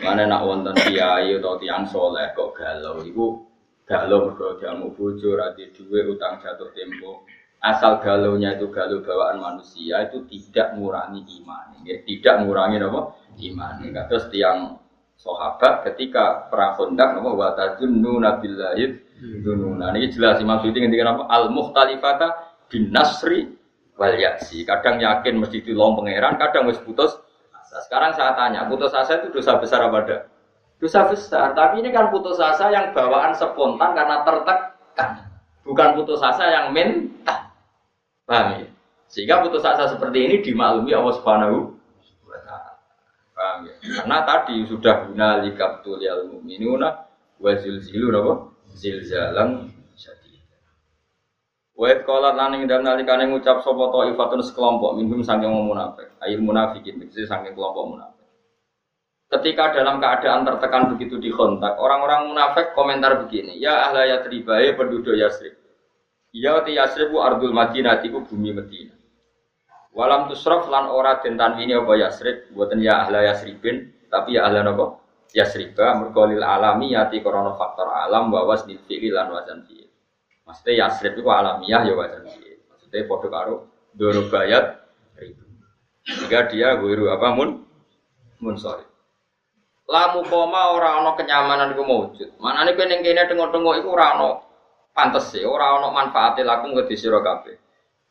Mana 0.07 0.23
nak 0.31 0.47
wonten 0.47 0.75
kiai 0.87 1.35
atau 1.35 1.59
tiang 1.59 1.83
soleh 1.91 2.31
kok 2.39 2.55
galau, 2.55 3.03
ibu 3.03 3.43
galau 3.83 4.31
mergo 4.31 4.55
jamu 4.63 4.95
bojo, 4.95 5.35
rati 5.35 5.67
duwe 5.75 6.15
utang 6.15 6.39
jatuh 6.39 6.71
tempo. 6.71 7.27
Asal 7.65 8.05
galaunya 8.05 8.61
itu 8.61 8.69
galau 8.69 9.01
bawaan 9.01 9.41
manusia 9.41 10.05
itu 10.05 10.21
tidak 10.29 10.77
mengurangi 10.77 11.25
iman, 11.41 11.81
ya. 11.89 11.97
tidak 12.05 12.45
mengurangi 12.45 12.77
apa? 12.77 13.01
Iman. 13.41 13.81
Terus 13.89 14.29
tiang 14.29 14.85
sahabat 15.17 15.89
ketika 15.89 16.53
perang 16.53 16.77
Khandaq 16.77 17.17
napa 17.17 17.31
wa 17.33 17.49
tadunnu 17.57 18.21
nabillahid 18.21 19.01
dununa. 19.41 19.89
Nah, 19.89 19.97
ini 19.97 20.13
jelas 20.13 20.43
Imam 20.45 20.61
Suyuti 20.61 20.85
ngendikan 20.85 21.17
apa? 21.17 21.25
Al 21.33 21.49
mukhtalifata 21.49 22.61
bin 22.69 22.93
nasri 22.93 23.49
wal 23.97 24.13
yasi. 24.13 24.67
Kadang 24.69 25.01
yakin 25.01 25.41
mesti 25.41 25.65
dilong 25.65 25.97
pangeran, 25.97 26.37
kadang 26.37 26.69
wis 26.69 26.77
putus 26.83 27.17
asa. 27.57 27.81
Sekarang 27.89 28.13
saya 28.13 28.37
tanya, 28.37 28.69
putus 28.69 28.93
asa 28.93 29.23
itu 29.23 29.33
dosa 29.33 29.57
besar 29.57 29.89
apa 29.89 29.99
enggak? 30.05 30.23
Dosa 30.83 31.09
besar, 31.09 31.57
tapi 31.57 31.81
ini 31.81 31.95
kan 31.95 32.13
putus 32.13 32.37
asa 32.37 32.69
yang 32.69 32.93
bawaan 32.93 33.33
spontan 33.33 33.97
karena 33.97 34.21
tertekan. 34.27 35.11
Bukan 35.65 35.89
putus 35.97 36.21
asa 36.21 36.45
yang 36.51 36.77
minta. 36.77 37.44
Paham 38.25 38.65
ya? 38.65 38.69
Sehingga 39.09 39.45
putus 39.45 39.63
asa 39.63 39.93
seperti 39.93 40.19
ini 40.25 40.37
dimaklumi 40.41 40.97
Allah 40.97 41.15
Subhanahu 41.21 41.77
Paham 43.35 43.59
ya? 43.69 43.75
Karena 44.01 44.19
tadi 44.25 44.65
sudah 44.65 45.11
guna 45.11 45.43
likabtul 45.45 46.01
yal 46.01 46.31
mu'minuna 46.31 46.89
wa 47.39 47.53
zilzilu 47.59 48.15
napa? 48.15 48.55
Zilzalan 48.75 49.71
syadid. 49.95 50.43
Wa 51.75 51.91
qala 52.07 52.35
lan 52.39 52.59
ing 52.59 52.71
dalem 52.71 52.87
nalikane 52.87 53.27
ngucap 53.27 53.67
sapa 53.67 54.07
ifatun 54.15 54.41
sekelompok 54.43 54.95
minhum 54.95 55.21
saking 55.27 55.51
munafik. 55.51 56.15
Ayil 56.23 56.41
munafikin 56.41 57.03
tegese 57.03 57.27
saking 57.27 57.59
kelompok 57.59 57.85
munafik. 57.91 58.15
Ketika 59.35 59.75
dalam 59.75 59.99
keadaan 59.99 60.47
tertekan 60.47 60.95
begitu 60.95 61.19
di 61.19 61.35
kontak, 61.35 61.75
orang-orang 61.75 62.31
munafik 62.31 62.71
komentar 62.79 63.19
begini, 63.27 63.59
ya 63.59 63.91
ahla 63.91 64.07
yatribae 64.07 64.79
penduduk 64.79 65.19
Yasrib. 65.19 65.64
Ya 66.35 66.59
ti 66.67 66.75
Yasrib 66.75 67.15
ardul 67.15 67.55
Madinah 67.55 68.03
iku 68.03 68.27
bumi 68.27 68.51
Madinah. 68.51 68.99
Walam 69.95 70.27
tusraf 70.27 70.67
lan 70.67 70.91
ora 70.91 71.23
den 71.23 71.39
tanwini 71.39 71.79
apa 71.79 71.95
Yasrib, 71.95 72.51
buatan 72.51 72.83
ya 72.83 73.07
ahla 73.07 73.23
Yasribin, 73.23 73.95
tapi 74.11 74.35
ya 74.35 74.51
ahla 74.51 74.67
napa? 74.67 74.99
Yasriba 75.35 75.99
mergolil 75.99 76.43
alami 76.47 76.95
yati 76.95 77.19
korona 77.19 77.59
faktor 77.59 77.91
alam 77.91 78.31
wa 78.31 78.47
wasnil 78.47 78.79
fi'li 78.87 79.11
lan 79.11 79.35
wazan 79.35 79.67
fi'il. 79.67 79.91
Maksudnya 80.47 80.87
Yasrib 80.87 81.19
itu 81.19 81.27
alamiah 81.27 81.83
ya 81.83 81.95
wazan 81.99 82.23
fi'il. 82.31 82.63
Maksudnya 82.71 83.07
padha 83.11 83.29
karo 83.35 83.55
dorobayat 83.99 84.65
ribu. 85.19 85.43
Jika 86.07 86.55
dia 86.55 86.79
guiru 86.79 87.11
apa 87.11 87.35
mun 87.35 87.67
mun 88.39 88.55
sorry. 88.55 88.87
Lamu 89.91 90.23
koma 90.31 90.71
ora 90.71 91.03
ana 91.03 91.19
kenyamanan 91.19 91.75
iku 91.75 91.83
maujud. 91.83 92.29
Manane 92.39 92.79
kowe 92.79 92.87
ning 92.87 93.03
kene 93.03 93.27
tengok-tengok 93.27 93.75
iku 93.83 93.89
ora 93.91 94.07
ana 94.15 94.31
pantes 94.95 95.35
e, 95.35 95.43
ora 95.43 95.75
ana 95.75 95.91
manfaate 95.91 96.47
lakum 96.47 96.73
ke 96.73 96.95
sira 96.95 97.19
kabeh. 97.19 97.59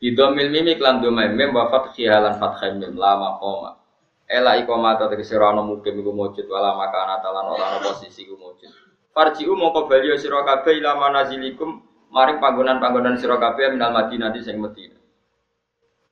Idomil 0.04 0.52
mimi 0.52 0.76
klan 0.76 1.00
domai 1.00 1.32
mem 1.32 1.56
wa 1.56 1.72
fathihalan 1.72 2.36
fathai 2.36 2.76
mim 2.76 2.92
lama 2.92 3.40
koma. 3.40 3.80
Ela 4.28 4.60
ikoma 4.60 5.00
ta 5.00 5.08
tegese 5.08 5.34
ora 5.40 5.56
mukim 5.64 5.96
iku 5.96 6.12
mujud 6.12 6.44
wala 6.44 6.76
makana 6.76 7.24
talan 7.24 7.48
ora 7.48 7.64
ana 7.72 7.78
posisi 7.80 8.28
iku 8.28 8.36
mujud. 8.36 8.68
Farji'u 9.16 9.56
mongko 9.56 9.88
bali 9.88 10.12
sira 10.20 10.44
kabeh 10.44 10.76
ila 10.84 10.92
manazilikum 11.00 11.80
maring 12.12 12.38
panggonan-panggonan 12.38 13.16
sira 13.16 13.40
kabeh 13.40 13.72
minal 13.72 13.96
Madinah 13.96 14.30
di 14.30 14.44
sing. 14.44 14.60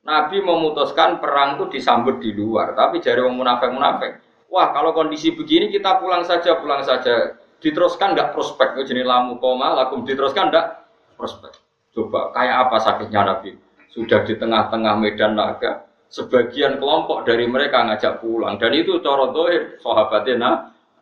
Nabi 0.03 0.43
memutuskan 0.43 1.23
perang 1.23 1.55
itu 1.55 1.79
disambut 1.79 2.19
di 2.19 2.35
luar, 2.35 2.75
tapi 2.75 2.99
jari 2.99 3.23
wong 3.23 3.39
munafik-munafik. 3.39 4.19
Wah, 4.51 4.75
kalau 4.75 4.91
kondisi 4.91 5.31
begini 5.31 5.71
kita 5.71 6.03
pulang 6.03 6.27
saja, 6.27 6.59
pulang 6.59 6.83
saja. 6.83 7.39
Diteruskan 7.63 8.11
nggak 8.11 8.35
prospek? 8.35 8.83
Jadi 8.83 9.07
lamu 9.07 9.39
koma, 9.39 9.71
lakum 9.71 10.03
diteruskan 10.03 10.51
nggak 10.51 10.67
prospek. 11.15 11.55
Coba 11.95 12.35
kayak 12.35 12.67
apa 12.67 12.77
sakitnya 12.83 13.21
Nabi? 13.23 13.55
sudah 13.93 14.25
di 14.25 14.33
tengah-tengah 14.33 14.97
medan 14.97 15.37
naga, 15.37 15.85
sebagian 16.09 16.81
kelompok 16.81 17.29
dari 17.29 17.45
mereka 17.45 17.85
ngajak 17.85 18.25
pulang. 18.25 18.57
Dan 18.57 18.73
itu 18.73 18.97
coro 19.05 19.29
dohir 19.29 19.77
sahabatnya 19.85 20.33
nah 20.41 20.55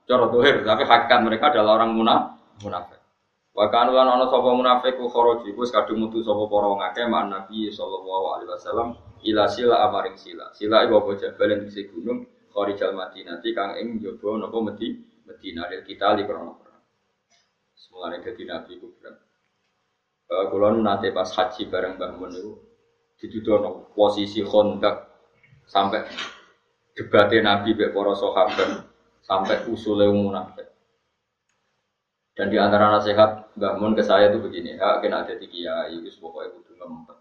coro 0.04 0.28
dohir. 0.28 0.68
Tapi 0.68 0.84
hakikat 0.84 1.20
mereka 1.24 1.56
adalah 1.56 1.80
orang 1.80 1.96
munaf 1.96 2.22
munafik. 2.60 3.00
Bahkan 3.56 3.96
lan 3.96 4.08
ana 4.12 4.28
sapa 4.28 4.52
munafik 4.52 5.00
ku 5.00 5.08
kharaji. 5.08 5.56
Ku 5.56 5.64
kadung 5.72 6.04
mutu 6.04 6.20
sapa 6.20 6.44
para 6.52 6.68
wong 6.68 6.82
akeh 6.84 7.08
mak 7.08 7.32
Nabi 7.32 7.72
sallallahu 7.72 8.26
alaihi 8.36 8.50
wasallam 8.52 8.88
ila 9.24 9.44
sila 9.48 9.76
amaring 9.88 10.20
sila. 10.20 10.52
Sila 10.52 10.84
iku 10.84 11.00
apa? 11.00 11.10
Jabal 11.16 11.64
di 11.64 11.82
gunung 11.88 12.28
kharijal 12.52 12.92
Madinah 12.92 13.40
kang 13.56 13.80
ing 13.80 14.04
njaba 14.04 14.36
napa 14.36 14.58
medi 14.60 15.00
Madinah 15.32 15.66
del 15.72 15.84
kita 15.88 16.20
li 16.20 16.28
krono 16.28 16.60
perang 16.60 16.84
semulane 17.72 18.20
dadi 18.20 18.44
nabi 18.44 18.76
ku 18.76 18.92
berat 19.00 19.32
kula 20.52 20.76
nate 20.76 21.12
pas 21.12 21.28
haji 21.28 21.68
bareng 21.68 22.00
Mbah 22.00 22.12
Mun 22.16 22.32
niku 22.32 22.54
dituduh 23.20 23.92
posisi 23.92 24.42
kontak 24.42 25.12
sampai 25.68 26.08
debatnya 26.96 27.56
Nabi 27.56 27.76
be 27.76 27.92
para 27.92 28.16
sahabat 28.16 28.88
sampai 29.22 29.68
usulnya 29.68 30.10
munafik. 30.10 30.68
Dan 32.32 32.48
di 32.48 32.58
antara 32.58 32.96
nasihat 32.96 33.54
Mbah 33.60 33.74
Mun 33.78 33.94
ke 33.94 34.02
saya 34.02 34.32
itu 34.32 34.40
begini, 34.40 34.80
ya 34.80 35.04
kena 35.04 35.28
ada 35.28 35.36
tiga 35.36 35.86
kiai, 35.86 36.00
itu 36.00 36.16
pokoknya 36.18 36.56
kudu 36.56 36.72
ngempet. 36.80 37.18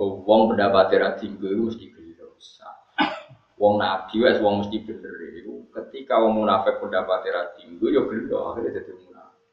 Wong 0.00 0.42
pendapat 0.52 0.92
ra 0.96 1.16
tinggi 1.16 1.40
itu 1.40 1.62
mesti 1.62 1.86
Wong 3.56 3.80
nabi 3.80 4.20
wes 4.20 4.36
wong 4.44 4.60
mesti 4.60 4.84
bener 4.84 5.16
itu. 5.32 5.64
Ketika 5.72 6.20
wong 6.20 6.44
munafik 6.44 6.76
pendapat 6.76 7.24
ra 7.32 7.56
tinggi 7.56 7.88
ya 7.88 8.04
gelo 8.04 8.52
akhirnya 8.52 8.80
jadi 8.80 8.92
munafik. 9.00 9.44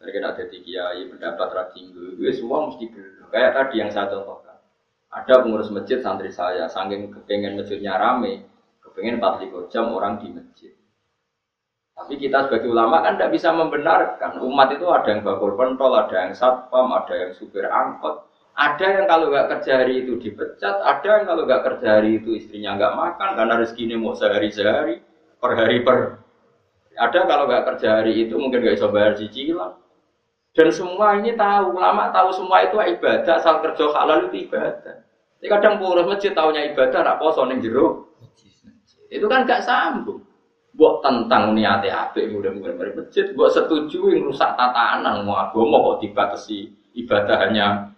Mereka 0.00 0.18
ada 0.24 0.44
tiga 0.48 0.64
kiai 0.64 1.02
pendapat 1.12 1.48
ra 1.52 1.64
tinggi, 1.72 2.16
itu 2.16 2.32
semua 2.32 2.72
mesti 2.72 2.84
gelo. 2.88 3.28
Kayak 3.28 3.52
tadi 3.52 3.74
yang 3.84 3.92
saya 3.92 4.08
contohkan. 4.08 4.56
Ada 5.08 5.44
pengurus 5.44 5.72
masjid 5.72 6.00
santri 6.00 6.32
saya, 6.32 6.68
saking 6.68 7.12
kepengen 7.12 7.56
masjidnya 7.56 7.96
rame, 7.96 8.44
kepengen 8.84 9.20
44 9.20 9.72
jam 9.72 9.88
orang 9.92 10.20
di 10.20 10.28
masjid. 10.32 10.72
Tapi 11.98 12.14
kita 12.14 12.46
sebagai 12.46 12.70
ulama 12.70 13.02
kan 13.02 13.18
tidak 13.18 13.34
bisa 13.34 13.50
membenarkan. 13.50 14.38
Umat 14.38 14.70
itu 14.70 14.86
ada 14.86 15.08
yang 15.10 15.26
bakul 15.26 15.58
pentol, 15.58 15.98
ada 15.98 16.14
yang 16.28 16.32
satpam, 16.36 16.94
ada 16.94 17.10
yang 17.10 17.32
supir 17.34 17.66
angkot. 17.66 18.27
Ada 18.58 18.86
yang 18.90 19.06
kalau 19.06 19.30
nggak 19.30 19.46
kerja 19.54 19.86
hari 19.86 20.02
itu 20.02 20.18
dipecat, 20.18 20.82
ada 20.82 21.06
yang 21.06 21.30
kalau 21.30 21.46
nggak 21.46 21.62
kerja 21.62 21.88
hari 21.94 22.18
itu 22.18 22.34
istrinya 22.34 22.74
nggak 22.74 22.94
makan 22.98 23.28
karena 23.38 23.54
rezekinya 23.54 23.94
mau 23.94 24.18
sehari-sehari, 24.18 24.98
per 25.38 25.52
hari 25.54 25.78
per. 25.86 26.18
Ada 26.98 27.30
kalau 27.30 27.46
nggak 27.46 27.64
kerja 27.70 28.02
hari 28.02 28.26
itu 28.26 28.34
mungkin 28.34 28.58
nggak 28.66 28.82
bisa 28.82 28.90
bayar 28.90 29.14
cicilan. 29.14 29.78
Dan 30.58 30.74
semua 30.74 31.22
ini 31.22 31.38
tahu, 31.38 31.78
ulama 31.78 32.10
tahu 32.10 32.34
semua 32.34 32.66
itu 32.66 32.74
ibadah, 32.82 33.38
asal 33.38 33.62
kerja 33.62 33.94
halal 33.94 34.26
itu 34.26 34.50
ibadah. 34.50 35.06
Jadi 35.38 35.46
kadang 35.46 35.78
pengurus 35.78 36.10
masjid 36.10 36.34
tahunya 36.34 36.74
ibadah, 36.74 36.98
nak 37.06 37.22
poso 37.22 37.46
neng 37.46 37.62
jero. 37.62 38.10
Itu 39.06 39.30
kan 39.30 39.46
gak 39.46 39.62
sambung. 39.62 40.26
Buat 40.74 41.06
tentang 41.06 41.54
niatnya 41.54 42.10
apa 42.10 42.26
udah 42.26 42.50
mulai 42.50 42.74
masjid, 42.74 43.30
buat 43.38 43.54
setuju 43.54 44.10
yang 44.10 44.26
rusak 44.26 44.58
tatanan, 44.58 45.22
mau 45.22 45.38
agama 45.38 45.94
kok 45.94 46.02
dibatasi 46.02 46.74
ibadah 47.06 47.38
hanya. 47.46 47.94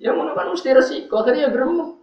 Ya 0.00 0.16
mana 0.16 0.32
kan 0.32 0.48
mesti 0.48 0.72
resiko, 0.72 1.20
akhirnya 1.20 1.46
ya 1.46 1.50
gerem. 1.52 2.00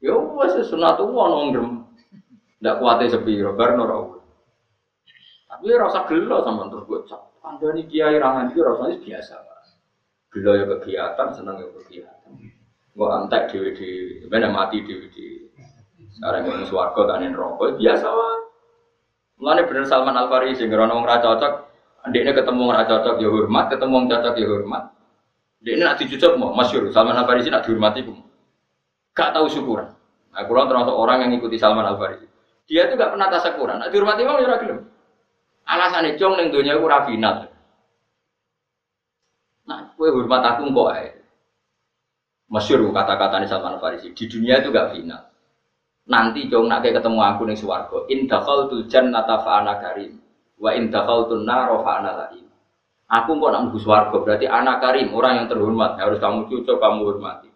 Ya 0.00 0.16
wes 0.16 0.56
sunatullah 0.64 1.26
nong 1.28 1.48
gerem. 1.52 1.70
Ndak 2.64 2.80
kuatnya 2.80 3.12
sepi, 3.12 3.44
bar 3.52 3.76
norau. 3.76 4.16
Tapi 5.44 5.72
rasa 5.76 6.08
gelo 6.08 6.40
sama 6.40 6.72
terus 6.72 6.88
gue 6.88 7.00
cap. 7.04 7.28
Nih 7.60 7.84
kiai 7.84 8.16
rangan 8.16 8.48
itu 8.48 8.64
rasanya 8.64 8.96
biasa. 8.96 9.34
Gelo 10.32 10.52
ya 10.56 10.64
kegiatan, 10.64 11.28
senang 11.36 11.60
ya 11.60 11.68
kegiatan. 11.68 12.32
Gue 12.96 13.08
antek 13.12 13.52
di 13.52 13.76
di 14.24 14.26
mana 14.32 14.48
mati 14.48 14.80
di 14.80 14.94
di. 15.12 15.26
Sekarang 16.16 16.48
gue 16.48 16.64
suwargo 16.64 17.04
tanin 17.04 17.36
rokok 17.36 17.76
biasa 17.76 18.08
lah. 18.08 18.36
Mulane 19.36 19.68
bener 19.68 19.84
Salman 19.84 20.16
Al 20.16 20.32
Farisi 20.32 20.64
ngerono 20.64 20.96
wong 20.96 21.04
ra 21.04 21.20
cocok, 21.20 21.52
ndekne 22.08 22.32
ketemu 22.32 22.72
ora 22.72 22.88
cocok 22.88 23.20
ya 23.20 23.28
hormat, 23.28 23.68
ketemu 23.68 23.92
wong 23.92 24.06
cocok 24.08 24.34
ya 24.40 24.48
hormat. 24.48 24.95
Ndekne 25.66 25.82
nak 25.82 25.98
dicucuk 25.98 26.38
mau 26.38 26.54
masyhur 26.54 26.94
Salman 26.94 27.18
Al 27.18 27.26
Farisi 27.26 27.50
nak 27.50 27.66
dihormati 27.66 28.06
pun. 28.06 28.22
Gak 29.18 29.34
tahu 29.34 29.50
syukuran. 29.50 29.90
Nah, 30.30 30.46
kurang 30.46 30.70
termasuk 30.70 30.94
orang 30.94 31.26
yang 31.26 31.34
ngikuti 31.34 31.58
Salman 31.58 31.82
Al 31.82 31.98
Farisi. 31.98 32.22
Dia 32.70 32.86
itu 32.86 32.94
gak 32.94 33.10
pernah 33.10 33.26
tasakuran. 33.26 33.82
Nak 33.82 33.90
dihormati 33.90 34.22
mau 34.22 34.38
ya 34.38 34.62
gelem. 34.62 34.86
Alasannya 35.66 36.14
cong 36.14 36.38
ning 36.38 36.54
donya 36.54 36.78
iku 36.78 36.86
ora 36.86 37.02
final. 37.02 37.50
Nah, 39.66 39.90
kue 39.98 40.06
hormat 40.06 40.54
aku 40.54 40.70
kok 40.70 40.90
ae. 40.94 41.08
Masyur 42.46 42.86
kata-kata 42.94 43.42
nih 43.42 43.50
Salman 43.50 43.82
Farisi. 43.82 44.14
Di 44.14 44.24
dunia 44.30 44.62
itu 44.62 44.70
gak 44.70 44.94
final. 44.94 45.34
Nanti 46.06 46.46
cong 46.46 46.70
nak 46.70 46.86
ketemu 46.86 47.18
aku 47.18 47.42
nih 47.42 47.58
suwargo. 47.58 48.06
In 48.06 48.30
dakhaltul 48.30 48.86
jannata 48.86 49.42
fa 49.42 49.66
ana 49.66 49.82
karim. 49.82 50.14
Wa 50.62 50.78
in 50.78 50.94
dakhaltun 50.94 51.42
naro 51.42 51.82
fa 51.82 51.98
ana 51.98 52.14
lain. 52.22 52.45
Aku 53.06 53.38
kok 53.38 53.50
nak 53.54 53.70
mlebu 53.70 53.78
swarga 53.78 54.16
berarti 54.18 54.50
anak 54.50 54.82
karim, 54.82 55.14
orang 55.14 55.38
yang 55.38 55.46
terhormat. 55.46 55.94
Harus 55.94 56.18
kamu 56.18 56.50
cucuk, 56.50 56.82
kamu 56.82 57.06
hormati. 57.06 57.46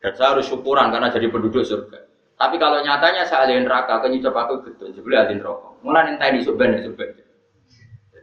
Dan 0.00 0.12
saya 0.16 0.32
harus 0.32 0.48
syukuran 0.48 0.88
karena 0.88 1.12
jadi 1.12 1.28
penduduk 1.28 1.60
surga. 1.60 2.08
Tapi 2.40 2.56
kalau 2.56 2.80
nyatanya 2.80 3.28
saya 3.28 3.44
alih 3.44 3.68
neraka, 3.68 4.00
kenyucap 4.00 4.32
aku 4.32 4.64
gitu, 4.72 4.90
jadi 4.96 5.28
alih 5.28 5.44
rokok. 5.44 5.84
Mulai 5.84 6.08
nintai 6.08 6.32
di 6.32 6.40
subhan 6.40 6.72
ya 6.72 6.88
subhan. 6.88 7.12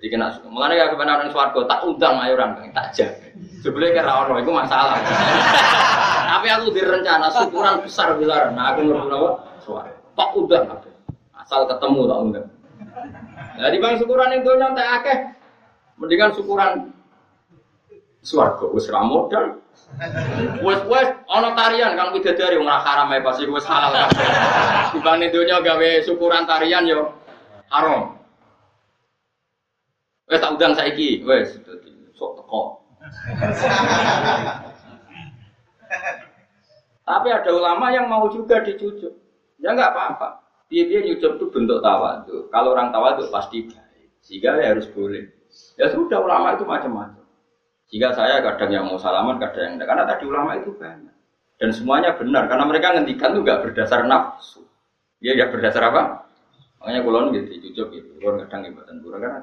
Jadi 0.02 0.18
kena 0.18 0.34
mulai 0.50 0.82
ya 0.82 0.90
kebenaran 0.90 1.30
swarga 1.30 1.62
tak 1.70 1.86
undang 1.86 2.18
ayo 2.26 2.34
orang 2.34 2.58
tak 2.74 2.90
jaga. 2.98 3.30
Sebenarnya 3.62 4.02
kira 4.02 4.14
orang 4.18 4.42
itu 4.42 4.50
masalah. 4.50 4.98
Tapi 6.34 6.48
aku 6.50 6.66
direncana 6.74 7.30
syukuran 7.30 7.86
besar 7.86 8.18
bilaran. 8.18 8.58
Nah 8.58 8.74
aku 8.74 8.90
ngerti 8.90 9.14
apa? 9.14 9.30
Swarga. 9.62 9.94
Tak 10.18 10.30
undang 10.34 10.66
Asal 11.38 11.70
ketemu 11.70 12.02
tak 12.10 12.18
undang. 12.18 12.48
Jadi 13.62 13.78
bang 13.78 13.96
syukuran 14.02 14.30
itu 14.42 14.50
nyantai 14.58 14.88
akeh. 14.90 15.18
Mendingan 16.02 16.34
syukuran 16.34 16.90
swarga 18.26 18.66
wis 18.74 18.90
ra 18.90 19.06
modal. 19.06 19.62
Wes 20.66 20.82
wes 20.90 21.10
ana 21.30 21.54
tarian 21.54 21.94
kang 21.94 22.10
bidadari 22.10 22.58
wong 22.58 22.66
ora 22.66 22.82
haram 22.82 23.14
ae 23.14 23.22
pasti 23.22 23.46
wis 23.46 23.70
halal 23.70 23.94
kabeh. 23.94 24.28
Dibanding 24.98 25.30
donya 25.30 25.62
gawe 25.62 25.90
syukuran 26.02 26.50
tarian 26.50 26.90
yo 26.90 27.14
haram. 27.70 28.18
Wes 30.26 30.42
tak 30.42 30.58
udang 30.58 30.74
saiki, 30.74 31.22
wes 31.22 31.62
sok 32.18 32.42
teko. 32.42 32.82
Tapi 37.06 37.28
ada 37.30 37.52
ulama 37.54 37.94
yang 37.94 38.10
mau 38.10 38.26
juga 38.26 38.66
dicucuk. 38.66 39.14
Ya 39.62 39.78
nggak 39.78 39.94
apa-apa. 39.94 40.42
Dia 40.72 40.88
dia 40.90 41.06
nyucuk 41.06 41.38
itu 41.38 41.46
bentuk 41.54 41.84
tawadhu. 41.86 42.50
Kalau 42.50 42.74
orang 42.74 42.90
tawadhu 42.90 43.30
pasti 43.30 43.70
baik. 43.70 44.18
Sehingga 44.24 44.58
ya 44.58 44.74
harus 44.74 44.90
boleh. 44.90 45.41
Ya 45.76 45.92
sudah 45.92 46.20
ulama 46.24 46.56
itu 46.56 46.64
macam-macam. 46.64 47.24
Jika 47.92 48.16
saya 48.16 48.40
kadang 48.40 48.72
yang 48.72 48.86
mau 48.88 48.96
salaman, 48.96 49.36
kadang 49.40 49.64
yang 49.68 49.74
enggak. 49.76 49.88
Karena 49.92 50.04
tadi 50.08 50.24
ulama 50.24 50.52
itu 50.56 50.72
banyak. 50.76 51.16
Dan 51.60 51.70
semuanya 51.76 52.16
benar. 52.16 52.48
Karena 52.48 52.64
mereka 52.64 52.96
ngendikan 52.96 53.36
nggak 53.36 53.60
berdasar 53.68 54.08
nafsu. 54.08 54.64
Dia 55.20 55.36
nggak 55.36 55.52
berdasar 55.52 55.84
apa? 55.92 56.26
Makanya 56.82 57.02
kulon 57.06 57.26
gitu, 57.36 57.52
cucuk 57.70 57.88
gitu. 57.94 58.10
Kulon 58.18 58.42
kadang 58.48 58.66
ibatan 58.72 59.04
burun 59.06 59.22
karena 59.22 59.42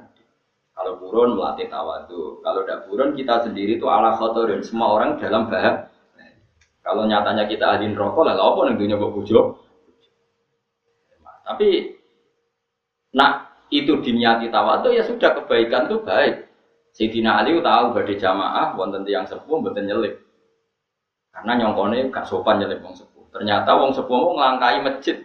kalau 0.74 0.92
burun 0.98 1.38
melatih 1.38 1.66
tawadu. 1.70 2.42
Kalau 2.42 2.60
tidak 2.64 2.80
burun 2.90 3.10
kita 3.14 3.34
sendiri 3.46 3.78
itu 3.78 3.86
ala 3.86 4.14
dan 4.18 4.60
semua 4.62 4.94
orang 4.94 5.18
dalam 5.22 5.46
bahaya. 5.46 5.90
Kalau 6.82 7.04
nyatanya 7.04 7.44
kita 7.44 7.76
adin 7.76 7.92
rokok, 7.92 8.24
lah 8.24 8.38
apa 8.38 8.72
nih 8.72 8.80
dunia 8.80 8.96
bujuk? 8.96 9.60
Tapi 11.44 11.68
nak 13.12 13.47
itu 13.68 14.00
diniati 14.00 14.48
tawadu 14.48 14.92
ya 14.92 15.04
sudah 15.04 15.36
kebaikan 15.42 15.88
itu 15.88 16.00
baik. 16.04 16.48
Sayyidina 16.96 17.44
Ali 17.44 17.60
tahu 17.60 17.84
badhe 17.94 18.14
jamaah 18.16 18.74
wonten 18.74 19.04
tiyang 19.04 19.28
sepuh 19.28 19.60
mboten 19.60 19.86
nyelip. 19.86 20.18
Karena 21.30 21.52
nyongkone 21.54 22.10
gak 22.10 22.26
sopan 22.26 22.58
nyelip 22.58 22.82
wong 22.82 22.96
sepuh. 22.96 23.28
Ternyata 23.30 23.70
wong 23.76 23.94
sepuh 23.94 24.16
mau 24.18 24.34
ngelangkai 24.34 24.82
masjid. 24.82 25.16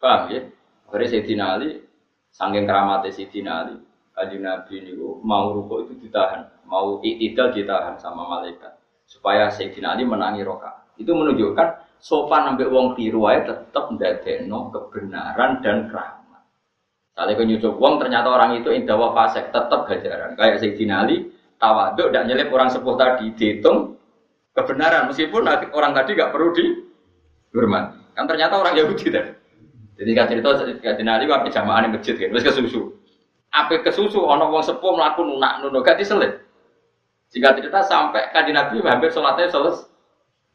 Paham 0.00 0.32
ya? 0.32 0.40
Akhirnya 0.88 1.06
Sayyidina 1.10 1.44
Ali 1.58 1.68
saking 2.30 2.64
keramatnya 2.64 3.10
Sayyidina 3.10 3.52
Ali, 3.66 3.76
Adi 4.14 4.36
Nabi 4.38 4.74
niku 4.80 5.18
mau 5.26 5.50
ruko 5.50 5.84
itu 5.84 5.98
ditahan, 6.06 6.46
mau 6.70 7.02
iktidal 7.02 7.50
ditahan 7.50 7.98
sama 7.98 8.24
malaikat 8.24 8.78
supaya 9.04 9.50
Sayyidina 9.50 9.98
Ali 9.98 10.06
menangi 10.06 10.46
roka. 10.46 10.86
Itu 10.94 11.12
menunjukkan 11.12 11.98
sopan 11.98 12.54
sampai 12.54 12.70
wong 12.70 12.94
tiru 12.94 13.26
ae 13.26 13.42
tetep 13.42 13.84
ndadekno 13.92 14.70
kebenaran 14.70 15.60
dan 15.60 15.90
keramat. 15.90 16.23
Kalau 17.14 17.30
kau 17.38 17.46
nyucuk 17.46 17.78
uang 17.78 18.02
ternyata 18.02 18.26
orang 18.26 18.58
itu 18.58 18.74
indah 18.74 18.98
fasek 19.14 19.54
tetap 19.54 19.86
gajaran. 19.86 20.34
Kayak 20.34 20.58
Sayyidina 20.58 21.06
Ali 21.06 21.30
tawaduk 21.62 22.10
tidak 22.10 22.26
nyelip 22.26 22.48
orang 22.50 22.68
sepuh 22.74 22.94
tadi 22.98 23.30
dihitung 23.38 23.94
kebenaran 24.50 25.06
meskipun 25.06 25.46
orang 25.46 25.94
tadi 25.94 26.18
gak 26.18 26.34
perlu 26.34 26.50
dihormati. 26.50 28.18
Kan 28.18 28.26
ternyata 28.26 28.58
orang 28.58 28.74
Yahudi 28.74 29.14
tadi. 29.14 29.30
Jadi 29.94 30.10
kan 30.10 30.26
cerita 30.26 30.48
Sayyidina 30.58 31.22
Ali 31.22 31.30
wae 31.30 31.46
jamaah 31.54 31.86
di 31.86 31.94
masjid 31.94 32.18
kan, 32.18 32.34
terus 32.34 32.44
kesusu. 32.50 32.82
Apa 33.54 33.78
kesusu 33.86 34.18
ono 34.18 34.50
wong 34.50 34.66
sepuh 34.66 34.90
melakukan 34.98 35.30
nunak 35.30 35.62
nuno 35.62 35.86
gak 35.86 36.02
diselit. 36.02 36.42
Jika 37.30 37.54
cerita 37.54 37.82
sampai 37.86 38.30
kaji 38.34 38.50
Nabi 38.50 38.82
hampir 38.82 39.14
sholatnya 39.14 39.50
selesai. 39.50 39.86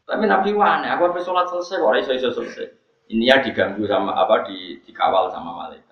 Tapi 0.09 0.25
Nabi 0.25 0.57
wane, 0.57 0.89
aku 0.89 1.13
habis 1.13 1.21
sholat 1.21 1.45
selesai, 1.53 1.77
kok 1.77 2.17
iso 2.17 2.33
selesai. 2.33 2.67
Ini 3.13 3.29
ya 3.29 3.37
diganggu 3.45 3.85
sama 3.85 4.17
apa 4.17 4.49
di 4.49 4.81
dikawal 4.85 5.29
sama 5.29 5.53
malaikat. 5.53 5.88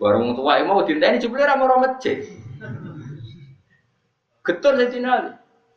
Warung 0.00 0.34
tua 0.34 0.58
yang 0.58 0.72
mau 0.72 0.82
ini 0.84 1.20
jebule 1.20 1.44
ra 1.46 1.54
mau 1.58 1.78
masjid. 1.78 2.26
Getur 4.42 4.74
Sayyidina 4.74 5.10
Ali. 5.10 5.30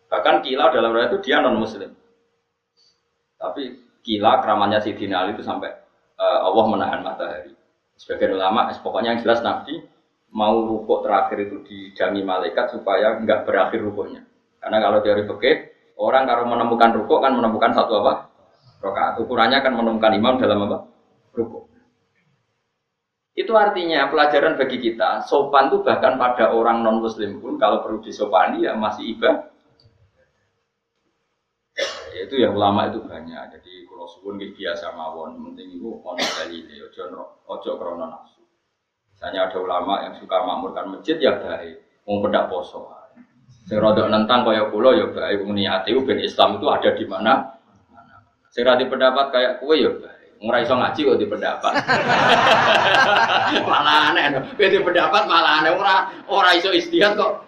Bahkan 0.10 0.36
kila 0.42 0.74
dalam 0.74 0.94
riwayat 0.94 1.14
itu 1.14 1.20
dia 1.30 1.42
non 1.42 1.62
muslim. 1.62 1.94
Tapi 3.38 3.78
kila 4.02 4.42
keramanya 4.42 4.82
Sayyidina 4.82 5.26
Ali 5.26 5.38
itu 5.38 5.46
sampai 5.46 5.70
uh, 6.18 6.40
Allah 6.50 6.66
menahan 6.66 7.02
matahari. 7.06 7.54
Sebagian 7.96 8.36
ulama, 8.36 8.68
pokoknya 8.82 9.16
yang 9.16 9.22
jelas 9.24 9.40
Nabi 9.40 9.80
mau 10.36 10.68
rukuk 10.68 11.08
terakhir 11.08 11.48
itu 11.48 11.64
dijamin 11.64 12.28
malaikat 12.28 12.74
supaya 12.74 13.16
nggak 13.22 13.48
berakhir 13.48 13.80
rukuknya. 13.80 14.26
Karena 14.60 14.82
kalau 14.82 15.00
teori 15.00 15.24
fikih, 15.30 15.56
orang 16.02 16.26
kalau 16.28 16.50
menemukan 16.50 16.92
rukuk 16.92 17.22
kan 17.22 17.32
menemukan 17.38 17.72
satu 17.72 18.04
apa? 18.04 18.34
Rokaat. 18.82 19.22
Ukurannya 19.22 19.62
kan 19.62 19.78
menemukan 19.78 20.12
imam 20.12 20.36
dalam 20.42 20.66
apa? 20.68 20.78
Rukuk. 21.38 21.75
Itu 23.36 23.52
artinya 23.60 24.08
pelajaran 24.08 24.56
bagi 24.56 24.80
kita, 24.80 25.28
sopan 25.28 25.68
itu 25.68 25.84
bahkan 25.84 26.16
pada 26.16 26.56
orang 26.56 26.88
non 26.88 27.04
muslim 27.04 27.44
pun 27.44 27.60
kalau 27.60 27.84
perlu 27.84 28.00
disopani 28.00 28.64
ya 28.64 28.80
masih. 28.80 29.20
Ya, 32.16 32.24
itu 32.24 32.40
ya 32.40 32.48
ulama 32.56 32.88
itu 32.88 33.04
banyak. 33.04 33.60
Jadi 33.60 33.84
kalau 33.92 34.08
suwun 34.08 34.40
biasa 34.40 34.96
mawon, 34.96 35.52
penting 35.52 35.76
itu 35.76 36.00
ono 36.00 36.16
dalile, 36.16 36.76
ojo 36.88 37.04
ojo 37.52 37.72
krona 37.76 38.08
nafsu. 38.08 38.40
Misalnya 39.12 39.52
ada 39.52 39.58
ulama 39.60 40.08
yang 40.08 40.16
suka 40.16 40.40
makmurkan 40.40 40.96
masjid 40.96 41.20
ya 41.20 41.36
baik, 41.36 42.08
mau 42.08 42.24
pedak 42.24 42.48
poso. 42.48 42.88
Sing 43.68 43.84
rodok 43.84 44.08
nentang 44.08 44.48
kaya 44.48 44.72
kula 44.72 44.96
ya 44.96 45.12
baik, 45.12 45.44
niate 45.44 45.92
ben 46.08 46.24
Islam 46.24 46.56
itu 46.56 46.72
ada 46.72 46.90
di 46.96 47.04
mana. 47.04 47.60
Sing 48.48 48.64
pendapat 48.64 49.36
kayak 49.36 49.60
kue 49.60 49.76
ya. 49.76 49.92
Ora 50.44 50.58
iso 50.60 50.76
ngaji 50.76 51.00
kok 51.08 51.20
di 51.20 51.28
pendapat. 51.32 51.74
malah 53.72 54.12
aneh. 54.12 54.24
Kowe 54.56 54.68
di 54.68 54.80
pendapat 54.84 55.24
malah 55.30 55.64
aneh 55.64 55.72
ora 55.72 55.96
ora 56.28 56.52
iso 56.60 56.76
istihad 56.76 57.16
kok 57.16 57.46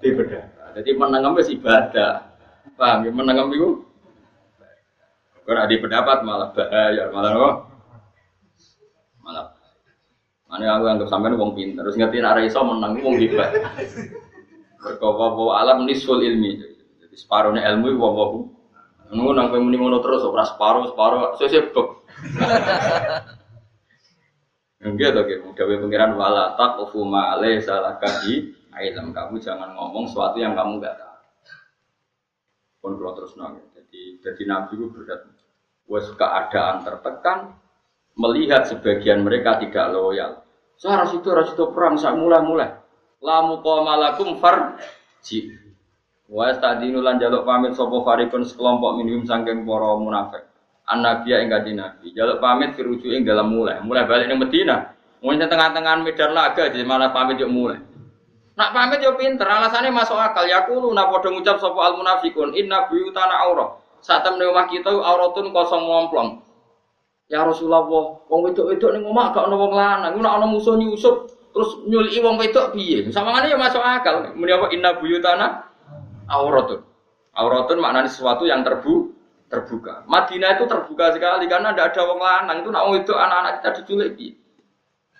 di 0.00 0.10
pendapat. 0.16 0.80
Jadi 0.80 0.90
menengem 0.96 1.36
wis 1.36 1.52
ibadah. 1.52 2.32
Paham 2.78 3.04
ya 3.04 3.10
menengem 3.10 3.50
iku? 3.52 3.70
Ora 5.48 5.64
di 5.66 5.76
pendapat 5.80 6.22
malah 6.22 6.52
bahaya, 6.52 7.08
malah 7.10 7.32
apa? 7.34 7.50
Malah 9.24 9.46
Mana 10.48 10.80
aku 10.80 10.88
anggap 10.88 11.08
sampean 11.12 11.36
wong 11.36 11.52
pinter, 11.52 11.84
terus 11.84 12.00
ngerti 12.00 12.24
nek 12.24 12.40
iso 12.48 12.64
menang 12.64 12.96
wong 13.04 13.20
hebat. 13.20 13.52
Mergo 14.80 15.52
alam 15.52 15.84
nisful 15.84 16.24
ilmi. 16.24 16.56
Jadi 17.04 17.14
separuhnya 17.20 17.68
ilmu 17.68 18.00
wong 18.00 18.14
wong 18.16 18.32
Nunggu 19.08 19.32
nang 19.32 19.48
kowe 19.48 19.60
muni 19.60 19.80
ngono 19.80 20.04
terus 20.04 20.20
ora 20.20 20.44
separo 20.44 20.92
separo 20.92 21.32
sesuk 21.40 21.72
bek. 21.72 21.88
Enggak 24.78 25.10
to 25.10 25.22
gitu, 25.26 25.46
gawe 25.58 25.74
pengiran 25.82 26.14
wala 26.14 26.54
taqfu 26.54 27.02
ma 27.02 27.34
salah 27.58 27.98
kadi 27.98 28.54
ilm 28.78 29.10
kamu 29.10 29.42
jangan 29.42 29.74
ngomong 29.74 30.06
sesuatu 30.06 30.38
yang 30.38 30.54
kamu 30.54 30.78
enggak 30.78 30.94
tahu. 31.02 31.18
Pun 32.78 32.92
kalau 32.94 33.12
terus 33.18 33.34
nang, 33.34 33.58
jadi 33.74 34.22
jadi 34.22 34.42
nabi 34.46 34.78
itu 34.78 34.86
berat. 34.94 35.26
Wes 35.88 36.06
keadaan 36.14 36.84
tertekan, 36.84 37.58
melihat 38.14 38.68
sebagian 38.68 39.24
mereka 39.24 39.58
tidak 39.58 39.88
loyal. 39.90 40.44
Saya 40.78 41.10
itu 41.10 41.26
ras 41.32 41.50
itu 41.50 41.64
perang, 41.74 41.98
saya 41.98 42.14
mulai-mulai. 42.14 42.70
Lamu 43.18 43.58
malakum 43.64 44.38
farji. 44.38 45.58
Wa 46.28 46.54
stadinu 46.54 47.02
lan 47.02 47.18
jaluk 47.18 47.42
pamit 47.42 47.74
sapa 47.74 48.04
farikun 48.04 48.44
sekelompok 48.44 49.00
minum 49.00 49.24
sangking 49.24 49.64
para 49.64 49.90
munafik. 49.96 50.44
An-Nabiya 50.88 51.44
ing 51.44 51.48
kanjeng 51.52 51.76
Nabi. 51.76 52.16
Jaluk 52.16 52.40
pamit 52.40 52.72
dirujuk 52.74 53.12
ing 53.12 53.22
dalam 53.28 53.52
mulai. 53.52 53.80
Mulai 53.84 54.08
balik 54.08 54.26
ning 54.32 54.40
Madinah. 54.40 54.80
Mungkin 55.20 55.50
tengah-tengah 55.50 56.00
medan 56.00 56.30
laga 56.32 56.70
jadi 56.70 56.86
malah 56.86 57.10
pamit 57.12 57.36
yo 57.42 57.50
mulai. 57.50 57.76
Nak 58.56 58.70
pamit 58.74 59.02
yo 59.02 59.14
pinter, 59.14 59.46
alasannya 59.46 59.92
masuk 59.94 60.18
akal. 60.18 60.48
Ya 60.48 60.66
kulo 60.66 60.90
nak 60.96 61.12
padha 61.14 61.30
ngucap 61.30 61.60
sapa 61.62 61.78
al 61.78 61.94
munafikun 61.98 62.56
inna 62.56 62.88
buyutana 62.90 63.46
aurah. 63.46 63.78
Saat 63.98 64.26
temen 64.26 64.46
omah 64.46 64.66
kita 64.70 64.94
auratun 64.94 65.50
kosong 65.50 65.82
ngomplong. 65.84 66.42
Ya 67.28 67.44
Rasulullah, 67.44 67.84
wong 68.24 68.40
wedok-wedok 68.48 68.90
ning 68.96 69.04
omah 69.04 69.36
gak 69.36 69.44
ono 69.50 69.56
wong 69.58 69.72
lanang. 69.76 70.16
Nek 70.16 70.32
ana 70.32 70.46
musuh 70.48 70.80
nyusup, 70.80 71.28
Terus 71.58 71.70
nyuli 71.90 72.14
wong 72.22 72.38
wedok 72.38 72.70
piye? 72.70 73.10
Sama 73.10 73.34
mana 73.34 73.50
ya 73.50 73.58
masuk 73.58 73.82
akal. 73.82 74.30
Muni 74.38 74.54
apa 74.54 74.70
inna 74.70 74.94
buyutana 74.94 75.66
auratun. 76.30 76.86
Auratun 77.34 77.82
maknanya 77.82 78.06
sesuatu 78.06 78.46
yang 78.46 78.62
terbu 78.62 79.10
terbuka. 79.48 80.04
Madinah 80.04 80.60
itu 80.60 80.64
terbuka 80.68 81.12
sekali 81.16 81.48
karena 81.48 81.72
tidak 81.72 81.96
ada 81.96 82.02
wong 82.04 82.20
lanang 82.20 82.58
itu 82.60 82.68
nak 82.68 82.84
itu 82.92 83.12
anak-anak 83.16 83.52
kita 83.60 83.68
diculik? 83.80 84.36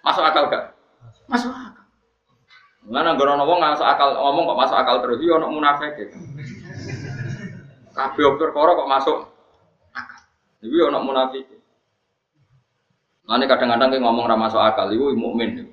Masuk 0.05 0.25
akal 0.25 0.45
gak? 0.53 0.65
Masuk 1.27 1.53
akal. 1.53 1.85
Mana 2.89 3.17
gorono 3.17 3.45
wong 3.45 3.61
masuk 3.61 3.85
akal 3.85 4.13
ngomong 4.17 4.49
kok 4.53 4.61
masuk 4.61 4.77
akal 4.77 4.97
terus 5.01 5.21
yo 5.25 5.41
ono 5.41 5.49
munafik. 5.49 5.97
Kabeh 7.97 8.27
perkara 8.37 8.71
kok 8.77 8.91
masuk 8.93 9.17
akal. 9.97 10.21
Iki 10.65 10.77
ono 10.93 10.99
munafik. 11.03 11.59
Nanti 13.29 13.45
kadang-kadang 13.45 13.93
kayak 13.93 14.05
ngomong 14.09 14.25
ramah 14.25 14.49
soal 14.49 14.73
akal, 14.73 14.89
itu 14.89 15.13
mukmin. 15.13 15.69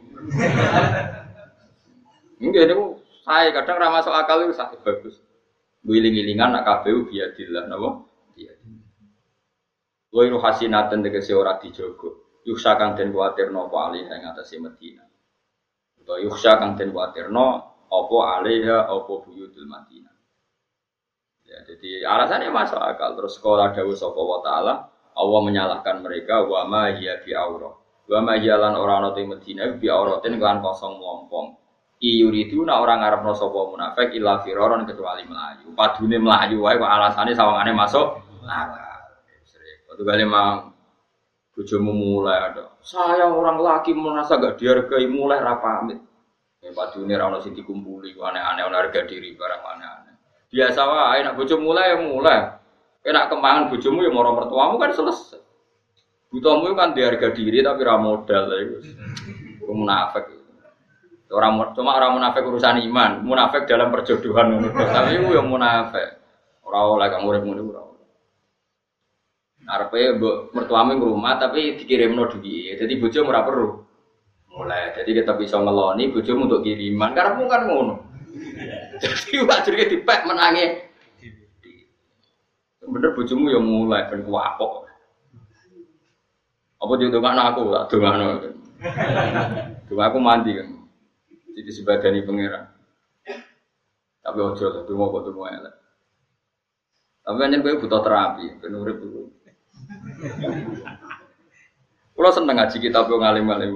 Mungkin 2.35 2.67
itu 2.67 2.99
saya 3.23 3.55
kadang 3.55 3.79
ramah 3.79 4.03
soal 4.03 4.27
akal 4.27 4.43
itu 4.43 4.51
sakit 4.51 4.83
bagus. 4.83 5.23
Wiling-wilingan 5.87 6.51
nak 6.51 6.67
KPU 6.67 7.07
biadillah, 7.07 7.71
nabo. 7.71 8.11
Wairu 10.15 10.39
hasinatan 10.39 11.03
tegese 11.03 11.35
ora 11.35 11.59
dijogo. 11.59 12.39
Yuksa 12.47 12.79
kang 12.79 12.95
den 12.95 13.11
kuatir 13.11 13.51
nopo 13.51 13.75
alih 13.75 14.07
ing 14.07 14.23
atase 14.23 14.63
Medina. 14.63 15.03
Utawa 15.99 16.23
yuksa 16.23 16.55
kang 16.55 16.79
den 16.79 16.95
kuatir 16.95 17.27
no 17.27 17.75
opo 17.91 18.23
alaiha 18.23 18.87
opo 18.95 19.27
buyutul 19.27 19.67
Madinah. 19.67 20.15
Ya, 21.43 21.59
jadi 21.67 22.07
alasannya 22.07 22.47
masuk 22.47 22.79
akal. 22.79 23.19
Terus 23.19 23.35
sekolah 23.35 23.75
dawuh 23.75 23.91
sapa 23.91 24.21
wa 24.23 24.39
taala 24.39 24.73
Allah 25.19 25.41
menyalahkan 25.43 25.99
mereka 25.99 26.47
wa 26.47 26.63
ma 26.63 26.95
hiya 26.95 27.19
bi 27.19 27.35
aurah. 27.35 27.75
Wa 28.07 28.23
ma 28.23 28.39
hiya 28.39 28.55
lan 28.55 28.79
ora 28.79 29.03
ana 29.03 29.11
teng 29.11 29.27
Medina 29.27 29.67
bi 29.67 29.91
auratin 29.91 30.39
kan 30.39 30.63
kosong 30.63 30.95
melompong. 30.95 31.59
Iyuridu 31.99 32.63
nak 32.63 32.87
orang 32.87 33.03
ngarepno 33.03 33.35
sapa 33.35 33.59
munafik 33.67 34.15
illa 34.15 34.39
firaron 34.39 34.87
kecuali 34.87 35.27
melayu. 35.27 35.75
Padune 35.75 36.23
melayu 36.23 36.63
wae 36.63 36.79
kok 36.79 36.87
alasane 36.87 37.35
sawangane 37.35 37.75
masuk 37.75 38.21
neraka. 38.47 38.94
Waktu 39.95 40.11
kali 40.11 40.27
mang 40.27 40.75
bojomu 41.55 41.95
mulai 41.95 42.51
ada. 42.51 42.67
Saya 42.83 43.31
orang 43.31 43.63
laki 43.63 43.95
merasa 43.95 44.35
gak 44.35 44.59
dihargai 44.59 45.07
mulai 45.07 45.39
rapamit. 45.39 46.03
Ya 46.59 46.75
padune 46.75 47.15
ra 47.15 47.31
ono 47.31 47.39
sing 47.39 47.55
dikumpuli 47.55 48.11
aneh-aneh 48.11 48.67
harga 48.75 49.07
diri 49.07 49.39
barang 49.39 49.63
aneh-aneh. 49.63 50.15
Biasa 50.51 50.81
wae 50.83 51.23
nak 51.23 51.39
bojo 51.39 51.55
mulai 51.63 51.95
ya 51.95 51.97
mulai. 52.03 52.43
Enak 53.07 53.31
kembangan 53.31 53.71
bojomu 53.71 54.03
ya 54.03 54.11
moro 54.11 54.35
mertuamu 54.35 54.75
kan 54.83 54.91
selesai. 54.91 55.39
Butuhmu 56.27 56.75
kan 56.75 56.91
di 56.91 56.99
harga 56.99 57.31
diri 57.31 57.63
tapi 57.63 57.87
ra 57.87 57.95
modal 57.95 58.51
itu. 58.51 58.99
Munafik. 59.63 60.27
Orang 61.31 61.71
cuma 61.71 61.95
orang 61.95 62.19
munafik 62.19 62.43
urusan 62.43 62.83
iman, 62.83 63.23
munafik 63.23 63.63
dalam 63.63 63.95
perjodohan 63.95 64.59
Tapi 64.75 65.23
itu 65.23 65.31
yang 65.31 65.47
munafik. 65.47 66.19
Orang 66.67 66.99
oleh 66.99 67.07
kamu 67.07 67.27
urip 67.31 67.43
ngono 67.47 67.63
ora. 67.71 67.84
Arepe 69.65 70.21
mbok 70.21 70.53
mertuamu 70.53 70.97
rumah 71.01 71.41
tapi 71.41 71.77
dikirimno 71.81 72.29
duit. 72.29 72.77
Jadi 72.77 72.93
bojomu 73.01 73.33
ora 73.33 73.41
perlu. 73.41 73.69
Mulai, 74.55 74.95
jadi 74.95 75.25
kita 75.25 75.35
bisa 75.35 75.59
ngeloni 75.59 76.13
bojomu 76.15 76.47
untuk 76.47 76.63
kiriman. 76.63 77.11
Karena 77.11 77.43
kan 77.49 77.61
ngono. 77.67 77.95
Jadi 79.01 79.43
wajib 79.43 79.73
dipek 79.75 80.23
menangi 80.27 80.85
Bener 82.85 83.17
bojomu 83.17 83.49
yang 83.49 83.65
mulai 83.65 84.05
ben 84.05 84.21
kuapok. 84.21 84.85
Apa 86.77 86.91
jadi 87.01 87.17
dongakno 87.17 87.41
aku 87.41 87.61
tak 87.73 87.85
dongakno. 87.89 88.25
Dong 89.89 90.01
aku 90.05 90.17
mandi 90.21 90.53
kan. 90.53 90.69
Jadi 91.57 91.69
sebadani 91.73 92.21
pangeran. 92.21 92.69
Tapi 94.25 94.39
ojo 94.41 94.65
lah, 94.69 94.81
dongo 94.89 95.05
kok 95.13 95.23
dongo 95.29 95.45
elek. 95.45 95.75
Tapi 97.25 97.37
anjen 97.41 97.61
kowe 97.61 97.77
butuh 97.77 98.01
terapi, 98.01 98.45
ben 98.57 98.73
urip 98.77 98.97
dulu. 99.01 99.24
Kulo 102.15 102.29
seneng 102.31 102.55
ngaji 102.55 102.77
kitab 102.79 103.11
yo 103.11 103.19
ngalim-ngalim. 103.19 103.75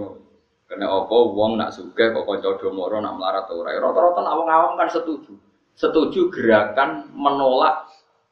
Karena 0.69 0.85
apa 0.85 1.11
wong 1.11 1.57
nak 1.57 1.73
suka 1.73 2.13
kok 2.13 2.23
kanca 2.29 2.55
domoro 2.61 3.01
nak 3.01 3.17
melarat 3.17 3.49
ora. 3.51 3.73
Rata-rata 3.75 4.21
nak 4.21 4.35
wong 4.39 4.73
kan 4.77 4.89
setuju. 4.93 5.33
Setuju 5.75 6.29
gerakan 6.31 7.09
menolak 7.11 7.89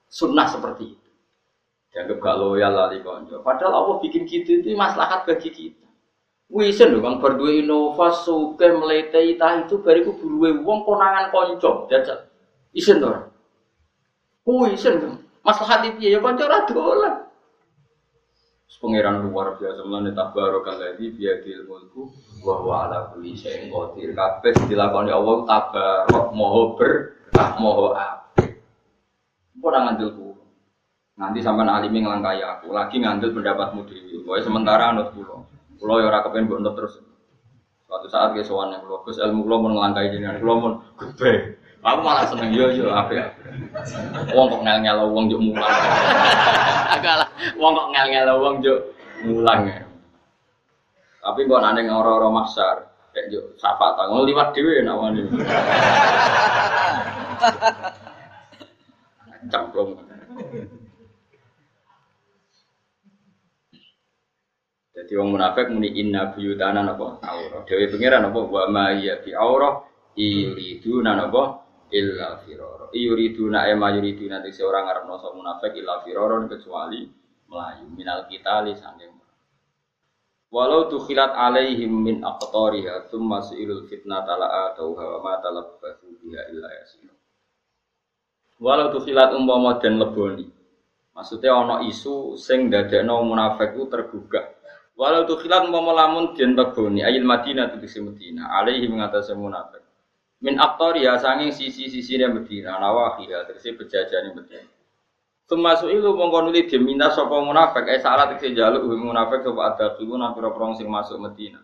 sunnah 0.08 0.48
seperti 0.48 0.96
itu. 0.96 1.10
Dianggap 1.92 2.18
gak 2.22 2.38
loyal 2.38 2.72
lali 2.72 3.02
konco. 3.02 3.42
Padahal 3.42 3.74
Allah 3.84 3.96
bikin 4.00 4.30
kita 4.30 4.62
itu 4.62 4.78
maslahat 4.78 5.26
bagi 5.26 5.50
kita. 5.50 5.88
Wisen 6.48 6.96
lho 6.96 7.04
kang 7.04 7.20
berdua 7.20 7.60
inova 7.60 8.08
suke 8.16 8.72
melete 8.72 9.20
ita 9.20 9.68
itu 9.68 9.84
bariku 9.84 10.16
buruwe 10.16 10.64
wong 10.64 10.88
konangan 10.88 11.28
konco 11.34 11.92
jajal. 11.92 12.24
Isen 12.72 13.04
to. 13.04 13.12
Wisen 14.48 15.04
tuh. 15.04 15.20
Maslahat 15.44 15.84
itu 15.90 16.08
ya 16.16 16.24
konco 16.24 16.48
ra 16.48 16.64
dolan. 16.64 17.27
Pangeran 18.78 19.26
luar 19.26 19.58
biasa 19.58 19.82
mulane 19.88 20.14
tabaraka 20.14 20.76
alladzi 20.76 21.16
bi 21.16 21.26
yadil 21.26 21.66
mulku 21.66 22.14
wa 22.46 22.62
huwa 22.62 22.76
ala 22.86 23.10
kulli 23.10 23.34
syai'in 23.34 23.74
qadir. 23.74 24.14
Kabeh 24.14 24.54
dilakoni 24.70 25.10
Allah 25.10 25.38
tabarok 25.48 26.28
moho 26.36 26.78
berkah 26.78 27.58
moho 27.58 27.98
Kok 29.58 29.66
ora 29.66 29.80
ngandel 29.90 30.14
Nanti 31.18 31.42
sampai 31.42 31.66
alimi 31.66 32.06
ngelangkai 32.06 32.46
aku, 32.46 32.70
lagi 32.70 33.02
ngandel 33.02 33.34
pendapatmu 33.34 33.90
dewi. 33.90 34.22
Pokoknya 34.22 34.46
sementara 34.46 34.94
anut 34.94 35.10
kulo. 35.18 35.50
Kulo 35.82 35.94
ya 35.98 36.14
ora 36.14 36.22
kepen 36.22 36.46
mbok 36.46 36.78
terus. 36.78 37.02
Suatu 37.90 38.08
saat 38.12 38.38
ke 38.38 38.46
yang 38.46 38.80
kulo, 38.86 39.02
Gus 39.02 39.18
ilmu 39.18 39.42
kulo 39.50 39.56
mau 39.66 39.70
ngelangkai 39.74 40.14
jenengan, 40.14 40.38
kulo 40.38 40.54
mau 40.62 40.72
gede. 41.02 41.58
Aku 41.88 42.00
malah 42.04 42.28
seneng 42.28 42.52
yo 42.52 42.68
yo 42.76 42.92
apa 42.92 43.32
Wong 44.36 44.46
kok 44.52 44.62
ngel 44.68 44.78
ngel 44.84 45.00
wong 45.08 45.32
juk 45.32 45.40
mulang. 45.40 45.72
Agak 46.92 47.32
wong 47.56 47.72
kok 47.80 47.90
ngel 47.96 48.08
ngel 48.12 48.30
wong 48.44 48.56
juk 48.60 48.80
mulang. 49.24 49.72
Tapi 51.24 51.40
kok 51.48 51.62
nane 51.64 51.82
ngoro-oro 51.88 52.28
maksar, 52.32 52.92
kayak 53.16 53.32
juk 53.32 53.44
sapa 53.56 53.96
tanggung 53.96 54.28
liwat 54.28 54.52
dhewe 54.52 54.84
nawani. 54.84 55.24
cemplung. 59.48 59.96
Jadi 64.98 65.14
wong 65.14 65.30
munafik 65.38 65.70
muni 65.72 65.94
inna 65.94 66.34
buyutana 66.34 66.84
napa 66.84 67.22
aurah. 67.22 67.64
Dewe 67.64 67.88
pangeran 67.88 68.28
napa 68.28 68.40
wa 68.44 68.64
ma 68.68 68.86
ya 68.98 69.22
fi 69.22 69.32
aurah 69.32 69.86
yuriduna 70.18 71.14
napa 71.14 71.67
illa 71.92 72.40
firara. 72.44 72.90
Yuriduna 72.92 73.68
e 73.68 73.74
ma 73.76 73.92
yuriduna 73.94 74.42
te 74.44 74.52
orang 74.64 74.88
ngarepno 74.88 75.14
sapa 75.20 75.36
munafik 75.36 75.74
illa 75.78 76.04
firaron 76.04 76.48
kecuali 76.52 77.08
melayu 77.48 77.88
minal 77.96 78.28
kita 78.28 78.64
li 78.68 78.76
sanging 78.76 79.18
Walau 80.48 80.88
tukhilat 80.88 81.36
alaihim 81.36 81.92
min 81.92 82.16
aqtariha 82.24 83.12
thumma 83.12 83.44
su'ilul 83.44 83.84
fitnah 83.84 84.24
tala'a 84.24 84.80
tauha 84.80 85.20
wa 85.20 85.20
ma 85.20 85.34
talabbathu 85.44 86.08
biha 86.24 86.48
illa 86.56 86.72
yasir. 86.72 87.12
Walau 88.58 88.90
tuh 88.96 89.04
filat 89.04 89.36
umpama 89.36 89.76
dan 89.84 90.00
leboni. 90.00 90.48
Maksudnya 91.12 91.52
ono 91.52 91.84
isu 91.84 92.40
sing 92.40 92.72
dadekno 92.72 93.28
munafik 93.28 93.76
itu 93.76 93.92
tergugah. 93.92 94.56
Walau 94.96 95.28
tuh 95.28 95.38
filat 95.44 95.68
umpama 95.68 95.92
lamun 95.92 96.32
den 96.34 96.56
leboni 96.56 97.04
ayil 97.04 97.28
Madinah 97.28 97.76
di 97.76 97.84
Madinah 97.84 98.48
alaihi 98.64 98.88
mengatasi 98.88 99.36
munafik. 99.36 99.84
Min 100.38 100.62
aktor 100.62 100.94
ya 101.02 101.18
sanging 101.18 101.50
sisi-sisi 101.50 102.14
dia 102.14 102.30
Madinah 102.30 102.78
nawahiya 102.78 103.50
terus 103.50 103.66
bejajane 103.66 104.38
Madinah. 104.38 104.70
Termasuk 105.48 105.90
itu 105.90 106.12
mongkon 106.14 106.52
nuli 106.52 106.68
diminta 106.70 107.10
sapa 107.10 107.40
munafik 107.42 107.88
eh 107.90 107.98
salah 108.04 108.30
tegese 108.30 108.54
jaluk 108.54 108.86
munafik 108.86 109.42
sapa 109.42 109.62
ada 109.74 109.86
kulo 109.98 110.20
nang 110.20 110.38
pira 110.38 110.52
sing 110.78 110.86
masuk 110.92 111.18
Madinah. 111.18 111.64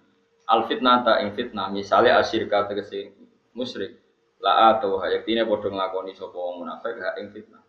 Al 0.50 0.66
fitnah 0.66 1.06
ta 1.06 1.22
ing 1.22 1.38
fitnah 1.38 1.70
misale 1.70 2.10
asyirka 2.10 2.66
tegese 2.72 3.14
musyrik 3.54 4.00
la 4.42 4.74
atau 4.74 4.98
hayaktine 5.04 5.46
padha 5.46 5.70
nglakoni 5.70 6.18
sapa 6.18 6.34
wong 6.34 6.66
munafik 6.66 6.98
hak 6.98 7.16
ing 7.22 7.30
fitnah. 7.30 7.62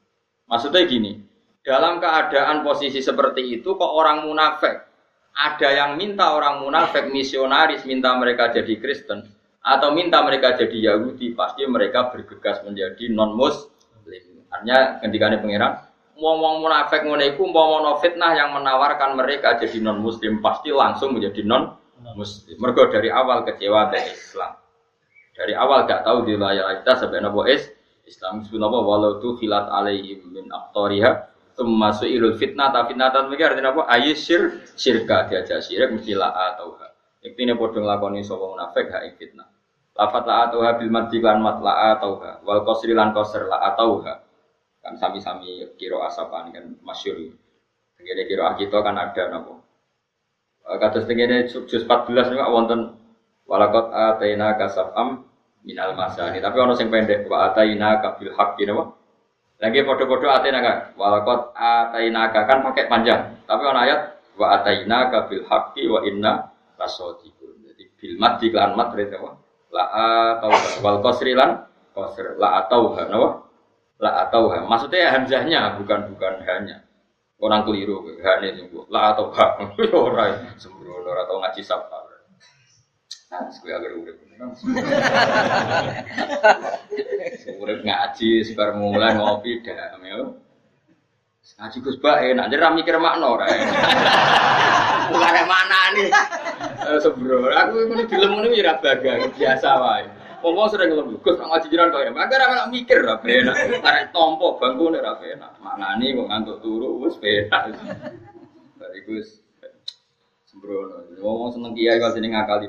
Maksudnya 0.48 0.88
gini, 0.88 1.20
dalam 1.66 2.00
keadaan 2.00 2.64
posisi 2.64 3.02
seperti 3.04 3.60
itu 3.60 3.76
kok 3.76 3.92
orang 3.92 4.24
munafik 4.24 4.86
ada 5.34 5.68
yang 5.74 5.98
minta 5.98 6.30
orang 6.30 6.62
munafik 6.62 7.10
misionaris 7.10 7.82
minta 7.82 8.14
mereka 8.14 8.54
jadi 8.54 8.78
Kristen 8.78 9.33
atau 9.64 9.96
minta 9.96 10.20
mereka 10.20 10.52
jadi 10.60 10.92
Yahudi 10.92 11.32
pasti 11.32 11.64
mereka 11.64 12.12
bergegas 12.12 12.60
menjadi 12.68 13.08
non 13.08 13.32
muslim. 13.32 13.72
Artinya 14.52 15.00
ketika 15.00 15.24
ini 15.32 15.38
pangeran 15.40 15.72
ngomong 16.14 16.62
munafik 16.62 17.02
ngono 17.02 17.24
iku 17.26 17.42
umpama 17.50 17.98
fitnah 17.98 18.38
yang 18.38 18.54
menawarkan 18.54 19.18
mereka 19.18 19.58
jadi 19.58 19.82
non 19.82 19.98
muslim 19.98 20.38
pasti 20.44 20.70
langsung 20.70 21.16
menjadi 21.16 21.42
non 21.42 21.80
muslim. 22.12 22.60
Mergo 22.60 22.92
dari 22.92 23.08
awal 23.08 23.42
kecewa 23.48 23.88
dari 23.88 24.12
Islam. 24.12 24.52
Dari 25.34 25.50
awal 25.56 25.88
gak 25.90 26.06
tahu 26.06 26.30
di 26.30 26.38
kita 26.38 26.92
sampai 26.94 27.18
nopo 27.18 27.42
es 27.48 27.66
Islam 28.06 28.44
nopo 28.44 28.84
walau 28.84 29.18
tu 29.18 29.34
filat 29.40 29.66
alaihim 29.66 30.30
min 30.30 30.46
aktoriha 30.52 31.34
termasuk 31.58 32.06
ilul 32.06 32.38
fitnah 32.38 32.70
tapi 32.70 32.94
fitnah 32.94 33.10
tapi 33.10 33.34
artinya 33.42 33.74
apa 33.74 33.82
ayisir 33.90 34.62
syirka 34.78 35.26
diajak 35.26 35.62
syirik 35.62 35.90
mesti 35.90 36.14
la 36.14 36.30
atau 36.54 36.78
Iktine 37.24 37.56
padha 37.56 37.80
nglakoni 37.80 38.20
sapa 38.20 38.44
munafik 38.52 38.92
ing 38.92 39.16
fitnah. 39.16 39.48
Lafat 39.94 40.26
la 40.26 40.50
atau 40.50 40.66
bil 40.74 40.90
madzi 40.90 41.22
lan 41.22 41.38
mat 41.38 41.62
la 41.62 41.94
atau 41.94 42.18
ha 42.18 42.42
wal 42.42 42.66
qasri 42.66 42.90
lan 42.98 43.14
qasr 43.14 43.46
la 43.46 43.62
atau 43.62 44.02
ha. 44.02 44.18
Kan 44.82 44.98
sami-sami 44.98 45.70
kira 45.78 46.02
asapan 46.02 46.50
kan 46.50 46.66
masyhur. 46.82 47.30
Tengene 47.94 48.26
kira 48.26 48.58
kita 48.58 48.82
kan 48.82 48.98
ada 48.98 49.30
napa. 49.30 49.54
Kados 50.82 51.06
tengene 51.06 51.46
juz 51.46 51.86
14 51.86 52.10
niku 52.10 52.42
wonten 52.50 52.98
walakot 53.46 53.94
ataina 53.94 54.58
kasafam 54.58 55.30
minal 55.62 55.94
masani. 55.94 56.42
Tapi 56.42 56.56
ono 56.58 56.74
sing 56.74 56.90
pendek 56.90 57.30
wa 57.30 57.54
ataina 57.54 58.02
kabil 58.02 58.34
haqqi 58.34 58.66
napa. 58.66 58.98
Lagi 59.62 59.86
podo-podo 59.86 60.26
ataina 60.26 60.58
kan 60.58 60.76
walakot 60.98 61.54
ataina 61.54 62.34
kan 62.34 62.66
pakai 62.66 62.90
panjang. 62.90 63.46
Tapi 63.46 63.62
ono 63.62 63.78
ayat 63.78 64.00
wa 64.34 64.58
ataina 64.58 65.06
kabil 65.06 65.46
haqqi 65.46 65.86
wa 65.86 66.02
inna 66.02 66.50
lasodiqun. 66.82 67.62
Jadi 67.62 67.94
bil 67.94 68.18
mad 68.18 68.42
lan 68.42 68.74
mat 68.74 68.90
apa? 68.90 69.43
La 69.74 69.84
atau 70.38 70.50
wal 70.86 71.02
qasri 71.02 71.34
lan 71.34 71.66
qasr. 71.90 72.38
La 72.38 72.62
atau 72.62 72.94
napa? 72.94 73.50
La 73.98 74.10
atau 74.26 74.54
maksudnya 74.70 75.10
hamzahnya 75.10 75.74
bukan 75.82 76.14
bukan 76.14 76.34
hanya. 76.46 76.86
Orang 77.42 77.66
keliru 77.66 78.06
hanya 78.22 78.54
la 78.88 79.10
atau 79.12 79.34
ha 79.34 79.58
ora 79.90 80.54
sembrono 80.54 81.10
ora 81.10 81.26
tau 81.26 81.42
ngaji 81.42 81.62
sapa. 81.66 82.06
Ah, 83.34 83.50
sekali 83.50 83.74
agar 83.74 83.98
urip. 83.98 84.14
Urip 87.62 87.80
ngaji, 87.82 88.46
sebar 88.46 88.78
mulai 88.78 89.18
ngopi 89.18 89.58
dah, 89.58 89.98
ya. 89.98 90.38
Ngaji 91.44 91.78
Gus 91.84 92.00
Bak 92.00 92.24
enak, 92.24 92.48
jadi 92.48 92.72
mikir 92.72 92.96
makna 92.96 93.36
ora. 93.36 93.44
Bukan 95.12 95.44
mana 95.44 95.80
nih. 95.92 96.08
Eh, 96.88 96.98
Sebro, 97.04 97.52
aku 97.52 97.92
ini 97.92 98.04
film 98.08 98.40
ini 98.40 98.64
ya 98.64 98.80
baga, 98.80 99.28
biasa 99.28 99.68
wae. 99.76 100.08
Ngomong 100.40 100.72
sering 100.72 100.88
ngelem, 100.92 101.20
Gus 101.20 101.36
nak 101.36 101.52
ngaji 101.52 101.66
jiran 101.68 101.92
kaya, 101.92 102.12
agar 102.16 102.40
anak 102.48 102.68
mikir 102.72 103.04
ra 103.04 103.20
enak. 103.20 103.56
Karek 103.80 104.12
tompo 104.16 104.56
bangkune 104.56 105.04
ra 105.04 105.20
enak. 105.20 105.60
Maknane 105.60 106.16
kok 106.16 106.28
ngantuk 106.32 106.56
turu 106.64 107.00
wis 107.04 107.20
enak. 107.20 107.76
Dari 108.80 108.98
Gus 109.04 109.44
sembrono. 110.48 111.04
Ngomong 111.20 111.50
seneng 111.52 111.72
kiai 111.76 112.00
kok 112.00 112.12
sini 112.16 112.32
ngakali. 112.32 112.68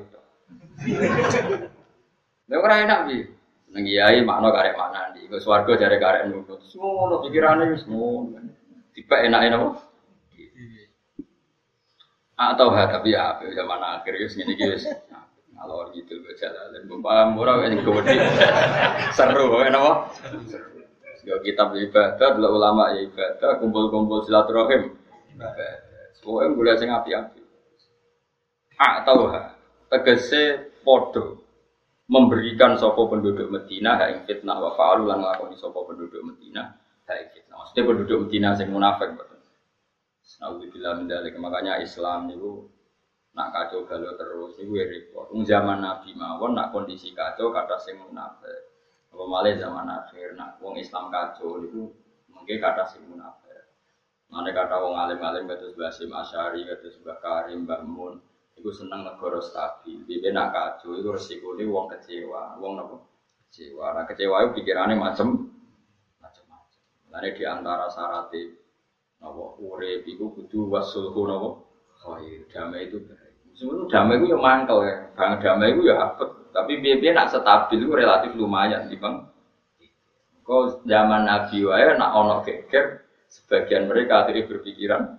Lha 2.47 2.55
ora 2.59 2.75
enak 2.83 2.99
bi. 3.07 3.23
Seneng 3.71 3.83
kiai 3.87 4.19
makna 4.23 4.51
karek 4.51 4.75
maknane. 4.75 5.19
Gus 5.31 5.47
warga 5.47 5.75
jare 5.79 5.95
karek 5.99 6.27
nurut. 6.27 6.59
Semua 6.67 6.91
ngono 6.95 7.15
pikirane 7.27 7.71
wis 7.71 7.83
ngono. 7.87 8.39
Tiba 8.95 9.15
enak-enak 9.27 9.59
apa? 9.59 9.71
atau 12.35 12.67
ha 12.75 12.83
tapi 12.91 13.15
ya 13.15 13.39
zaman 13.39 13.79
akhir 13.79 14.11
ya 14.19 14.27
segini 14.27 14.59
gitu 14.59 14.75
kalau 15.55 15.87
gitu 15.95 16.19
gue 16.19 16.35
jalan 16.35 16.83
bapak 16.99 17.31
murah 17.31 17.63
kayak 17.63 17.79
gede. 17.79 18.15
Seru 19.15 19.55
kan 19.55 19.71
apa 19.71 19.93
seru. 20.51 20.83
Kita 21.41 21.71
beribadah 21.71 22.29
dulu 22.37 22.59
ulama 22.59 22.91
ya 22.93 23.07
ibadah 23.07 23.57
kumpul-kumpul 23.63 24.27
silaturahim. 24.27 24.93
Semua 26.19 26.45
yang 26.45 26.59
boleh 26.59 26.75
sing 26.75 26.91
api-api. 26.91 27.41
Atau 28.75 29.31
ha 29.31 29.55
tegese 29.87 30.75
podo 30.83 31.39
memberikan 32.11 32.75
sopo 32.77 33.09
penduduk 33.09 33.47
Medina 33.47 33.97
hak 33.97 34.07
ing 34.11 34.19
fitnah 34.27 34.59
wa 34.59 34.75
fa'alu 34.75 35.07
lan 35.07 35.23
nglakoni 35.23 35.55
sopo 35.57 35.87
penduduk 35.87 36.19
Medina 36.21 36.77
hak 37.05 37.15
ing 37.21 37.29
fitnah 37.33 37.55
maksudnya 37.61 37.81
penduduk 37.87 38.17
Medina 38.27 38.49
sing 38.57 38.69
munafik 38.73 39.13
betul 39.13 39.35
Alhamdulillah 40.41 40.93
mendalik 40.99 41.33
makanya 41.39 41.79
Islam 41.79 42.27
niku 42.27 42.67
nak 43.35 43.51
kacau 43.55 43.87
galau 43.87 44.15
terus 44.19 44.57
niku 44.59 44.73
ya 44.79 44.85
repot. 44.89 45.31
Ung 45.31 45.47
zaman 45.47 45.79
Nabi 45.79 46.11
mawon 46.17 46.57
nak 46.57 46.75
kondisi 46.75 47.15
kacau 47.15 47.53
kata 47.53 47.77
sing 47.79 48.01
munafik. 48.01 48.73
Apa 49.15 49.23
malah 49.23 49.55
zaman 49.55 49.87
akhir 49.87 50.35
nak 50.35 50.59
wong 50.59 50.75
Islam 50.75 51.07
kacau 51.07 51.61
niku 51.61 51.87
mungkin 52.31 52.57
kata 52.57 52.83
sing 52.89 53.05
munafik. 53.07 53.69
Mana 54.27 54.51
kata 54.51 54.75
wong 54.81 54.97
alim-alim 54.97 55.45
kados 55.47 55.77
Basim 55.77 56.11
Asyari 56.11 56.67
kados 56.67 56.99
Mbah 57.05 57.17
Karim 57.21 57.63
Mbah 57.63 57.81
Mun 57.85 58.19
iku 58.59 58.73
seneng 58.75 59.07
negara 59.07 59.39
stabil. 59.39 60.03
Dia 60.09 60.33
nak 60.35 60.51
kacau 60.51 60.99
iku 60.99 61.15
resikone 61.15 61.63
wong 61.63 61.85
kecewa, 61.95 62.59
wong 62.59 62.81
napa? 62.81 62.97
Kecewa. 63.47 63.93
Nah 63.93 64.03
kecewa 64.09 64.35
itu 64.41 64.49
pikirannya 64.59 64.99
macam 64.99 65.54
Lalu 67.15 67.31
di 67.31 67.43
antara 67.47 67.87
syaratnya 67.87 68.51
Napa 69.23 69.55
urip 69.63 70.03
iku 70.03 70.35
kudu 70.35 70.69
wasulhu 70.69 71.23
napa 71.25 71.49
khair. 72.03 72.43
Damai 72.51 72.91
itu 72.91 72.99
baik. 73.07 73.55
Sebenarnya 73.55 73.87
damai 73.87 74.15
itu 74.19 74.25
ya 74.27 74.37
mangkel 74.37 74.79
ya. 74.83 74.95
Bang 75.15 75.31
damai 75.39 75.71
itu 75.71 75.81
ya 75.87 75.95
apet. 75.97 76.29
Tapi 76.51 76.71
biar 76.79 77.15
nak 77.15 77.31
stabil 77.31 77.79
itu 77.83 77.91
relatif 77.91 78.31
lumayan 78.35 78.91
di 78.91 78.99
bang. 78.99 79.23
Kau 80.45 80.77
zaman 80.85 81.25
Nabi 81.25 81.65
wae 81.65 81.97
nak 81.97 82.13
ono 82.13 82.45
geger, 82.45 83.01
sebagian 83.33 83.89
mereka 83.89 84.21
akhirnya 84.21 84.45
berpikiran 84.45 85.17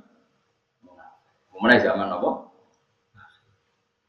Mana 1.56 1.82
zaman 1.82 2.12
apa? 2.12 2.52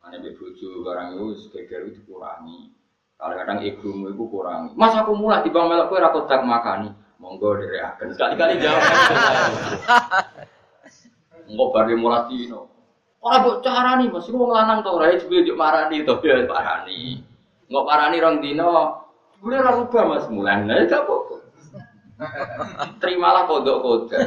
Mana 0.03 0.19
bebuju 0.19 0.83
barang 0.83 1.15
itu 1.15 1.47
geger 1.55 1.88
itu 1.88 2.03
dikurangi. 2.03 2.75
Kadang-kadang 3.17 3.65
ibumu 3.65 4.13
itu 4.13 4.23
kurangi. 4.29 4.77
Mas 4.77 4.93
aku 4.93 5.17
mulai 5.17 5.41
di 5.41 5.49
bang 5.49 5.65
melok 5.65 5.89
kue 5.89 5.97
rakot 5.97 6.29
tak 6.29 6.45
makani. 6.45 6.93
Monggo 7.18 7.57
dari 7.57 7.82
akan 7.82 8.07
sekali-kali 8.13 8.61
jawab. 8.61 8.84
Enggak 11.47 11.70
bari 11.74 11.95
mulai 11.97 12.28
dino. 12.30 12.70
Orang 13.18 13.41
buat 13.43 13.57
cara 13.65 13.97
nih, 13.97 14.13
masih 14.13 14.38
mau 14.38 14.51
ngelanang 14.53 14.86
tau 14.86 15.01
rai 15.01 15.18
juga 15.18 15.41
di 15.41 15.51
marani 15.55 16.05
tuh 16.05 16.22
ya 16.22 16.45
parani. 16.45 17.24
Enggak 17.65 17.86
parani 17.89 18.18
rong 18.22 18.38
dino. 18.43 19.01
Boleh 19.41 19.61
rubah 19.61 20.03
mas 20.05 20.26
mulan, 20.30 20.65
nah 20.65 20.82
itu 20.82 20.97
apa? 20.97 21.15
Terimalah 22.97 23.45
kodok 23.45 23.78
kodok. 23.86 24.22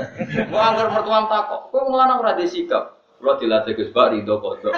Mau 0.50 0.62
anggar 0.62 0.94
mertuam 0.94 1.26
takok, 1.26 1.74
kau 1.74 1.90
ngelanang 1.90 2.22
rada 2.22 2.46
sikap. 2.46 3.02
Kalau 3.20 3.36
dilatih 3.36 3.76
Gus 3.76 3.90
Pak 3.92 4.16
Ridho 4.16 4.38
kodok. 4.38 4.72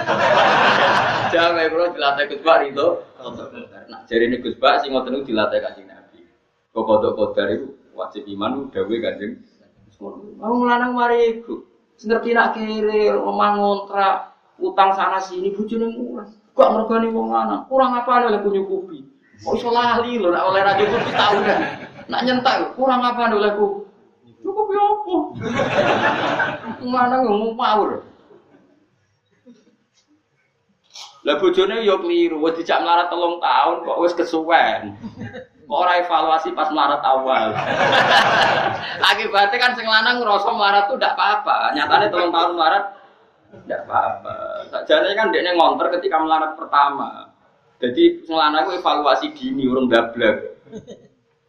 Jangan 1.33 1.63
kalau 1.69 1.93
dilatih 1.93 2.25
Gus 2.33 2.41
Pak 2.41 2.57
Ridho 2.65 2.87
kodok. 3.21 3.47
Nah 3.87 4.01
jadi 4.09 4.25
ini 4.25 4.41
Gus 4.41 4.57
Pak 4.57 4.81
sih 4.81 4.89
ngotot 4.89 5.21
dilatih 5.21 5.61
kasih 5.61 5.85
Nabi. 5.85 6.25
Kau 6.73 6.81
kodok 6.81 7.13
kodok 7.13 7.45
itu 7.53 7.67
wajib 7.93 8.23
iman 8.29 8.69
dawe 8.73 8.95
kanjeng 9.01 9.41
Mau 10.03 10.67
lanang 10.67 10.97
mari 10.97 11.39
iku. 11.39 11.63
Ngerti 12.03 12.35
nak 12.35 12.59
kiri, 12.59 13.07
omah 13.13 13.55
ngontrak, 13.55 14.35
utang 14.59 14.91
sana 14.91 15.23
sini 15.23 15.55
bojone 15.55 15.87
murah. 15.95 16.27
Kok 16.51 16.71
mergani 16.75 17.07
wong 17.07 17.31
lanang, 17.31 17.63
kurang 17.71 17.95
apa 17.95 18.27
oleh 18.27 18.43
kunyukupi. 18.43 18.99
Kok 19.39 19.55
iso 19.55 19.71
lali 19.71 20.19
lho 20.19 20.35
nak 20.35 20.45
oleh 20.51 20.61
raja 20.61 20.83
kupi 20.83 21.11
tau 21.15 21.39
dah. 21.39 21.59
Nak 22.11 22.21
nyentak 22.27 22.75
kurang 22.75 22.99
apa 22.99 23.31
oleh 23.31 23.51
ku. 23.55 23.87
Cukup 24.43 24.67
yo 24.75 24.83
opo. 24.99 25.15
Lanang 26.83 27.23
ngomong 27.23 27.55
power. 27.55 28.03
Lah 31.23 31.39
bojone 31.39 31.87
yo 31.87 32.03
kliru, 32.03 32.43
wis 32.43 32.59
dijak 32.59 32.83
melarat 32.83 33.07
telung 33.07 33.39
tahun 33.39 33.87
kok 33.87 33.99
wis 34.03 34.11
kesuwen. 34.11 34.99
Kok 35.73 35.81
ora 35.89 35.97
evaluasi 35.97 36.53
pas 36.53 36.69
melarat 36.69 37.01
awal. 37.01 37.49
Akibatnya 39.09 39.57
kan 39.57 39.73
sing 39.73 39.89
lanang 39.89 40.21
ngerasa 40.21 40.53
melarat 40.53 40.85
tuh 40.85 41.01
ndak 41.01 41.17
apa-apa. 41.17 41.73
Nyatanya 41.73 42.13
telung 42.13 42.29
tahun 42.29 42.53
melarat 42.53 42.85
ndak 43.65 43.81
apa-apa. 43.89 44.35
Sajane 44.69 45.17
kan 45.17 45.33
dekne 45.33 45.57
ngonter 45.57 45.97
ketika 45.97 46.21
melarat 46.21 46.53
pertama. 46.53 47.33
Jadi 47.81 48.21
sing 48.21 48.37
lanang 48.37 48.69
evaluasi 48.69 49.33
dini 49.33 49.65
urung 49.65 49.89
dablek. 49.89 50.61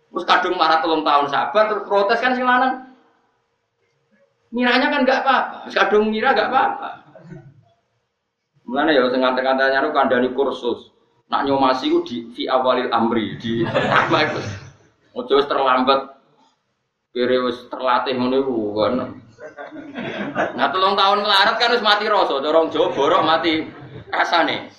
Terus 0.08 0.24
kadung 0.24 0.56
melarat 0.56 0.80
telung 0.80 1.04
tahun 1.04 1.28
sabar 1.28 1.64
terus 1.68 1.84
protes 1.84 2.24
kan 2.24 2.32
sing 2.32 2.48
lanang. 2.48 2.96
Miranya 4.56 4.88
kan 4.88 5.04
nggak 5.04 5.20
apa-apa. 5.20 5.58
Kadung 5.68 6.08
mira 6.08 6.32
nggak 6.32 6.48
apa-apa. 6.48 6.90
Mulane 8.64 8.96
ya 8.96 9.04
sing 9.12 9.20
ngante-ngante 9.20 9.68
nyaru 9.68 9.92
kandhani 9.92 10.32
kursus. 10.32 10.93
Nak 11.34 11.50
nyomasi 11.50 11.90
ku 11.90 12.06
di 12.06 12.30
fi 12.30 12.46
awalil 12.46 12.94
amri 12.94 13.34
di 13.42 13.66
pertama 13.66 14.22
itu. 14.22 14.38
Ojo 15.18 15.34
terlambat. 15.42 16.14
Kira 17.10 17.42
wis 17.42 17.58
terlatih 17.66 18.14
ngono 18.14 18.38
iku 18.38 18.54
kan. 18.78 18.94
Nah 20.54 20.70
telung 20.70 20.94
tahun 20.94 21.26
melarat 21.26 21.58
kan 21.58 21.74
wis 21.74 21.82
mati 21.82 22.06
rasa, 22.06 22.38
dorong 22.38 22.70
Jawa 22.70 22.94
borok 22.94 23.22
mati 23.26 23.66
rasane. 24.14 24.70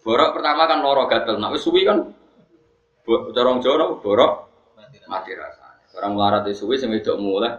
Borok 0.00 0.32
pertama 0.32 0.64
kan 0.64 0.80
loro 0.80 1.04
gatel, 1.04 1.36
nak 1.36 1.52
wis 1.52 1.60
suwi 1.60 1.84
kan 1.84 2.00
dorong 3.04 3.60
Jawa 3.60 4.00
borok 4.00 4.32
mati 5.12 5.36
rasane. 5.36 5.92
Orang 5.92 6.16
melarat 6.16 6.48
wis 6.48 6.56
suwi 6.56 6.80
sing 6.80 6.88
wedok 6.88 7.20
mulai 7.20 7.52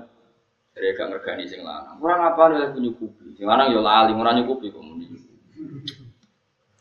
dari 0.73 0.89
gak 0.97 1.05
ngergani 1.05 1.45
sing 1.45 1.61
lanang. 1.61 2.01
Kurang 2.01 2.33
apa 2.33 2.49
nih 2.49 2.73
punya 2.73 2.89
kupi. 2.97 3.37
Sing 3.37 3.45
lanang 3.45 3.69
yo 3.69 3.85
lali, 3.85 4.09
ora 4.17 4.33
nyukupi 4.33 4.73
kok. 4.73 4.81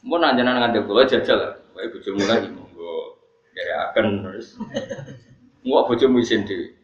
Mau 0.02 0.18
nanya 0.18 0.42
nanya 0.42 0.66
ngantek 0.66 0.82
kula 0.90 1.06
jajal 1.06 1.38
lah. 1.38 1.54
Wae 1.78 1.86
bojomu 1.88 2.22
lagi 2.26 2.50
monggo 2.50 3.22
dari 3.54 3.72
akan 3.72 4.06
terus. 4.26 4.58
Mau 5.62 5.86
bojomu 5.86 6.18
isin 6.18 6.42
dhewe. 6.42 6.74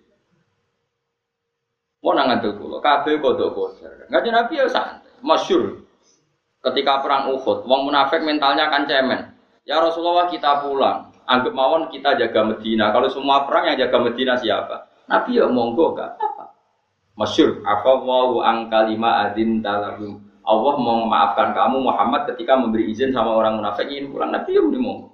Mau 1.98 2.14
nang 2.14 2.30
ngantek 2.30 2.54
kula 2.54 2.78
kabeh 2.78 3.18
kodok 3.18 3.50
kodar. 3.58 4.06
Ngaji 4.06 4.28
Nabi 4.30 4.54
ya 4.62 4.66
santai, 4.70 5.10
masyhur. 5.20 5.82
Ketika 6.58 7.02
perang 7.02 7.30
Uhud, 7.34 7.70
wong 7.70 7.86
munafik 7.86 8.22
mentalnya 8.22 8.66
kan 8.70 8.86
cemen. 8.86 9.30
Ya 9.62 9.78
Rasulullah 9.78 10.26
kita 10.26 10.58
pulang. 10.62 11.14
Anggap 11.28 11.52
mawon 11.54 11.92
kita 11.92 12.16
jaga 12.18 12.40
Medina. 12.40 12.90
Kalau 12.90 13.06
semua 13.12 13.44
perang 13.44 13.68
yang 13.68 13.78
jaga 13.78 14.00
Medina 14.00 14.34
siapa? 14.34 14.88
Nabi 15.06 15.38
ya 15.38 15.46
monggo 15.46 15.92
gak 15.92 16.16
apa. 16.16 16.50
Masyur, 17.18 17.60
afawwahu 17.66 18.40
ang 18.40 18.70
kalima 18.70 19.28
adin 19.28 19.60
talahum. 19.60 20.27
Allah 20.48 20.74
mau 20.80 21.04
memaafkan 21.04 21.52
kamu 21.52 21.84
Muhammad 21.84 22.24
ketika 22.32 22.56
memberi 22.56 22.88
izin 22.88 23.12
sama 23.12 23.36
orang 23.36 23.60
munafik 23.60 23.84
ini 23.92 24.08
pulang. 24.08 24.32
Nabi 24.32 24.56
ya 24.56 24.64
muni 24.64 24.80
monggo. 24.80 25.12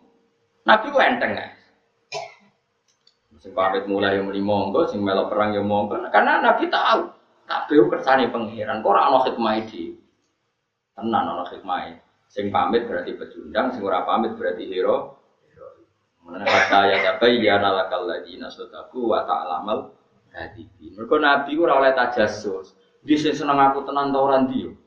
Nabi 0.62 0.86
ku 0.94 0.98
enteng 1.02 1.34
ya. 1.34 1.46
Sing 3.42 3.50
pamit 3.50 3.84
mulai 3.90 4.14
yang 4.16 4.30
muni 4.30 4.38
monggo, 4.38 4.86
sing 4.86 5.02
melok 5.02 5.34
perang 5.34 5.50
yang 5.58 5.66
monggo. 5.66 5.98
Karena 6.14 6.38
Nabi 6.38 6.70
tahu 6.70 7.10
kabeh 7.50 7.76
kersane 7.90 8.30
pangeran. 8.30 8.78
Kok 8.78 8.88
ora 8.94 9.10
ana 9.10 9.18
hikmah 9.26 9.54
iki. 9.58 9.98
Tenan 10.94 11.26
ana 11.26 11.44
hikmah. 11.50 11.98
Sing 12.30 12.54
pamit 12.54 12.86
berarti 12.86 13.18
pecundang, 13.18 13.74
sing 13.74 13.82
ora 13.82 14.06
pamit 14.06 14.38
berarti 14.38 14.70
hero. 14.70 15.18
Mana 16.24 16.46
kata 16.46 16.88
ya 16.88 16.96
tabayyana 17.04 17.68
lakal 17.74 18.06
ladina 18.08 18.48
sadaku 18.48 19.12
wa 19.12 19.26
ta'lamal 19.26 19.92
hadibin. 20.32 20.94
Mergo 20.94 21.18
Nabi 21.18 21.58
ora 21.58 21.82
oleh 21.82 21.92
tajassus. 21.92 22.72
Dia 23.04 23.34
seneng 23.34 23.60
aku 23.60 23.84
tenan 23.84 24.14
ta 24.14 24.24
ndi 24.40 24.83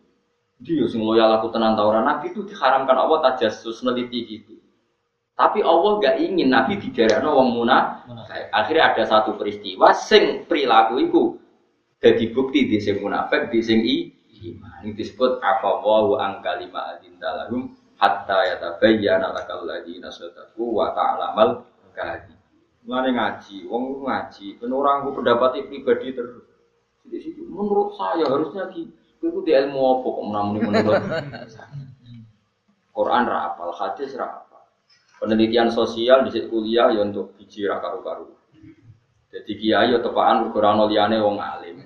Dia 0.58 0.90
sing 0.90 1.06
loyal 1.06 1.38
aku 1.38 1.54
tenan. 1.54 1.78
Nabi 1.78 2.34
itu 2.34 2.42
diharamkan 2.42 2.98
Allah 2.98 3.20
tajassus 3.30 3.86
neliti 3.86 4.26
gitu. 4.26 4.58
Tapi 5.38 5.62
Allah 5.62 6.02
gak 6.02 6.18
ingin 6.18 6.50
Nabi 6.50 6.82
didarekno 6.82 7.30
wong 7.38 7.62
muna. 7.62 8.02
Akhirnya 8.50 8.90
ada 8.90 9.06
satu 9.06 9.38
peristiwa 9.38 9.94
sing 9.94 10.50
perilaku 10.50 10.98
iku 10.98 11.24
jadi 12.02 12.34
bukti 12.34 12.66
di 12.66 12.82
sing 12.82 12.98
munafik 12.98 13.54
di 13.54 13.62
sing 13.62 13.86
i 13.86 14.10
iman. 14.50 14.86
Ini 14.86 14.98
disebut 14.98 15.38
afawahu 15.38 16.18
angkalima 16.18 16.98
adin 16.98 17.22
dalahum 17.22 17.78
hatta 18.02 18.54
yatabayyana 18.54 19.34
lakal 19.34 19.66
ladina 19.66 20.10
sadaqu 20.10 20.62
wa 20.62 20.94
ta'lamal 20.94 21.66
kadi. 21.94 22.34
Mulane 22.86 23.14
ngaji, 23.14 23.68
wong 23.70 24.10
ngaji, 24.10 24.58
ben 24.58 24.72
orang 24.72 25.06
ku 25.06 25.18
pendapat 25.18 25.70
pribadi 25.70 26.18
terus. 26.18 26.46
Di 27.06 27.18
situ 27.22 27.46
menurut 27.46 27.94
saya 27.94 28.26
harusnya 28.26 28.74
di 28.74 28.90
itu 29.30 29.40
di 29.44 29.52
ilmu 29.52 29.80
apa 29.80 30.08
kok 30.08 30.26
menamuni 30.26 30.60
menurut 30.64 31.04
Quran 32.98 33.24
ra 33.30 33.54
apal, 33.54 33.70
hadis 33.78 34.18
ra 34.18 34.42
apal. 34.42 34.66
Penelitian 35.22 35.70
sosial 35.70 36.26
di 36.26 36.34
kuliah 36.50 36.90
ya 36.90 37.06
untuk 37.06 37.38
biji 37.38 37.70
ra 37.70 37.78
karu-karu. 37.78 38.34
Jadi 39.30 39.52
kiai 39.54 39.94
ya 39.94 40.02
tepaan 40.02 40.50
Quran 40.50 40.82
liyane 40.90 41.22
wong 41.22 41.38
alim. 41.38 41.86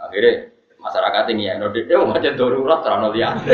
Akhirnya 0.00 0.48
masyarakat 0.80 1.24
ini 1.36 1.42
ya, 1.50 1.60
nodik, 1.60 1.92
eh, 1.92 1.98
macam 2.00 2.32
darurat 2.32 2.80
terano 2.80 3.12
liyane. 3.12 3.52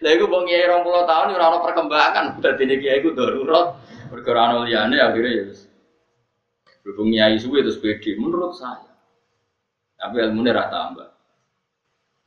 Lah 0.00 0.10
iku 0.16 0.24
wong 0.26 0.48
kiai 0.48 0.64
20 0.64 0.82
tahun 0.82 1.36
ora 1.36 1.44
ono 1.52 1.58
perkembangan. 1.60 2.26
Dadi 2.40 2.62
nek 2.64 2.78
kiai 2.80 2.98
iku 3.04 3.12
darurat 3.12 3.78
perkara 4.08 4.64
liyane 4.64 4.96
akhirnya 4.98 5.30
ya. 5.30 5.44
Berhubung 6.82 7.12
kiai 7.12 7.36
suwe 7.38 7.62
terus 7.62 7.78
pede 7.78 8.16
menurut 8.16 8.56
saya. 8.56 8.93
Tapi 10.04 10.20
ilmune 10.20 10.52
ra 10.52 10.68
tambah. 10.68 11.08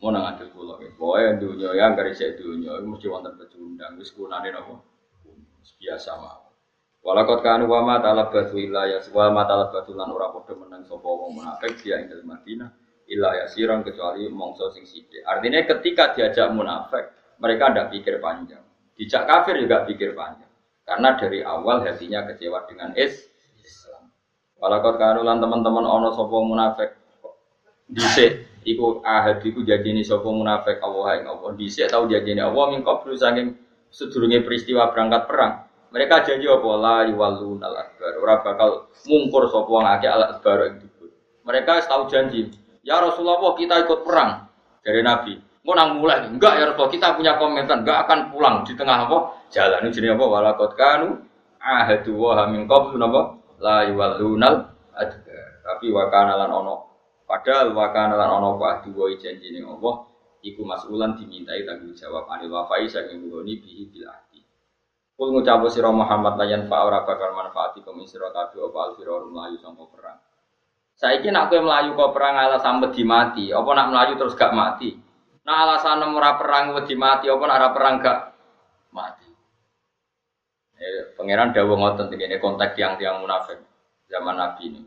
Mau 0.01 0.09
nang 0.09 0.33
adil 0.33 0.49
kula 0.49 0.81
ya. 0.81 0.89
Pokoke 0.97 1.37
dunya 1.37 1.69
ya 1.77 1.93
gak 1.93 2.09
isih 2.09 2.33
dunya 2.33 2.73
iku 2.73 2.89
mesti 2.89 3.05
wonten 3.05 3.37
pecundang 3.37 4.01
wis 4.01 4.09
kunane 4.17 4.49
napa? 4.49 4.81
Biasa 5.77 6.17
mawon. 6.17 6.53
Walakot 7.05 7.45
kanu 7.45 7.69
wa 7.69 7.85
ma 7.85 8.01
talabatu 8.01 8.57
illa 8.57 8.89
ya 8.89 8.97
wa 9.13 9.29
ma 9.29 9.45
talabatu 9.45 9.93
lan 9.93 10.09
ora 10.09 10.33
padha 10.33 10.57
menang 10.57 10.89
sapa 10.89 11.05
wong 11.05 11.37
munafik 11.37 11.77
dia 11.85 12.01
ing 12.01 12.09
Madinah 12.09 12.69
illa 13.13 13.29
ya 13.37 13.45
sirang 13.45 13.85
kecuali 13.85 14.25
mongso 14.33 14.73
sing 14.73 14.89
sithik. 14.89 15.21
Artinya 15.21 15.61
ketika 15.69 16.17
diajak 16.17 16.49
munafik 16.49 17.13
mereka 17.37 17.69
tidak 17.69 17.87
pikir 17.93 18.17
panjang. 18.17 18.65
Dijak 18.97 19.29
kafir 19.29 19.61
juga 19.61 19.85
pikir 19.85 20.17
panjang. 20.17 20.49
Karena 20.81 21.13
dari 21.13 21.45
awal 21.45 21.85
hatinya 21.85 22.25
kecewa 22.25 22.65
dengan 22.65 22.97
is 22.97 23.21
Islam. 23.61 24.09
Walakot 24.57 24.97
kanulan 24.97 25.37
teman-teman 25.37 25.85
ono 25.85 26.09
sopo 26.09 26.41
munafik 26.41 26.96
dhisik 27.87 28.63
iku 28.67 28.99
ahad 29.03 29.39
iku 29.43 29.63
ini 29.63 30.03
sopo 30.03 30.31
munafik 30.31 30.83
Allah 30.83 31.19
ing 31.19 31.25
Allah 31.27 31.51
dhisik 31.55 31.87
tau 31.87 32.07
ini 32.07 32.39
Allah 32.39 32.65
mingkop 32.71 33.07
qablu 33.07 33.15
saking 33.15 33.55
sedurunge 33.91 34.43
peristiwa 34.43 34.91
berangkat 34.91 35.25
perang. 35.25 35.53
Mereka 35.87 36.27
janji 36.27 36.45
apa 36.51 36.69
la 36.75 36.97
yuwallun 37.07 37.63
al 37.63 37.75
akbar. 37.79 38.11
Ora 38.19 38.35
bakal 38.43 38.69
mungkur 39.07 39.47
sapa 39.47 39.69
wong 39.71 39.87
akeh 39.87 40.09
al 40.11 40.23
akbar 40.35 40.75
Mereka 41.47 41.87
tahu 41.87 42.11
janji. 42.11 42.51
Ya 42.83 42.99
Rasulullah 42.99 43.55
kita 43.55 43.87
ikut 43.87 44.03
perang 44.03 44.51
dari 44.83 44.99
Nabi. 44.99 45.39
Mau 45.67 45.75
nang 45.75 45.99
mulai, 45.99 46.23
enggak 46.23 46.63
ya 46.63 46.71
Rasul, 46.71 46.87
kita 46.95 47.19
punya 47.19 47.35
komentar, 47.35 47.83
enggak 47.83 48.07
akan 48.07 48.31
pulang 48.31 48.63
di 48.63 48.71
tengah 48.71 49.03
apa? 49.03 49.35
Jalan 49.51 49.83
ini 49.83 49.91
jenis 49.91 50.15
apa? 50.15 50.23
Walakot 50.23 50.71
kanu 50.79 51.19
ahadu 51.59 52.15
wa 52.15 52.39
hamin 52.39 52.63
qablu 52.71 52.95
napa? 52.95 53.35
La 53.59 53.83
yuwallunal 53.83 54.71
adgar. 54.95 55.47
Tapi 55.67 55.91
wakana 55.91 56.39
lan 56.39 56.55
ono. 56.55 56.86
Padahal 57.27 57.75
wakana 57.75 58.15
lan 58.15 58.39
wa 58.39 58.79
ahdu 58.79 58.95
wa 58.95 59.11
janji 59.11 59.51
ning 59.51 59.67
Allah 59.67 60.07
iku 60.39 60.63
masulan 60.63 61.19
dimintai 61.19 61.67
tanggung 61.67 61.91
jawab 61.91 62.23
anil 62.31 62.55
wafai 62.55 62.87
saking 62.87 63.27
nggoni 63.27 63.59
bihi 63.59 63.91
bil 63.91 64.07
ahdi. 64.07 64.47
Kul 65.19 65.35
ngucapu 65.35 65.67
sira 65.67 65.91
Muhammad 65.91 66.39
layan 66.39 66.71
fa 66.71 66.87
ora 66.87 67.03
bakal 67.03 67.35
manfaati 67.35 67.83
kum 67.83 67.99
sira 68.07 68.31
kabeh 68.31 68.63
apa 68.63 68.79
alfirum 68.79 69.35
layu 69.35 69.59
sangka 69.59 69.85
perang. 69.91 70.19
Saiki 70.97 71.29
nak 71.29 71.51
kowe 71.51 71.61
melayu 71.61 71.93
kok 71.93 72.15
perang 72.15 72.41
ala 72.41 72.57
sampe 72.57 72.89
dimati, 72.89 73.53
apa 73.53 73.69
nak 73.75 73.89
melayu 73.93 74.13
terus 74.17 74.33
gak 74.33 74.55
mati? 74.55 74.97
Nah 75.45 75.67
alasan 75.67 76.01
ora 76.01 76.39
perang 76.41 76.73
wedi 76.73 76.97
mati 76.97 77.29
apa 77.29 77.43
ora 77.43 77.69
perang 77.69 77.95
gak 78.01 78.19
mati. 78.95 79.29
Eh, 80.77 81.13
pangeran 81.17 81.53
dawuh 81.53 81.75
ngoten 81.75 82.13
ini 82.13 82.37
konteks 82.37 82.77
tiang-tiang 82.77 83.21
munafik 83.21 83.61
zaman 84.09 84.37
Nabi 84.37 84.61
ini. 84.69 84.81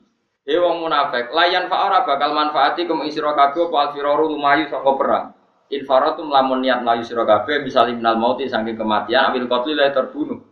Eh 0.48 0.56
wong 0.56 0.88
munafik, 0.88 1.30
layan 1.36 1.68
fa'ara 1.68 2.08
bakal 2.08 2.32
manfaati 2.32 2.88
kum 2.88 3.04
isra 3.04 3.36
kabeh 3.36 3.68
apa 3.68 3.76
alfiraru 3.92 4.32
lumayu 4.32 4.66
saka 4.72 4.92
perang. 4.96 5.26
Infaratum 5.70 6.32
lamun 6.32 6.66
niat 6.66 6.82
layu 6.82 7.06
sira 7.06 7.22
kabeh 7.22 7.62
bisa 7.62 7.86
liminal 7.86 8.18
mauti 8.18 8.50
saking 8.50 8.74
kematian 8.74 9.30
ambil 9.30 9.46
qatli 9.46 9.78
la 9.78 9.94
terbunuh. 9.94 10.42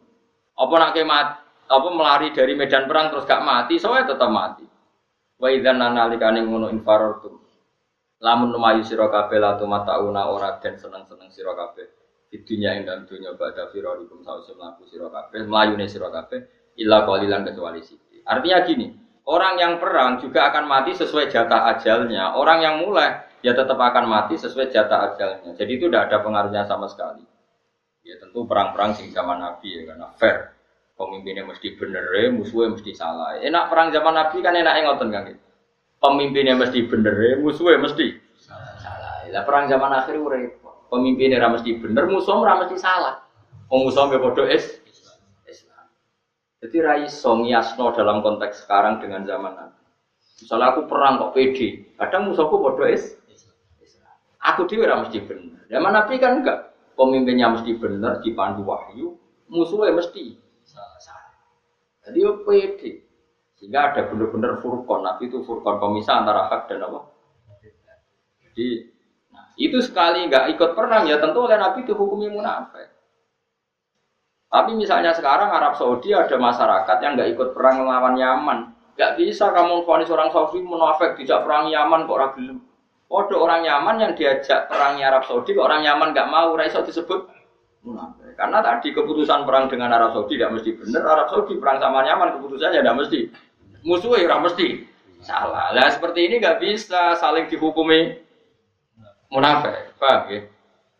Apa 0.54 0.74
nak 0.78 0.92
kemat 0.94 1.26
apa 1.68 1.88
melari 1.90 2.30
dari 2.30 2.54
medan 2.54 2.86
perang 2.86 3.10
terus 3.10 3.26
gak 3.26 3.42
mati, 3.42 3.82
soalnya 3.82 4.14
tetap 4.14 4.30
mati. 4.30 4.62
Wa 5.40 5.50
idzan 5.50 5.82
nalikane 5.82 6.46
ngono 6.46 6.70
infaratum 6.70 7.38
Lamun 8.18 8.50
numayu 8.50 8.82
sira 8.82 9.06
kabeh 9.06 9.38
la 9.38 9.54
tumatauna 9.54 10.26
ora 10.26 10.58
den 10.58 10.74
seneng-seneng 10.74 11.30
sira 11.30 11.54
kabeh. 11.54 11.86
Di 12.28 12.42
dunia 12.42 12.74
ing 12.74 12.82
dalam 12.82 13.06
dunia 13.06 13.32
pada 13.38 13.70
firarikum 13.70 14.26
sause 14.26 14.52
mlaku 14.58 14.90
sira 14.90 15.06
kabeh, 15.06 15.46
mlayune 15.46 15.86
sira 15.86 16.10
kabeh 16.10 16.74
illa 16.82 17.06
qalilan 17.06 17.46
kecuali 17.46 17.78
sithik. 17.78 18.26
Artinya 18.26 18.58
gini, 18.66 18.86
orang 19.28 19.54
yang 19.60 19.72
perang 19.76 20.16
juga 20.24 20.48
akan 20.48 20.64
mati 20.64 20.96
sesuai 20.96 21.28
jatah 21.28 21.76
ajalnya. 21.76 22.32
Orang 22.34 22.64
yang 22.64 22.80
mulai 22.80 23.28
ya 23.44 23.52
tetap 23.52 23.76
akan 23.76 24.08
mati 24.08 24.40
sesuai 24.40 24.72
jatah 24.72 25.12
ajalnya. 25.12 25.52
Jadi 25.54 25.72
itu 25.76 25.86
tidak 25.86 26.08
ada 26.08 26.24
pengaruhnya 26.24 26.64
sama 26.64 26.88
sekali. 26.88 27.22
Ya 28.02 28.16
tentu 28.16 28.48
perang-perang 28.48 28.96
sing 28.96 29.12
zaman 29.12 29.36
Nabi 29.36 29.68
ya 29.68 29.82
karena 29.92 30.08
fair. 30.16 30.56
Pemimpinnya 30.98 31.46
mesti 31.46 31.78
bener, 31.78 32.02
musuhnya 32.34 32.74
mesti 32.74 32.90
salah. 32.90 33.38
Enak 33.38 33.70
perang 33.70 33.94
zaman 33.94 34.18
Nabi 34.18 34.42
kan 34.42 34.50
enak 34.50 34.82
ngoten 34.82 35.14
kan 35.14 35.30
pemimpinnya 35.98 36.54
mesti 36.54 36.86
bener, 36.86 37.14
ya, 37.14 37.34
musuhnya 37.38 37.78
mesti 37.82 38.06
salah. 38.38 39.26
Lah 39.28 39.42
perang 39.44 39.68
zaman 39.68 39.92
akhir 39.92 40.14
urip. 40.16 40.58
Pemimpinnya 40.88 41.36
ra 41.36 41.52
mesti 41.52 41.76
bener, 41.76 42.08
musuh 42.08 42.40
ra 42.40 42.64
mesti 42.64 42.80
salah. 42.80 43.20
Wong 43.68 43.84
musuh 43.84 44.08
mbek 44.08 44.24
padha 44.24 44.48
is 44.48 44.64
Islam. 44.64 44.87
Jadi 46.58 46.76
ra 46.82 46.98
iso 46.98 47.38
ngiasno 47.38 47.94
dalam 47.94 48.18
konteks 48.18 48.66
sekarang 48.66 48.98
dengan 48.98 49.22
zaman 49.22 49.54
Nabi. 49.54 49.82
Misalnya 50.42 50.74
aku 50.74 50.90
perang 50.90 51.18
kok 51.22 51.32
pede, 51.34 51.94
kadang 51.94 52.30
musuhku 52.30 52.58
is 52.90 53.14
Islam. 53.78 54.14
Aku 54.42 54.66
dhewe 54.66 54.86
ra 54.86 55.02
mesti 55.02 55.22
bener. 55.22 55.66
Zaman 55.70 55.92
Nabi 55.94 56.18
kan 56.18 56.42
enggak. 56.42 56.74
Pemimpinnya 56.98 57.54
mesti 57.54 57.78
bener, 57.78 58.18
dipandu 58.26 58.66
wahyu, 58.66 59.14
musuhnya 59.46 59.94
mesti. 59.94 60.34
Jadi 62.02 62.18
yo 62.18 62.42
pede. 62.42 63.06
Sehingga 63.54 63.94
ada 63.94 64.10
benar-benar 64.10 64.58
furkon. 64.58 65.06
Nabi 65.06 65.30
itu 65.30 65.46
furkon 65.46 65.78
pemisah 65.78 66.26
antara 66.26 66.50
hak 66.50 66.70
dan 66.70 66.90
apa? 66.90 67.06
Jadi 68.42 68.90
nah, 69.30 69.46
itu 69.54 69.78
sekali 69.78 70.26
nggak 70.26 70.58
ikut 70.58 70.70
perang 70.74 71.06
ya 71.06 71.22
tentu 71.22 71.38
oleh 71.46 71.54
Nabi 71.54 71.86
itu 71.86 71.94
hukumnya 71.94 72.34
munafik. 72.34 72.97
Tapi 74.48 74.72
misalnya 74.72 75.12
sekarang 75.12 75.52
Arab 75.52 75.76
Saudi 75.76 76.16
ada 76.16 76.32
masyarakat 76.40 76.96
yang 77.04 77.12
nggak 77.20 77.36
ikut 77.36 77.48
perang 77.52 77.84
melawan 77.84 78.16
Yaman. 78.16 78.58
Nggak 78.96 79.12
bisa 79.20 79.52
kamu 79.52 79.84
vonis 79.84 80.08
orang 80.08 80.32
Saudi 80.32 80.64
munafik 80.64 81.20
tidak 81.20 81.44
perang 81.44 81.68
Yaman 81.68 82.08
kok 82.08 82.16
orang 82.16 82.32
belum. 82.32 82.58
Ada 83.08 83.36
orang 83.36 83.60
Yaman 83.64 83.96
yang 84.00 84.12
diajak 84.16 84.68
perang 84.68 85.00
Arab 85.00 85.24
Saudi, 85.24 85.56
orang 85.56 85.80
Yaman 85.80 86.12
nggak 86.12 86.28
mau, 86.28 86.52
raiso 86.56 86.84
disebut 86.84 87.28
munafik. 87.84 88.36
Karena 88.36 88.60
tadi 88.60 88.92
keputusan 88.92 89.48
perang 89.48 89.68
dengan 89.68 89.92
Arab 89.92 90.16
Saudi 90.16 90.36
tidak 90.36 90.56
mesti 90.56 90.70
benar. 90.76 91.02
Arab 91.04 91.26
Saudi 91.32 91.56
perang 91.60 91.76
sama 91.80 92.04
Yaman 92.04 92.36
keputusannya 92.40 92.80
tidak 92.80 92.96
mesti 93.04 93.20
musuhnya 93.84 94.26
ora 94.28 94.36
mesti 94.44 94.66
salah. 95.22 95.72
Lah 95.76 95.88
seperti 95.92 96.28
ini 96.28 96.40
nggak 96.40 96.58
bisa 96.60 97.16
saling 97.16 97.46
dihukumi 97.48 98.16
munafik, 99.28 99.92
paham 100.00 100.28
ya? 100.32 100.40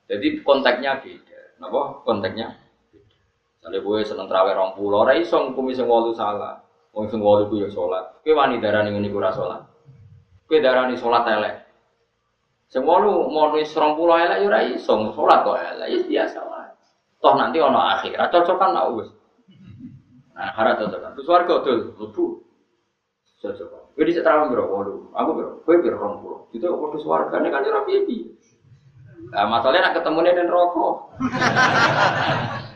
Jadi 0.08 0.40
konteksnya 0.44 1.00
beda. 1.00 1.40
Napa 1.60 1.80
konteksnya? 2.04 2.67
Misalnya 3.68 3.84
gue 3.84 4.00
seneng 4.00 4.26
terawih 4.32 4.56
rong 4.56 4.72
pulau, 4.80 5.04
ora 5.04 5.12
iso 5.20 5.36
ngukumi 5.36 5.76
sing 5.76 5.84
wolu 5.84 6.16
salah. 6.16 6.56
Wong 6.96 7.12
sing 7.12 7.20
wolu 7.20 7.52
ku 7.52 7.60
ya 7.60 7.68
salat. 7.68 8.16
Kowe 8.24 8.32
wani 8.32 8.64
darani 8.64 8.96
ngene 8.96 9.12
iku 9.12 9.20
ora 9.20 9.28
salat. 9.36 9.60
Kowe 10.48 10.56
darani 10.56 10.96
salat 10.96 11.28
elek. 11.28 11.54
Sing 12.72 12.80
wolu 12.80 13.28
mau 13.28 13.52
wis 13.52 13.68
rong 13.76 13.92
pulau 13.92 14.16
elek 14.16 14.40
ya 14.40 14.48
ora 14.48 14.60
iso 14.72 15.12
salat 15.12 15.44
kok 15.44 15.60
elek. 15.60 15.84
Ya 15.92 15.98
biasa 16.00 16.38
wae. 16.48 16.72
Toh 17.20 17.34
nanti 17.36 17.60
ono 17.60 17.76
akhirat 17.76 18.32
cocokan 18.32 18.70
nak 18.72 18.88
wis. 18.96 19.08
Nah, 20.32 20.48
harap 20.56 20.80
cocokan. 20.80 21.12
Terus 21.12 21.28
warga 21.28 21.54
dul, 21.60 21.78
lebu. 21.92 22.24
Cocokan. 23.44 23.84
Kowe 23.92 24.02
dhisik 24.08 24.24
terawih 24.24 24.48
biro 24.48 24.64
wolu. 24.64 25.12
Aku 25.12 25.36
biro, 25.36 25.60
kowe 25.68 25.76
biro 25.76 26.00
rong 26.00 26.24
pulau. 26.24 26.48
Itu 26.56 26.72
kok 26.72 26.80
padha 26.80 26.98
swargane 27.04 27.52
kan 27.52 27.68
ora 27.68 27.84
piye 27.84 28.32
Nah, 29.28 29.44
masalahnya 29.44 29.92
nak 29.92 29.96
ketemu 30.00 30.24
nih 30.24 30.48
rokok. 30.48 30.94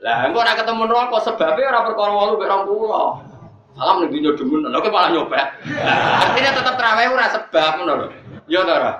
Lah, 0.00 0.24
engko 0.24 0.40
nak 0.40 0.56
ketemu 0.56 0.88
rokok 0.88 1.20
sebabnya 1.20 1.68
ora 1.68 1.80
perkara 1.84 2.12
walu 2.12 2.40
mek 2.40 2.48
20. 2.48 3.76
Salam 3.76 3.96
ning 4.02 4.10
dunya 4.10 4.30
demen, 4.34 4.66
lha 4.66 4.78
kok 4.80 4.92
malah 4.92 5.10
nyopet. 5.12 5.46
Artinya 6.24 6.50
tetap 6.56 6.74
terawih 6.74 7.08
ora 7.12 7.26
sebab 7.30 7.72
ngono 7.80 7.92
lho. 8.00 8.06
Ya 8.48 8.60
ta 8.64 8.72
ora? 8.80 8.92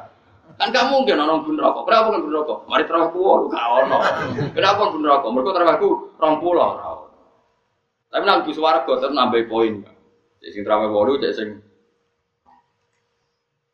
Kan 0.60 0.77
gak 0.77 0.93
mungkin 0.93 1.16
orang 1.16 1.40
bun 1.40 1.56
rokok. 1.56 1.89
Kenapa 1.89 2.06
kan 2.12 2.20
bun 2.20 2.36
rokok? 2.36 2.59
Mari 2.68 2.85
terawih 2.85 3.09
ku 3.16 3.20
gak 3.48 3.66
ono. 3.81 3.98
Kenapa 4.52 4.81
bun 4.93 5.05
rokok? 5.05 5.31
Mergo 5.32 5.51
terawihku 5.56 5.89
20 6.20 6.52
ora 6.52 6.64
ono. 6.68 7.06
Tapi 8.12 8.24
nang 8.28 8.44
swarga 8.52 8.93
tetep 9.01 9.12
nambah 9.16 9.43
poin. 9.48 9.81
Jadi 10.40 10.52
sing 10.52 10.62
terawih 10.68 10.93
8 10.93 11.22
cek 11.24 11.32
sing 11.32 11.48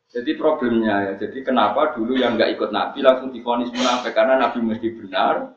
jadi 0.07 0.39
problemnya 0.39 0.95
ya, 1.03 1.11
jadi 1.19 1.43
kenapa 1.43 1.91
dulu 1.91 2.15
yang 2.15 2.39
nggak 2.39 2.55
ikut 2.55 2.71
Nabi 2.71 3.03
langsung 3.03 3.27
difonis 3.35 3.67
munafik 3.75 4.15
karena 4.15 4.39
Nabi 4.39 4.63
mesti 4.63 4.95
benar, 4.95 5.56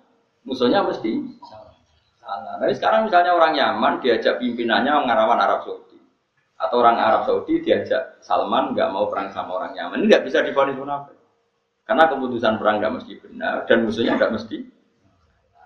musuhnya 0.50 0.82
mesti 0.82 1.22
salah. 2.26 2.58
Nah 2.58 2.66
sekarang 2.74 3.06
misalnya 3.06 3.38
orang 3.38 3.54
Yaman 3.54 4.02
diajak 4.02 4.42
pimpinannya 4.42 5.06
ngarawan 5.06 5.38
Arab 5.38 5.62
Saudi, 5.62 6.02
atau 6.58 6.82
orang 6.82 6.98
Arab 6.98 7.22
Saudi 7.22 7.62
diajak 7.62 8.18
Salman 8.18 8.74
nggak 8.74 8.90
mau 8.90 9.06
perang 9.06 9.30
sama 9.30 9.62
orang 9.62 9.78
Yaman, 9.78 10.02
ini 10.02 10.10
nggak 10.10 10.26
bisa 10.26 10.42
difonis 10.42 10.74
munafik, 10.74 11.14
karena 11.86 12.10
keputusan 12.10 12.58
perang 12.58 12.82
nggak 12.82 12.94
mesti 12.98 13.12
benar 13.22 13.62
dan 13.70 13.86
musuhnya 13.86 14.18
nggak 14.18 14.34
mesti. 14.34 14.58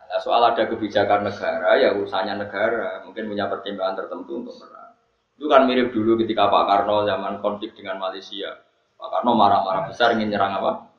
Nah, 0.04 0.20
soal 0.22 0.46
ada 0.46 0.68
kebijakan 0.68 1.26
negara 1.26 1.74
ya 1.80 1.96
urusannya 1.96 2.44
negara, 2.44 3.02
mungkin 3.08 3.24
punya 3.26 3.48
pertimbangan 3.48 4.04
tertentu 4.04 4.46
untuk 4.46 4.54
perang. 4.60 4.94
Itu 5.34 5.50
kan 5.50 5.66
mirip 5.66 5.90
dulu 5.90 6.14
ketika 6.22 6.46
Pak 6.46 6.64
Karno 6.70 7.02
zaman 7.02 7.42
konflik 7.42 7.74
dengan 7.74 7.98
Malaysia 7.98 8.54
Pak 8.94 9.08
Karno 9.10 9.34
marah-marah 9.34 9.90
besar 9.90 10.14
ingin 10.14 10.30
nyerang 10.30 10.54
apa? 10.62 10.93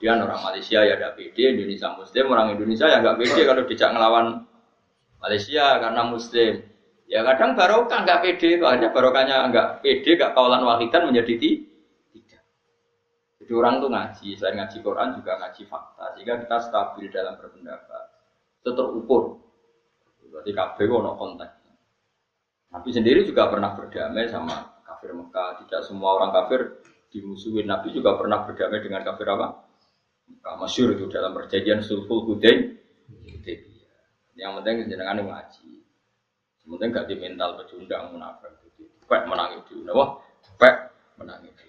Kemudian 0.00 0.24
orang 0.24 0.40
Malaysia 0.40 0.80
ya 0.80 0.96
ada 0.96 1.12
PD, 1.12 1.60
Indonesia 1.60 1.92
Muslim, 1.92 2.24
orang 2.32 2.56
Indonesia 2.56 2.88
ya 2.88 3.04
nggak 3.04 3.20
PD 3.20 3.36
kalau 3.44 3.68
dijak 3.68 3.92
ngelawan 3.92 4.26
Malaysia 5.20 5.76
karena 5.76 6.02
Muslim. 6.08 6.52
Ya 7.04 7.20
kadang 7.20 7.52
barokah 7.52 8.08
nggak 8.08 8.20
PD, 8.24 8.64
hanya 8.64 8.88
barokahnya 8.96 9.44
nggak 9.52 9.84
PD, 9.84 10.16
nggak 10.16 10.32
kawalan 10.32 10.64
wahidan 10.64 11.04
menjadi 11.04 11.36
tidak. 12.16 12.42
Jadi 13.44 13.52
orang 13.52 13.84
tuh 13.84 13.92
ngaji, 13.92 14.28
selain 14.40 14.56
ngaji 14.64 14.78
Quran 14.80 15.08
juga 15.20 15.32
ngaji 15.36 15.62
fakta, 15.68 16.04
sehingga 16.16 16.34
kita 16.48 16.56
stabil 16.64 17.06
dalam 17.12 17.36
berpendapat. 17.36 18.04
Itu 18.64 18.72
terukur. 18.72 19.36
Berarti 20.32 20.56
KB 20.56 20.76
ono 20.88 21.12
konteks. 21.20 21.60
Nabi 22.72 22.88
sendiri 22.88 23.20
juga 23.28 23.52
pernah 23.52 23.76
berdamai 23.76 24.32
sama 24.32 24.80
kafir 24.80 25.12
Mekah. 25.12 25.60
Tidak 25.60 25.84
semua 25.84 26.16
orang 26.16 26.32
kafir 26.32 26.80
dimusuhin. 27.12 27.68
Nabi 27.68 27.92
juga 27.92 28.16
pernah 28.16 28.48
berdamai 28.48 28.80
dengan 28.80 29.04
kafir 29.04 29.28
apa? 29.28 29.69
Masyur 30.40 30.92
itu 30.96 31.08
dalam 31.08 31.32
perjanjian 31.32 31.80
sulhul 31.80 32.26
Hudain. 32.26 32.76
Yang 34.36 34.50
penting 34.60 34.76
jenengan 34.88 35.20
ngaji. 35.20 35.84
Yang 36.64 36.68
penting 36.76 36.88
gak 36.96 37.06
di 37.08 37.14
mental 37.20 37.50
pecundang 37.60 38.12
munafik. 38.12 38.52
Pek 39.10 39.26
menang 39.26 39.58
itu. 39.58 39.82
Wah, 39.90 40.22
pek 40.56 40.94
menang 41.18 41.42
itu. 41.42 41.66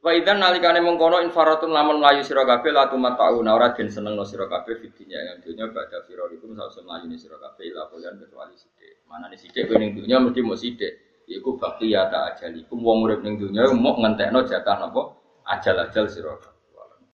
Wa 0.00 0.16
idzan 0.16 0.40
nalikane 0.40 0.80
mengkono 0.80 1.20
infaratun 1.20 1.76
lamun 1.76 2.00
mlayu 2.00 2.24
sira 2.24 2.48
kabeh 2.48 2.72
la 2.72 2.88
tumatau 2.88 3.44
ora 3.44 3.76
den 3.76 3.92
seneng 3.92 4.16
no 4.16 4.24
sira 4.24 4.48
kabeh 4.48 4.80
fidinya 4.80 5.20
yang 5.20 5.44
dunya 5.44 5.68
badha 5.68 6.00
firolikum 6.08 6.56
sawise 6.56 6.80
mlayu 6.80 7.12
sira 7.20 7.36
kabeh 7.36 7.68
ila 7.68 7.84
kecuali 7.92 8.56
sithik. 8.56 9.04
Mana 9.04 9.28
nih 9.28 9.36
sithik 9.36 9.68
kowe 9.68 9.76
ning 9.76 9.92
dunya 9.92 10.16
mesti 10.16 10.40
mau 10.40 10.56
sithik. 10.56 11.24
Iku 11.28 11.60
bakti 11.60 11.92
ya 11.92 12.08
tak 12.08 12.36
ajal. 12.36 12.56
Iku 12.64 12.80
wong 12.80 13.04
urip 13.04 13.20
ning 13.20 13.36
dunya 13.36 13.68
mau 13.76 13.92
ngentekno 14.00 14.40
jatah 14.48 14.76
napa? 14.80 15.20
Ajal-ajal 15.44 16.08
sira 16.08 16.32